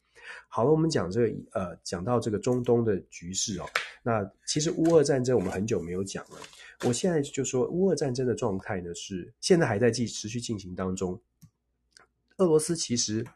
[0.47, 3.67] 好了，我们讲这个呃讲到这个中东的局势哦，
[4.03, 6.37] 那其实乌俄战争我们很久没有讲了，
[6.85, 11.21] 我现在就说乌俄战争的状态呢是现在还在继持续进行当中，
[12.37, 13.27] 俄罗斯其实。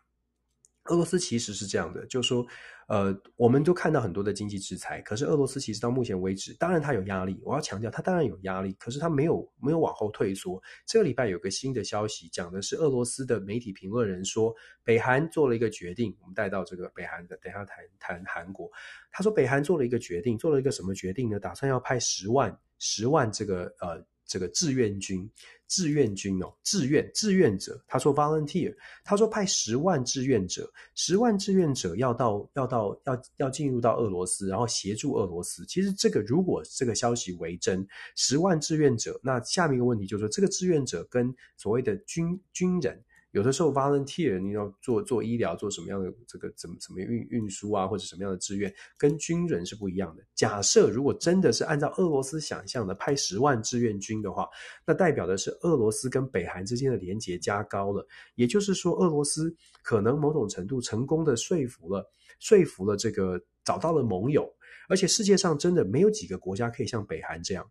[0.88, 2.46] 俄罗斯其实是这样的，就是说，
[2.88, 10.62] 呃，我们都看到很多的经济制裁，可是俄罗斯其实到目前为止，当然它有压力，我要强调，它当然有压力，可是它没有没有往后退缩。
[10.86, 14.54] 这个礼拜有个新的消息，讲的是俄罗斯的媒体评论人说，
[14.84, 18.70] 北韩做了一个决定，我们带到这个北韩的，等一下谈谈韩国。
[19.10, 21.40] 他说，北韩做了一个决定，做了一个什么决定呢？
[21.40, 24.04] 打算要派十万十万这个呃。
[24.26, 25.28] 这个志愿军，
[25.68, 28.74] 志愿军哦，志愿志愿者，他说 volunteer，
[29.04, 35.64] 他说派十万志愿者，十万志愿者要到要到要要进入到俄罗斯，然后协助俄罗斯。
[35.66, 37.86] 其实这个如果这个消息为真，
[38.16, 43.00] 十万志愿者，那下面一个问题就是说，这个志愿者跟所谓的军军人
[43.32, 50.22] 有的时候 volunteer 你要做做医疗，做什么样的这个怎么怎么运运输啊，或者什么样的志愿，跟军人是不一样的。
[50.34, 54.48] 假设如果真的是按照俄罗斯想象的派十万志愿军的话，
[54.86, 62.08] 那代表的是俄罗斯跟北韩之间的连结加高了，也就是说，俄罗斯可能某种程度成功的说服了
[62.38, 64.50] 说服了这个找到了盟友，
[64.88, 67.70] 而且世界上真的没有几个国家可以像北韩这样。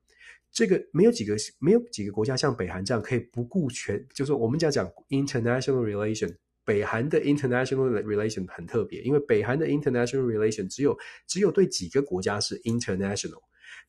[0.56, 6.34] 这个没有几个没有几个国家像北韩这样可以不顾全，就是我们讲讲 international relation，
[6.64, 13.41] 北韩的 international relation 很特别，因为北韩的 international relation 只有只有对几个国家是 international，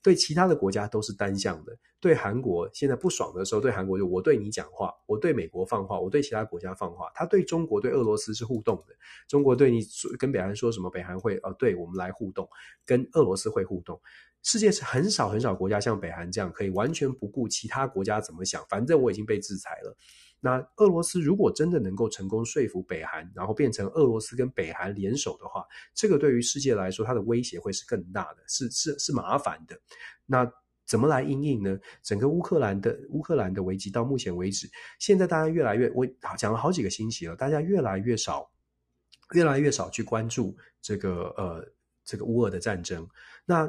[0.03, 1.77] 对其他的国家都是单向的。
[1.99, 7.11] 对韩国现在不爽的时候，对韩国就我对你讲话，我对美国放话，我对其他国家放话。
[7.15, 8.95] 他对中国对俄罗斯是互动的，
[9.27, 9.81] 中国对你
[10.19, 12.49] 跟北韩说什么，北韩会哦，对我们来互动，
[12.85, 14.01] 跟俄罗斯会互动。
[14.43, 19.97] 世界是很少很少国家像北韩这样可以完全不顾其他国家怎么想，反正我已经被制裁了。
[20.39, 25.65] 那俄罗斯如果真的能够成功说服北韩，然后变成俄罗斯跟北韩联手的话，
[25.95, 29.77] 这个对于世界来说，它的威胁会是更大的，是是是麻烦的。
[30.27, 30.49] 那
[30.85, 31.77] 怎么来因应呢？
[32.03, 36.07] 整个乌克兰的乌克兰的危机到目前为止，现在大家越来越我
[36.39, 38.49] 讲了好几个星期了，大家越来越少
[39.33, 41.67] 越来越少去关注这个呃
[42.05, 43.05] 这个乌俄的战争。
[43.45, 43.67] 那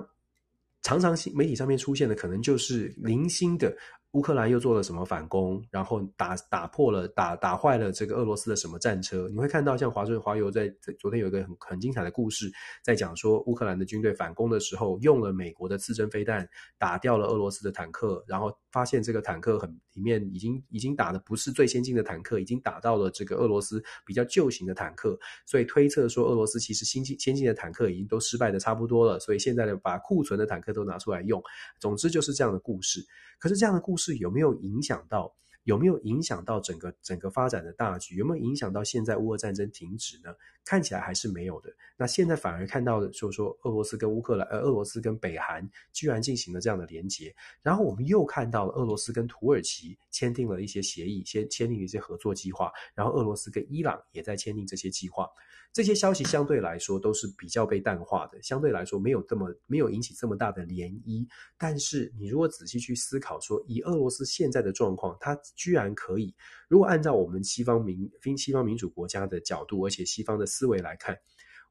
[0.84, 3.76] 常常新媒体上面出现的，可能就是零星的。
[4.18, 5.64] 乌克兰又做了什么反攻？
[5.70, 9.30] 然后打打破了、打打坏了这个俄罗斯的什么战车？
[9.30, 10.68] 你会看到像华顺华油在
[11.00, 12.52] 昨天有一个很很精彩的故事，
[12.84, 16.50] 在讲说乌克兰的军队反攻的时候，用了美国的刺针飞弹
[16.80, 31.42] 打掉了俄罗斯的坦克，然后发现这个坦克很里面已经已经打的不是最先进的坦克，已经打到了这个俄罗斯比较旧型的坦克，所以推测说俄罗斯其实新进先进的坦克已经都失败的差不多了，所以现在呢把库存的坦克都拿出来用。
[31.80, 33.06] 总之就是这样的故事。
[33.40, 35.34] 可是这样的故事有没有影响到？
[35.64, 38.16] 有没有影响到整个整个发展的大局？
[38.16, 40.34] 有没有影响到现在乌俄战争停止呢？
[40.68, 41.74] 看起来还是没有的。
[41.96, 47.34] 那现在反而看到的就是说，俄罗斯跟乌克兰，呃，俄罗斯跟北韩居然进行了这样的连结。
[47.62, 52.70] 然后我们又看到了俄罗斯跟土耳其签订了一些协议，先签订了一些合作计划。
[52.94, 55.26] 然后俄罗斯跟伊朗也在签订这些计划。
[55.74, 61.26] 这些消息相对来说都是比较被淡化的，相对来说没有这么没有引起这么大的涟漪。
[61.58, 66.34] 但是你如果仔细去思考说，以俄罗斯现在的状况，它居然可以，
[66.68, 71.18] 如果按照我们西方民非、西方民主国家的角度，而且西方的思维来看，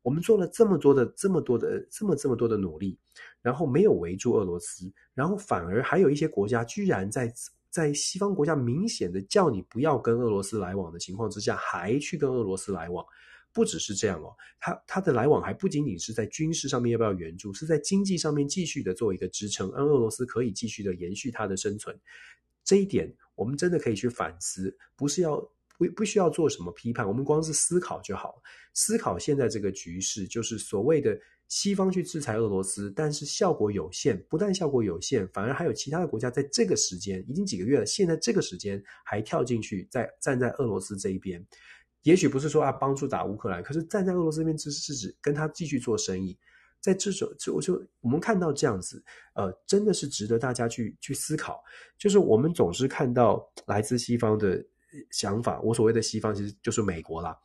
[0.02, 2.98] 我们做了这么多的、这么多的、这么这么多的努力，
[3.42, 7.32] 然后没有围住俄罗斯，然后反而还有一些国家居然在
[7.70, 13.04] 在西方国家明显的叫你不要跟俄罗斯来往的情况之下，还去跟俄罗斯来往。
[13.52, 21.98] 不只是这样哦，他他的来往还不仅仅是在军事上面要不要援助，是在经济上面继续的做一个支撑，让俄罗斯可以继续的延续它的生存。
[22.64, 25.36] 这一点我们真的可以去反思，不是要
[25.78, 28.42] 不不需要做什么批判，我们光是思考就好。
[28.74, 31.16] 思考现在这个局势，就是所谓的
[31.48, 41.46] 西方去制裁俄罗斯，但是效果有限，不但效果有限，反而还有其他的国家在这个时间已经几个月了，现在这个时间还跳进去，在站在俄罗斯这一边。
[42.02, 46.38] 也许不是说啊帮助打乌克兰，可是站在俄罗斯这边，只是指跟他继续做生意。
[46.86, 49.02] 在这种就就我们看到这样子，
[49.34, 51.60] 呃，真的是值得大家去去思考。
[51.98, 54.64] 就是我们总是看到来自西方的
[55.10, 57.36] 想法，我所谓的西方其实就是美国啦。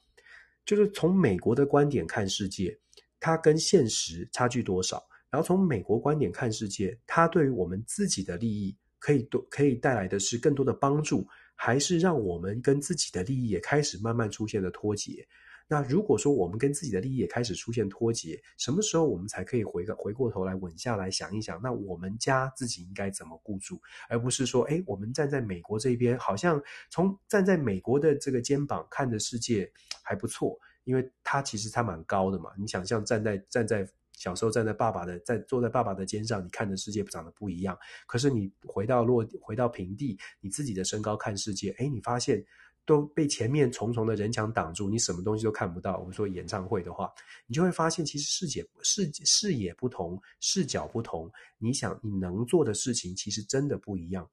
[0.63, 2.77] 就是从美国的观点看世界，
[3.19, 5.03] 它跟现实差距多少？
[5.31, 11.27] 然后从美国观点看世界，它对于我们自己的利益可以多可以带来的是更多的帮助。
[11.55, 15.27] 还是让我们跟自己的利益也开始慢慢出现了脱节。
[15.71, 23.79] 那如果说我们跟自己的利益也开始出现脱节，什么时候我们才可以回个回过头来稳下来想一想，那我们家自己应该怎么顾住，
[24.09, 29.71] 而不是说，诶，我们站在美国这边，好像从站在美国的这个肩膀看的世界
[30.03, 32.51] 还不错，因为他其实他蛮高的嘛。
[32.57, 33.87] 你想象站在站在。
[34.13, 37.75] 小时候站在爸爸的，在坐在爸爸的肩上，你看的世界长得不一样。
[38.05, 42.45] 可是你回到落回到平地，你自己的身高看世界，诶，你发现
[42.85, 45.97] 都被前面重重的人墙挡住，你什么东西都看不到。
[45.97, 47.11] 我们说演唱会的话，
[47.45, 54.29] 你就会发现，其实视界视视野不同，视角不同，你想你能做的事情，其实真的不一样。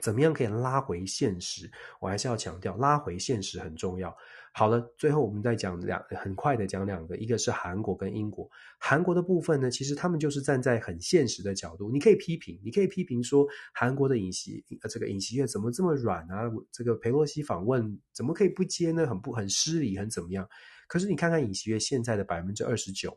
[0.00, 1.70] 怎么样可以拉回现实？
[2.00, 4.16] 我还是要强调，拉回现实很重要。
[4.52, 8.50] 好了，最后我们再讲两，很快的讲两个，一个是韩国跟英国。
[8.80, 16.50] 韩国的部分呢，其实他们就是站在很现实的角度，你可以批评，你可以批评说韩国的尹锡呃这个尹锡悦怎么这么软啊？
[16.72, 19.06] 这个裴洛西访问怎么可以不接呢？
[19.06, 20.46] 很不很失礼，很怎么样？
[20.88, 23.16] 可是你看看尹锡悦现在的百分之二十九，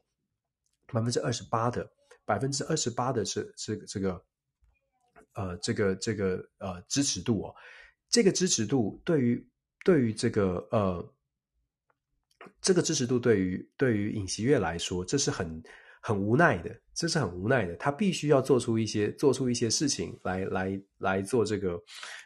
[0.85, 1.91] 百分之二十八的
[2.25, 4.23] 百分之二十八的是是这个
[5.33, 7.55] 呃这个这个呃支持度哦，
[8.07, 9.49] 这个支持度对于。
[9.85, 11.13] 对于这个呃，
[12.61, 15.63] 这个支持度对于对于尹锡悦来说，这是很
[16.01, 17.75] 很无奈的，这是很无奈的。
[17.75, 21.81] 他必须要做出一些做出一些事情来来来做这个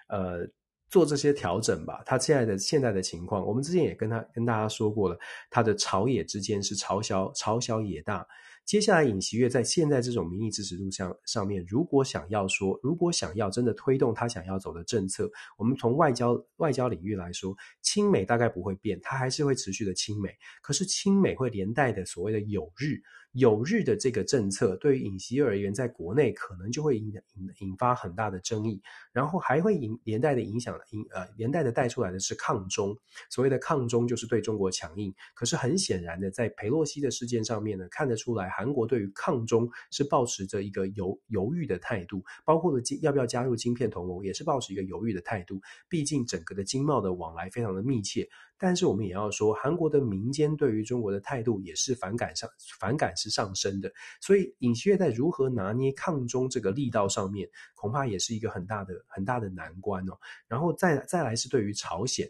[0.09, 0.47] 呃
[0.89, 2.01] 做这些调整吧。
[2.05, 5.17] 他现在的现在的情况，我们之前也跟他跟大家说过了，
[5.49, 8.25] 他的朝野之间是朝小朝小野大。
[8.67, 20.29] 接下来，尹锡悦在现在这种民意支持度上上面，如果想要说，如果想要真的推动他想要走的政策，我们从外交外交领域来说，亲美大概不会变，他还是会持续的亲美。
[20.61, 23.01] 可是亲美会连带的所谓的友日。
[23.37, 28.81] 有日的这个政策对于尹锡悦而言，在国内可能就会引引引发很大的争议，
[29.13, 32.97] 然后还会引连带的影响，引呃连带的带出来的是抗中。
[33.29, 35.13] 所谓的抗中就是对中国强硬。
[35.35, 45.61] 可是很显然的，在裴洛西的事件上面呢，看得出来韩国对于抗中是抱持着一个犹犹豫的态度，包括了要不要加入晶片同盟，也是抱持一个犹豫的态度。
[45.87, 48.27] 毕竟整个的经贸的往来非常的密切。
[48.59, 60.17] 但是我们也要说，韩国的民间对于中国的态度也是反感上反感是上升的，所以尹锡悦在如何拿捏抗中这个力道上面，恐怕也是一个很大的很大的难关哦。
[60.47, 62.27] 然后再再来是对于朝鲜，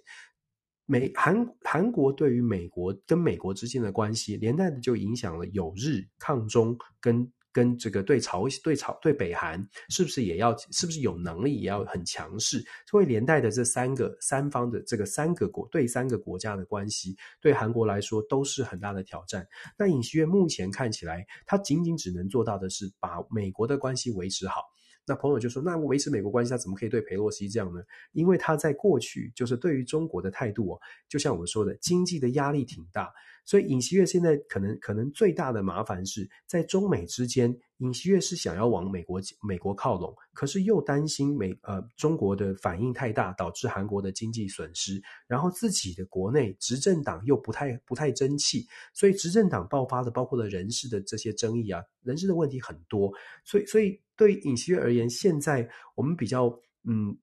[0.85, 7.31] 美韩韩国对于美国跟美国之间的关系，连带的就影响了友日抗中跟。
[7.51, 12.63] 跟这个对朝对朝对北韩是不是也要是不是有能力也要很强势？
[12.89, 19.47] 所以连带的这三个三方的这个三个国对三个国家的关系，对韩国来说都是很大的挑战。
[19.77, 24.61] 那尹锡悦目前看起来，他仅仅只能做到的是把美国的关系维持好。
[25.07, 27.81] 那朋友就说：“那维持美国关系，他怎么可以对裴洛西这样呢？
[28.11, 33.09] 因为他在过去就是对于中国的态度哦，就像我们说的，经济的压力挺大。”
[33.45, 53.09] 所以尹锡悦现在可能可能最大的麻烦是在中美之间，尹锡悦是想要往美国美国靠拢，可是又担心美呃中国的反应太大，导致韩国的经济损失，然后自己的国内执政党又不太不太争气，所以执政党爆发的包括了人事的这些争议啊，人事的问题很多，
[53.45, 56.47] 所以所以对于尹锡悦而言，现在我们比较
[56.83, 57.15] 嗯，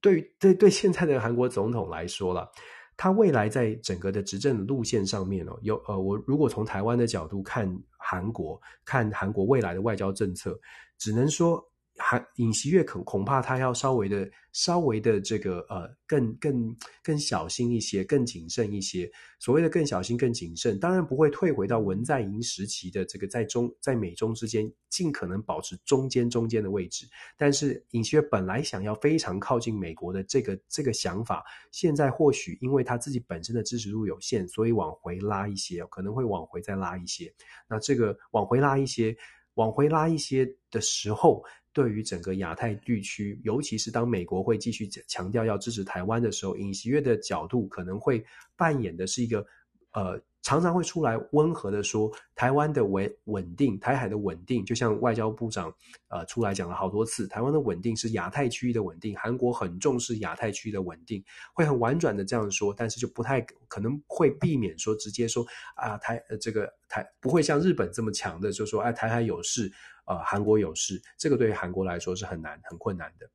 [0.00, 2.48] 对对对现在的韩国总统来说了。
[2.96, 7.68] 他未来在整个的执政路线上面哦，有呃，我如果从台湾的角度看
[7.98, 10.56] 韩国，看韩国未来的外交政策，
[10.98, 11.62] 只能说。
[11.98, 19.10] 还尹锡悦恐恐怕他要稍微的稍微的这个呃更更更小心一些，更谨慎一些。
[19.38, 27.06] 所谓的更小心、更谨慎，当然不会退回到文在寅时期的这个在中在美中之间尽可能保持中间中间的位置。
[27.36, 37.32] 但是尹锡悦本来想要非常靠近美国的这个这个想法，现在或许因为他自己本身的支持度有限，所以往回拉一些，可能会往回再拉一些。
[37.68, 39.16] 那这个往回拉一些，
[39.54, 41.42] 往回拉一些的时候。
[41.76, 48.24] 对于整个亚太地区，尤其是当美国会继续强调要支持台湾的时候，尹锡悦的角度可能会
[48.56, 49.46] 扮演的是一个，
[49.92, 55.70] 呃，常常会出来温和的说台湾的稳稳定，台海的稳定，就像外交部长
[56.08, 61.22] 呃出来讲了好多次，台湾的稳定是亚太区域的稳定，韩国很重视亚太区域的稳定，
[61.52, 63.38] 会很婉转的这样说，但是就不太
[63.68, 69.70] 可能会避免说直接说啊台呃这个台不会像日本这么强的就说哎台海有事。
[70.06, 73.28] 呃，韩国有事，这个对于韩国来说是很难、很困难的。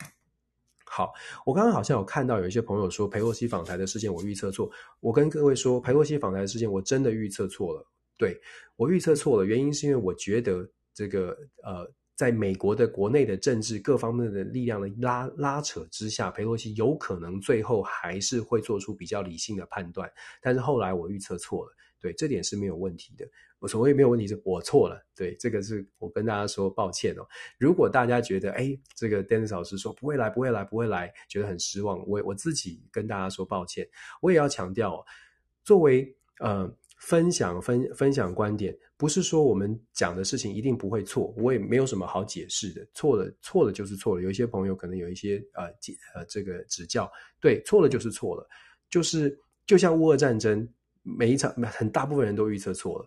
[0.85, 1.13] 好，
[1.45, 4.69] 我刚刚好像有看到有一些朋友说裴洛西访台的事件我预测错，
[4.99, 7.85] 我跟各位说裴洛西访台的事件我真的预测错了。
[8.17, 8.37] 对，
[8.75, 20.11] 我预测错了，原因是因为我觉得这个呃，在美国的国内的政治各方面的力量的拉拉扯之下，裴洛西有可能最后还是会做出比较理性的判断，
[20.41, 21.73] 但是后来我预测错了。
[22.01, 23.25] 对，这点是没有问题的。
[23.59, 24.99] 我所谓没有问题是我错了。
[25.15, 27.21] 对，这个是我跟大家说抱歉哦。
[27.59, 33.87] 如果大家觉得，哎，这个 Dennis 老师说不会来，不会来，不会来，觉得很失望，我我自己跟大家说抱歉。
[34.19, 35.05] 我也要强调哦，
[35.63, 36.67] 作为呃
[36.97, 42.83] 分享分分享观点，不是说我们讲的事情一定不会错，我也没有什么好解释的。
[42.95, 44.23] 错了，错了就是错了。
[44.23, 45.65] 有一些朋友可能有一些呃
[46.15, 47.07] 呃这个指教，
[47.39, 48.49] 对，错了就是错了，
[48.89, 49.37] 就是
[49.67, 50.67] 就像乌俄战争。
[51.03, 53.05] 每一场，很大部分人都预测错了。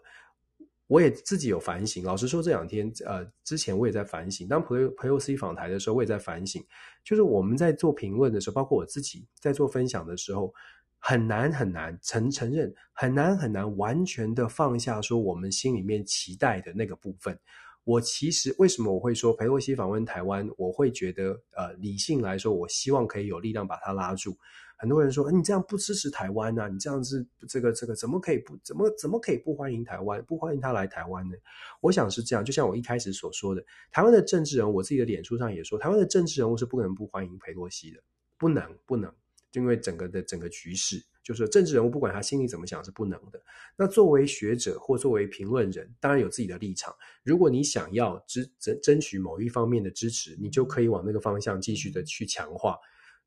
[0.87, 2.05] 我也自己有反省。
[2.05, 4.47] 老实说，这两天，呃，之前我也在反省。
[4.47, 6.63] 当裴裴洛西访台的时候，我也在反省。
[7.03, 10.53] 就是我们在做评论的时候，包括我自己在做分享的时候，
[10.99, 17.37] 很难很难承承认，很难很难完全的放下说我们心里面期待的那个部分。
[17.85, 24.37] 我其实为什么我会说裴洛西访问台湾，我会觉得，呃，理性来说，我希望可以有力量把它拉住。
[24.85, 26.69] 很多人说，你这样不支持台湾啊？
[26.69, 31.35] 你这样子，这个这个怎么可以不怎么怎么可以不欢迎台湾，不欢迎他来台湾呢？
[31.81, 38.01] 我想是这样，就像我一开始所说的，台湾的政治人，我自己的脸书上也说，台湾的政治人物是不可能不欢迎裴洛西的，
[38.37, 39.11] 不能不能。
[39.51, 43.41] 就因为整个的整个局势，就是政治人物不管他心里怎么想是不能的。
[43.79, 46.95] 那作为学者或作为评论人，当然有自己的立场。
[47.23, 52.77] 如果你想要支争争取某一方面的支持，你就可以往那个方向继续的去强化。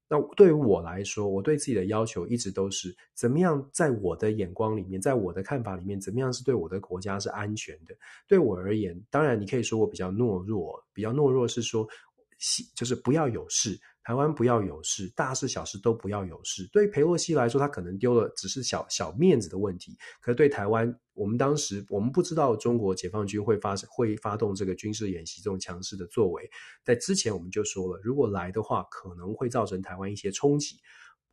[0.09, 7.93] 那对于我来说，我对自己的要求一直都是怎么样，在我的眼光里面，在我的看法里面，怎么样是对我的国家是安全的？
[8.27, 11.88] 对我而言，当然你可以说我比较懦弱，比较懦弱是说，
[12.75, 13.77] 就是不要有事。
[14.07, 16.65] 台湾不要有事，大事小事都不要有事。
[16.71, 19.97] 对于裴洛西来说，他可能丢了只是小小面子的问题。
[20.21, 26.49] 可是对台湾，我们当时我们不知道中国解放军会发生会发动这个军事演习这种强势的作为。
[26.85, 30.77] 在之前我们就说了，如果来的话，可能会造成台湾一些冲击。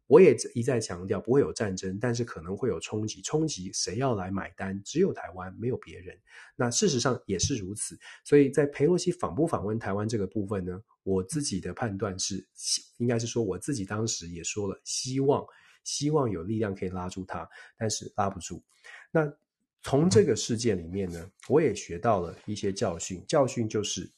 [0.07, 3.23] 我也一再强调，不会有战争，但是可能会有冲击。
[3.23, 4.81] 冲击谁要来买单？
[4.83, 6.15] 只有台湾，没有别人。
[6.57, 7.99] 那事实上也是如此。
[8.25, 12.47] 所以在裴洛西访不访问台湾这个部分呢，我自己的判断是，
[12.99, 15.45] 应该是说我自己当时也说了，希望
[15.85, 17.49] 希望有力量可以拉住他，
[17.79, 18.63] 但是拉不住。
[19.11, 19.33] 那
[19.83, 24.14] 从这个事件里面呢，我也学到了一些教训，教训就是。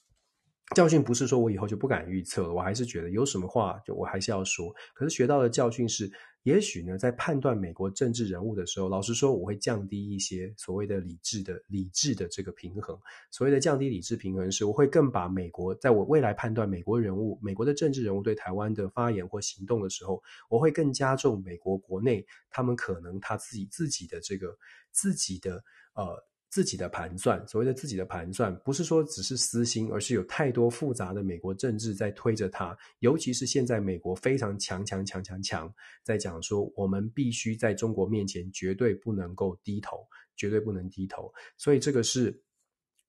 [0.75, 4.75] 教训不是说我以后就不敢预测了，我还是觉得有什么话就我还是要说。
[4.95, 6.11] 可是学到的教训是，
[6.43, 12.99] 也许呢，在判断美国政治人物的时候，老实说，我会降低一些所谓的理智的理智的这个平衡。
[13.31, 24.59] 所谓的降低理智平衡，是我会更把美国在我未来判断美国人物、美国的政治人物对台湾的发言或行动的时候，我会更加重美国国内他们可能他自己自己的这个
[24.91, 25.63] 自己的
[25.95, 26.25] 呃。
[26.49, 32.75] 自己的盘算，所谓的自己的盘算，不是说只是私心，而是有太多复杂的美国政治在推着他。
[33.01, 40.07] 尤其是现在美国非常强强强强强，在讲说我们必须在中国面前绝对不能够低头，
[40.37, 41.31] 绝对不能低头。
[41.59, 42.41] 所以这个是，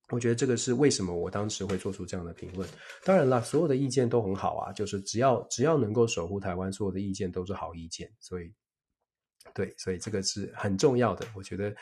[0.09, 2.67] 我觉得这个是为什么我当时会做出这样的评论。
[3.05, 8.11] 当然了，所有的意见都很好啊，就是只要只要能够守护台湾，所有的意见都是好意见。
[8.19, 8.51] 所以，
[9.53, 11.73] 对，所以这个是很重要的，我觉得。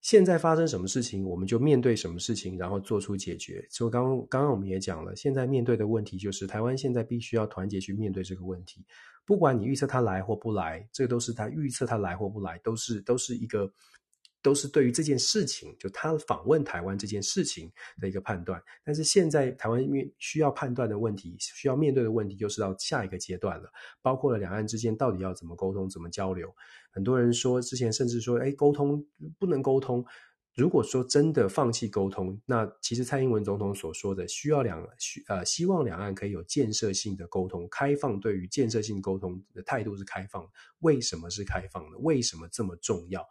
[0.00, 3.66] 现在发生什么事情，我们就面对什么事情，然后做出解决。
[3.70, 8.84] 所以刚刚刚我们也讲了，现在面对的问题就是台湾现在必须要团结去面对这个问题。
[9.26, 13.72] 不管你预测他来或不来，这都是他预测他来或不来，都是都是一个。
[14.42, 17.70] 都是对于这件事情，就他访问台湾这件事情
[18.00, 18.62] 的一个判断。
[18.84, 23.68] 但是现在台湾面需要判断的问题，需要面对的问题，就是到下一个阶段了，
[24.00, 26.54] 包括了两岸之间到底要怎么沟通、怎么交流。
[26.90, 29.04] 很多人说，之前甚至说，哎，沟通
[29.38, 30.04] 不能沟通。
[30.54, 40.44] 如果说真的放弃沟通，那其实蔡英文总统所说的需要两需呃希望两岸可以有建设性的沟通、开放，对于建设性沟通的态度是开放。
[40.80, 41.98] 为什么是开放的？
[41.98, 43.24] 为什么这么重要？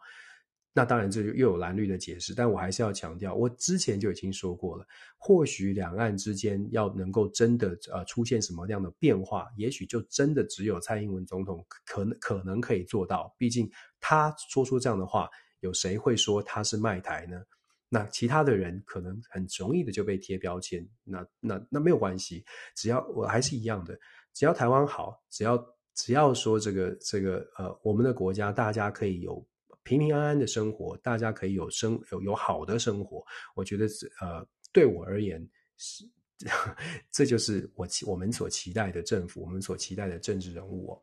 [0.78, 4.86] 那当然，这就又有蓝绿的解释，但我还是要强调，我之前就已经说过了，
[5.16, 13.34] 或许两岸之间要能够真的呃出现什么样的变化，也许就真的只有蔡英文总统可能可能可以做到。
[13.36, 13.68] 毕竟
[13.98, 15.28] 他说出这样的话，
[15.58, 17.42] 有谁会说他是卖台呢？
[17.88, 20.88] 那其他的人可能很容易的就被贴标签。
[21.02, 22.44] 那那那没有关系，
[22.76, 23.98] 只要我还是一样的，
[24.32, 25.60] 只要台湾好，只要
[25.96, 29.44] 只要说这个这个呃我们的国家大家可以有。
[29.88, 33.24] 平平安安的生活，大家可以有生有有好的生活。
[33.54, 33.86] 我觉得，
[34.20, 35.42] 呃，对我而言
[35.78, 36.04] 是，
[37.10, 41.02] 这就是我期我们所期待的政府，我们所期待的政治人物哦。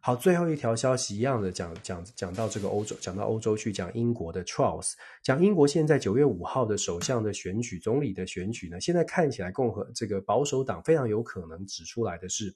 [0.00, 4.92] 好，最后一条消息一样的讲讲讲到这个欧洲，讲到欧洲去讲英国的 Truss，
[5.24, 12.54] 讲英国现在九月五号的首相的选举，总理的选举呢，现在看起来共和这个保守党非常有可能指出来的是。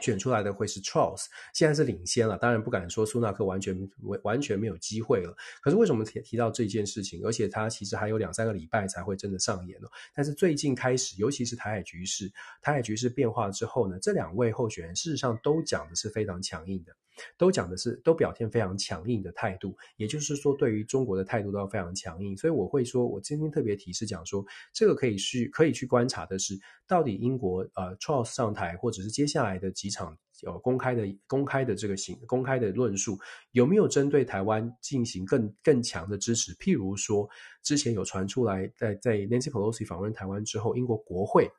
[0.00, 2.36] 选出来的会是 Charles，现在是领先了。
[2.38, 5.34] 当然不敢说苏纳克完全完完全没有机会了。
[5.60, 7.20] 可是为什么提提到这件事情？
[7.24, 9.88] 而且他其实还有两三个礼拜才会真的上演呢？
[10.14, 16.92] 但是最近开始，尤其是台海局势，台海局势变化之后呢，这两位候选人事实上都讲的是非常强硬的。
[17.36, 22.36] 都讲的是，都表现非常强硬的态度，也就是说，对于中国的态度都要非常强硬。
[22.36, 30.16] 所以我会说，我今天特别提示讲说，这个可以去可以去观察的是，到底英国呃 Truss 上台，或者是接下来的几场
[30.46, 33.18] 呃公开的公开的这个行公开的论述，
[33.50, 36.54] 有没有针对台湾进行更更强的支持？
[36.56, 37.28] 譬如说，
[37.62, 41.50] 之前有传出来，在在 Nancy Pelosi 访问台湾之后，英国国会，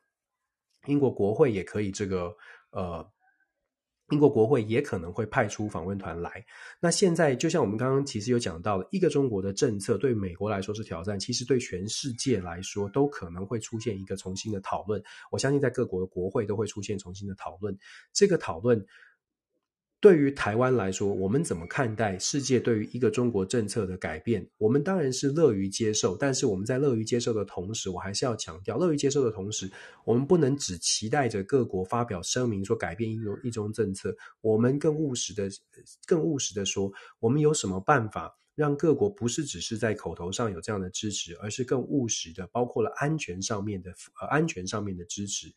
[0.88, 2.36] 英国国会也可以这个
[2.72, 3.13] 呃。
[4.10, 6.46] 英国国会也可能会派出访问团来。
[6.80, 15.02] 那现在就像我们刚刚其实有讲到的，一个中国的政策对美国来说是挑战，其实对全世界来说都可能会出现一个重新的讨论。
[15.32, 17.76] 我相信在各国的国会都会出现重新的讨论。
[18.12, 18.86] 这个讨论
[20.04, 24.46] 对于台湾来说，我们怎么看待世界对于一个中国政策的改变？
[24.58, 29.72] 我们当然是乐于接受，但是我们在乐于接受的同时，我还是要强调，乐于接受的同时，
[30.04, 35.50] 我们不能只期待着各国发表声明说改变一种一中政策，我们更务实的、
[36.06, 43.90] 更务实的说，我们有什么办法让各国不是只是在口头上有这样的支持，而是更务实的，包括了安全上面的
[44.20, 45.48] 呃安全上面的支持。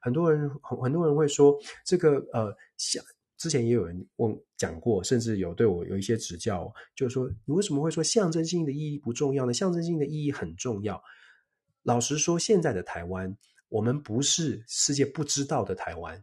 [0.00, 3.02] 很多人很很多人会说这个呃想。
[3.38, 9.52] 之前也有人问讲过，甚至有对我有一些指教，就是说你为什么会说象征性的意义不重要呢？
[9.52, 11.02] 象征性的意义很重要。
[11.82, 13.36] 老实说，现在的台湾，
[13.68, 16.22] 我们不是世界不知道的台湾。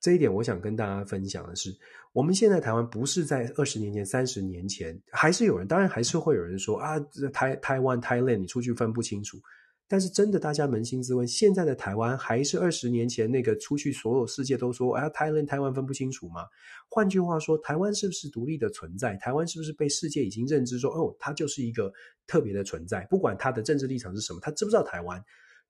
[0.00, 1.76] 这一点，我想跟大家分享的是，
[2.12, 6.98] 我们现在台湾不是在二十年前、三十年前，还是有人，当然还是会有人说啊，
[7.32, 9.38] 台台湾、Thailand，你出去分不清楚。
[9.88, 16.42] 但是真的，大家扪心自问，现在的台湾还是二十年前那个出去所有世界都说啊，台湾台湾分不清楚吗？
[16.88, 19.16] 换句话说，台湾是不是独立的存在？
[19.16, 21.92] 台湾是不是被世界已经认知说，哦，它就是一个
[22.26, 23.06] 特别的存在？
[23.10, 25.22] 不管它的政治立场是什么，他知不知道台湾？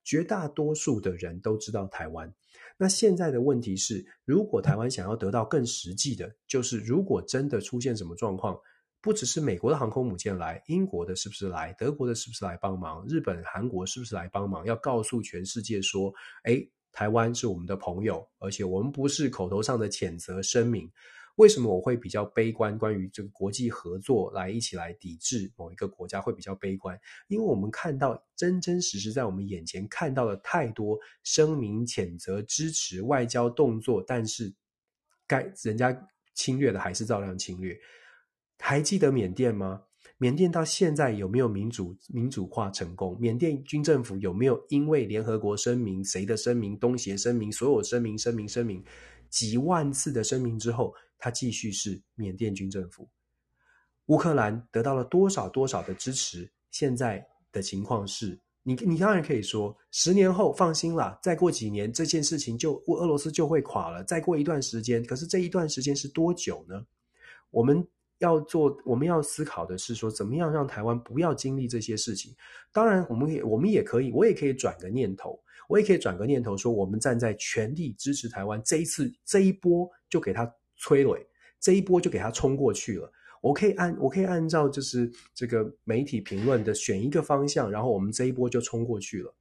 [0.02, 2.32] 绝大多数的人都知道台湾。
[2.78, 8.56] 那现在的问题是，如果台湾想要得到更实际的，就是如果真的出现什么状况？
[9.00, 11.72] 不只是美国的航空母舰来，英国的是不是来？
[11.74, 13.06] 德国的是不是来帮忙？
[13.06, 14.64] 日本、韩国是不是来帮忙？
[14.66, 16.12] 要告诉全世界说，
[16.44, 20.90] 诶，台湾是我们的朋友，而且我们不是口头上的谴责声明。
[21.36, 22.78] 为什么我会比较悲观？
[22.78, 26.98] 关于这个国际合作来一起来抵制某一个国家会比较悲观，
[27.28, 34.50] 因为我们看到真真实实在我们眼前看到了太多声明谴责、支持外交动作，但是
[35.26, 35.94] 该人家
[36.34, 37.78] 侵略的还是照样侵略。
[38.58, 39.82] 还记得缅甸吗？
[40.18, 43.14] 缅甸到现在有没有民主民主化成功？
[43.20, 48.82] 缅甸军政府有没有因为联合国声明、谁的声明、东协声明、所有声明、声明、声明
[49.28, 53.06] 几万次的声明之后，他继续是缅甸军政府？
[54.06, 56.50] 乌克兰得到了多少多少的支持？
[56.70, 57.22] 现在
[57.52, 64.02] 的情况是，你你当然可以说，十年后放心啦，再过几年这件事情就俄罗斯就会垮了。
[64.04, 66.82] 再过一段时间，可是这一段时间是多久呢？
[67.50, 67.86] 我们。
[68.18, 72.34] 要做，我们要思考的是说，怎么样让台湾不要经历这些事情。
[72.72, 75.38] 当然，我们也我们也可以，我也可以转个念头，
[75.68, 80.46] 我也可以转个念头说，我们站在全力支持台湾，这一次这一波就给他
[80.78, 81.26] 摧毁，
[81.60, 83.12] 这一波就给他冲过去了。
[83.42, 89.34] 我可以按我可以按照就是这个媒体评论的选一个方向，然后我们这一波就冲过去了。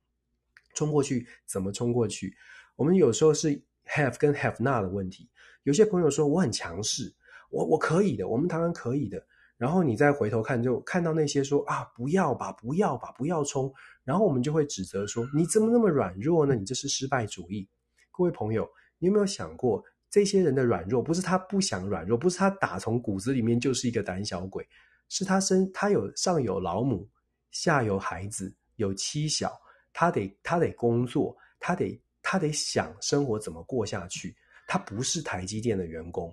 [0.73, 2.35] 冲过去怎么冲过去？
[2.75, 3.49] 我们有时候是
[3.85, 5.29] have 跟 have not 的问题。
[5.63, 7.13] 有些朋友说我很强势。
[7.55, 9.25] 我我可以的，我们台湾可以的。
[9.55, 13.73] 然后你再回头看，就看到那些说啊，不要吧，不要吧，不要冲。
[14.03, 16.53] 然后我们就会指责说，你怎么那么软弱呢？
[16.53, 17.65] 你这是失败主义。
[18.11, 18.69] 各位朋友，
[18.99, 24.67] 你有没有想过，这些人的软弱不是他不想软弱，不是他打从骨子里面就是一个胆小鬼，
[25.07, 27.07] 是他生他有上有老母，
[27.51, 29.57] 下有孩子，有妻小，
[29.93, 34.35] 他得他得工作，他得他得想生活怎么过下去。
[34.67, 36.29] 他不是台积电的员工。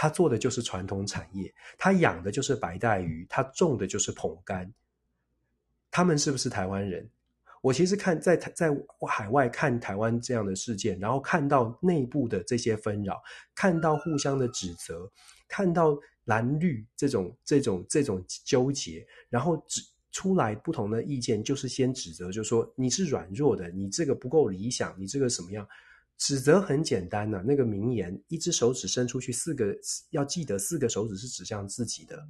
[0.00, 4.66] 他做的就是传统产业，他养的就是白带鱼，他种的就是捧柑。
[5.90, 7.06] 他们是不是台湾人？
[7.60, 8.70] 我其实看在在
[9.06, 13.22] 海外看台湾这样的事件，然后看到内部的这些纷扰，
[13.54, 15.06] 看到互相的指责，
[15.46, 15.94] 看到
[16.24, 19.82] 蓝绿这种这种这种纠结，然后指
[20.12, 25.68] 出来不同的意见，就是先指责，就说你是软弱的，你这个不够理想，你这个什么样？
[26.20, 29.74] 指责很简单呐、那个名言，一只手指伸出去，四个
[30.10, 32.22] 要记得四个手指是指向自己的。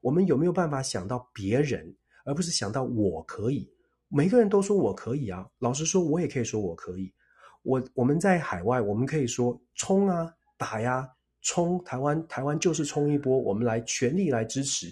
[0.00, 1.92] 我们有没有办法想到别人，
[2.24, 3.68] 而不是想到我可以？
[4.08, 7.12] 每个人都说我可以啊，老实说，我也可以说我可以。
[7.64, 11.10] 我我们在海外，我们可以说冲啊，打呀，
[11.42, 11.82] 冲！
[11.82, 14.86] 台湾台湾就是冲一波，我们来全力来支持。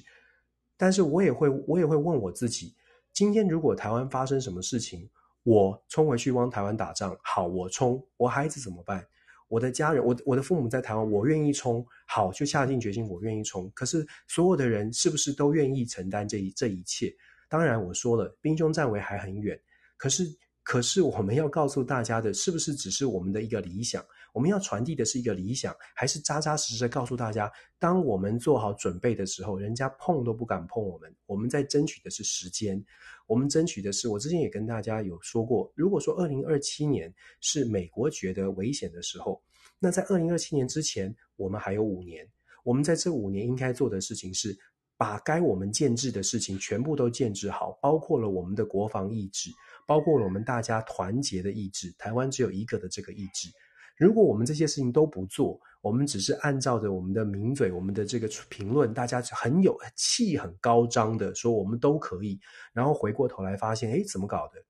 [0.77, 2.75] 但是我也会我也会问我自己，
[3.13, 5.09] 今天如果台湾发生什么事情？
[5.45, 9.07] 我冲回去帮台湾打仗，好，我冲，我孩子怎么办？
[9.47, 13.71] 我的家人，我我的父母在台湾，我愿意冲，好，就下定决心，我愿意冲。
[13.75, 17.15] 可是所有的人是不是都愿意承担这一这一切？
[17.49, 19.61] 当然，我说了，兵凶战危还很远。
[19.97, 20.25] 可是，
[20.63, 24.05] 可是我们要告诉大家的，是不是只是我们的一个理想？
[24.35, 27.49] 我们要传递的是一个理想，还是扎扎实实告诉大家，
[27.79, 31.15] 当我们做好准备的时候，人家碰都不敢碰我们。
[31.25, 32.85] 我们在争取的是时间。
[33.29, 39.41] 我们争取的是，我之前也跟大家有说过，如果说二零二七年是美国觉得危险的时候，
[39.79, 42.29] 那在二零二七年之前，我们还有五年。
[42.65, 44.59] 我们在这五年应该做的事情是，
[44.97, 49.51] 把该我们建制的事情全部都建制好，包括了我们的国防意志，
[49.87, 51.95] 包括了我们大家团结的意志。
[51.99, 53.49] 台湾只有一个的这个意志，
[53.97, 62.41] 如果我们这些事情都不做，我们只是按照着我们的名嘴、我们的这个评论，大家很有气、很高涨的说我们都可以，
[62.73, 64.63] 然后回过头来发现，哎，怎么搞的？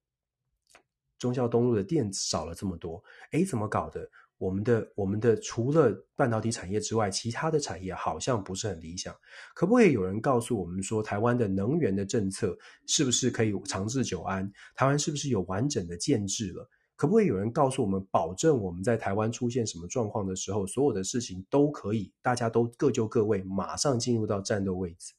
[1.19, 4.09] 忠孝东路的店少了这么多，哎，怎么搞的？
[4.37, 9.15] 我们的我们的除了半导体产业之外，其他的产业好像不是很理想。
[9.55, 12.55] 可不可以有人告诉我们说，台湾的能源的政策
[12.87, 14.53] 是不是可以长治久安？
[14.75, 16.69] 台湾是不是有完整的建制了？
[16.97, 25.13] 可不可以有人告诉我们，保证我们在台湾出现什么状况的时候，所有的事情都可以，大家都各就各位，马上进入到战斗位置？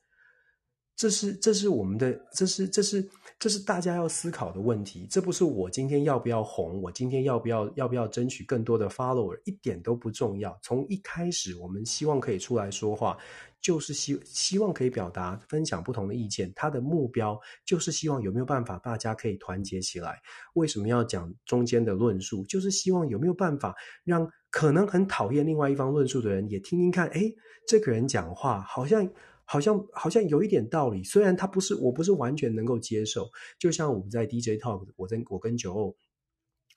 [0.95, 3.05] 这是这是我们的，这是这是
[3.37, 5.05] 这是大家要思考的问题。
[5.11, 10.57] 这不是我今天要不要红，我今天要不要要不要争取更多的 follower，一点都不重要。
[10.63, 13.17] 从一开始，我们希望可以出来说话。
[13.65, 17.35] 就是希希望可以表达、分享不同的意见，他的目标
[17.65, 20.21] 就是希望有没有办法大家可以团结起来。
[20.53, 22.45] 为什么要讲中间的论述？
[22.45, 23.73] 就是希望有没有办法
[24.03, 27.33] 让可能很讨厌另外一方论述的人也听听看，诶，
[27.67, 29.09] 这个人讲话好像
[29.45, 33.27] 好像好像有一点道理，虽然他不是，我不是完全能够接受。
[33.57, 35.95] 就像我们在 DJ Talk，我跟我跟九欧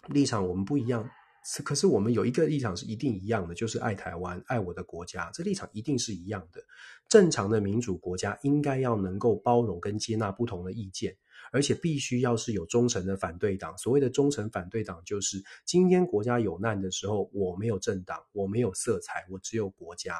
[0.06, 1.06] 立场我们不一样。
[1.64, 6.60] 可是我们有一个立场是一定一样的，就是爱台湾、爱我的国家，这立场一定是一样的。
[7.08, 11.16] 正常的民主国家应该要能够包容跟接纳不同的意见，
[11.50, 13.76] 而且必须要是有忠诚的反对党。
[13.78, 20.14] 所谓的忠诚反对党，就是今天国家有难的时候，我没有政党，我没有色彩，我只有国家。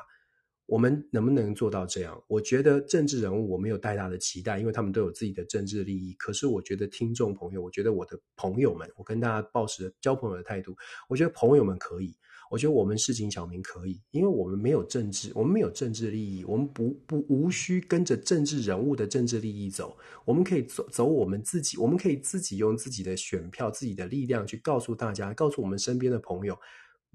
[0.69, 2.23] 我们能不能做到这样？
[2.28, 6.12] 我觉得政治人物我没有太大的期待，因为他们都有自己的政治利益。
[6.19, 10.77] 可是我觉得听众朋友，我觉得我的朋友们，我跟大家抱持交朋友的态度，
[11.09, 12.15] 我觉得朋友们可以，
[12.51, 19.97] 我觉得我们市井小民可以，因为我们没有政治，我们没有政治利益，我们不不无需跟着政治人物的政治利益走，
[20.27, 26.55] 我们可以走走我们自己，我们可以自己用自己的选票、自己的力量去告诉大家，告诉我们身边的朋友，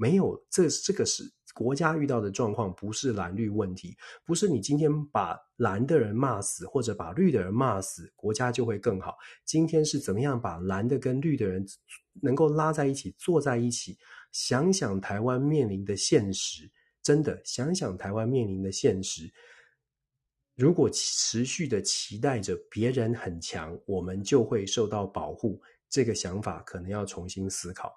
[0.04, 1.24] 没有这这个是。
[1.56, 9.16] 国家遇到的状况不是蓝绿问题，不是你今天把蓝的人骂死，或者把绿的人骂死，国家就会更好。
[9.46, 11.64] 今天是怎么样把蓝的跟绿的人
[12.24, 13.96] 能够拉在一起，坐在一起，
[14.32, 16.68] 想想台湾面临的现实，
[17.04, 19.32] 真的想想台湾面临的现实。
[20.56, 25.60] 如果持续的期待着别人很强，我们就会受到保护，
[25.90, 27.92] 这个想法可能要重新思考。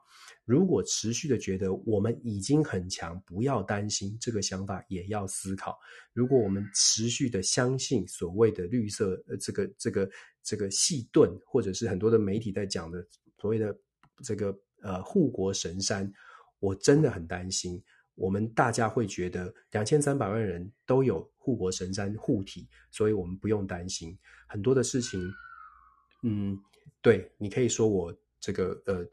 [0.44, 5.76] 如果持续的觉得我们已经很强，不要担心，这个想法也要思考。
[6.12, 10.10] 如果我们持续的相信所谓的绿色，呃，这个这个
[10.42, 13.04] 这个细盾，或者是很多的媒体在讲的
[13.38, 13.76] 所谓的
[14.22, 16.10] 这个呃护国神山，
[16.60, 17.82] 我真的很担心。
[18.14, 24.18] 我们大家会觉得两千三百万人都有护国神山护体，所以我们不用担心
[24.48, 25.32] 很多的事情。
[26.22, 26.58] 嗯，
[27.00, 29.06] 对，你可以说我这个呃。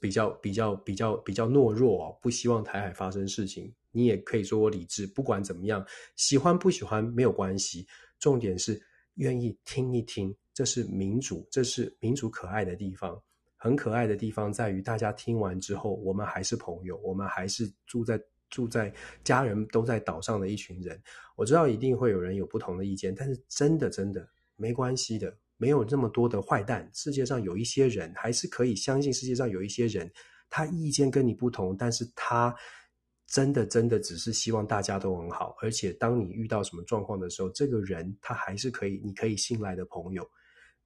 [0.00, 3.70] 比较比较比较比较懦弱哦，不希望台海发生事情。
[3.90, 5.86] 你也可以说我理智，不管怎么样，
[6.16, 7.86] 喜欢不喜欢没有关系。
[8.18, 8.82] 重点是
[9.16, 13.22] 愿意听一听，这是民主，这是民主可爱的地方。
[13.58, 18.18] 很可爱的地方在于，大家听完之后，我们还是朋友，我们还是住在
[18.50, 18.92] 住在
[19.22, 21.00] 家人都在岛上的一群人。
[21.36, 25.36] 我知道一定会有人有不同的意见，但是真的真的没关系的。
[25.56, 30.10] 没有这么多的坏蛋，世界上有一些人还是可以相信，世界上有一些人，
[30.50, 32.54] 他意见跟你不同，但是他
[33.28, 35.56] 真的真的只是希望大家都很好。
[35.62, 40.28] 而且当你遇到什么状况的时候，这个人他还是可以，你可以信赖的朋友。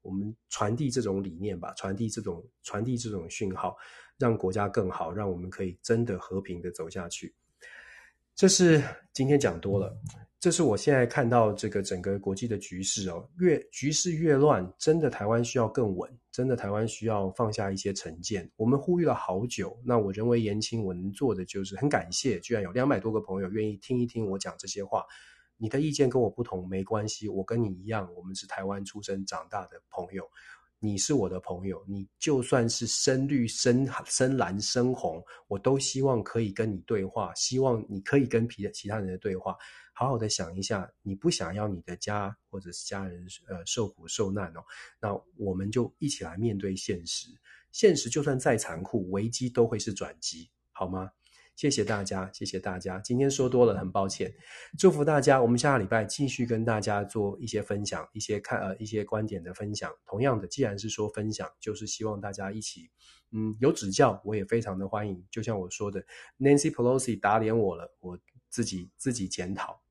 [0.03, 3.75] 我们传递这种理念吧，传递这种传递这种讯号，
[4.19, 7.35] 让国家更好，让我们可以真的和平的走下去。
[8.39, 8.81] 这是
[9.13, 9.93] 今天讲多了。
[10.39, 18.49] 这是我现在看到这个整个国际的局势哦，越局势越乱，真的台湾需要更稳，真的台湾需要放下一些成见。
[18.55, 25.05] 我们呼吁了好久，那我人微言轻，我能做的就是很感谢，居然有两百多个朋友愿意听一听我讲这些话。
[25.57, 30.23] 你的意见跟我不同没关系，我跟你一样，我们是台湾出生长大的朋友。
[30.81, 39.57] 你是我的朋友，你就算是深绿、深深蓝、深红，我都希望可以跟你对话，希望你可以跟其其他人的对话。
[39.93, 44.61] 好好的想一下，你不想要你的家或者是家人呃受苦受难哦，
[45.01, 47.29] 那我们就一起来面对现实。
[47.73, 51.11] 现实就算再残酷，危机都会是转机，好吗？
[51.59, 53.01] 谢谢大家，谢谢大家。
[53.01, 54.33] 今天说多了，很抱歉。
[54.79, 59.93] 祝福大家，我们下个礼拜继续跟大家做一些分享，一些看呃一些观点的分享。
[60.07, 62.89] 同样的，既然是说分享，就是希望大家一起，
[63.33, 65.27] 嗯，有指教，我也非常的欢迎。
[65.33, 66.01] 就像我说的
[66.39, 68.17] ，Nancy Pelosi 打脸我了，我
[68.49, 69.83] 自己自己检讨。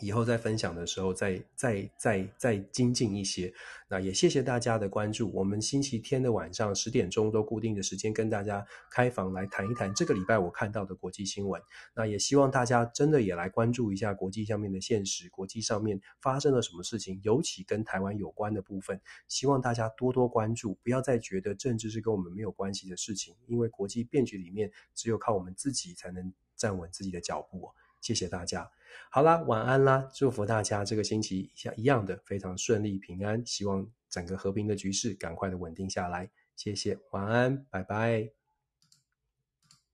[0.00, 3.52] 以后在分享的时候再再再再精进一些。
[3.88, 5.30] 那也谢谢大家的关注。
[5.32, 11.62] 我们星期天的晚上十点钟都固定的时间跟大家开房来谈一谈这个礼拜我看到的国际新闻。
[11.94, 27.70] 那也希望大家真的也来关注一下国际上面的现实，国际上面发生了什么事情，尤其跟台湾有关的部分，希望大家多多关注，不要再觉得政治是跟我们没有关系的事情，因为国际变局里面只有靠我们自己才能站稳自己的脚步。
[28.00, 28.68] 谢谢大家。
[29.10, 30.08] 好啦，晚安啦！
[30.14, 36.30] 祝福大家这个星期像一样的非常顺利平安，希望整个和平的局势赶快的稳定下来。
[36.56, 38.43] 谢谢，晚安，拜拜。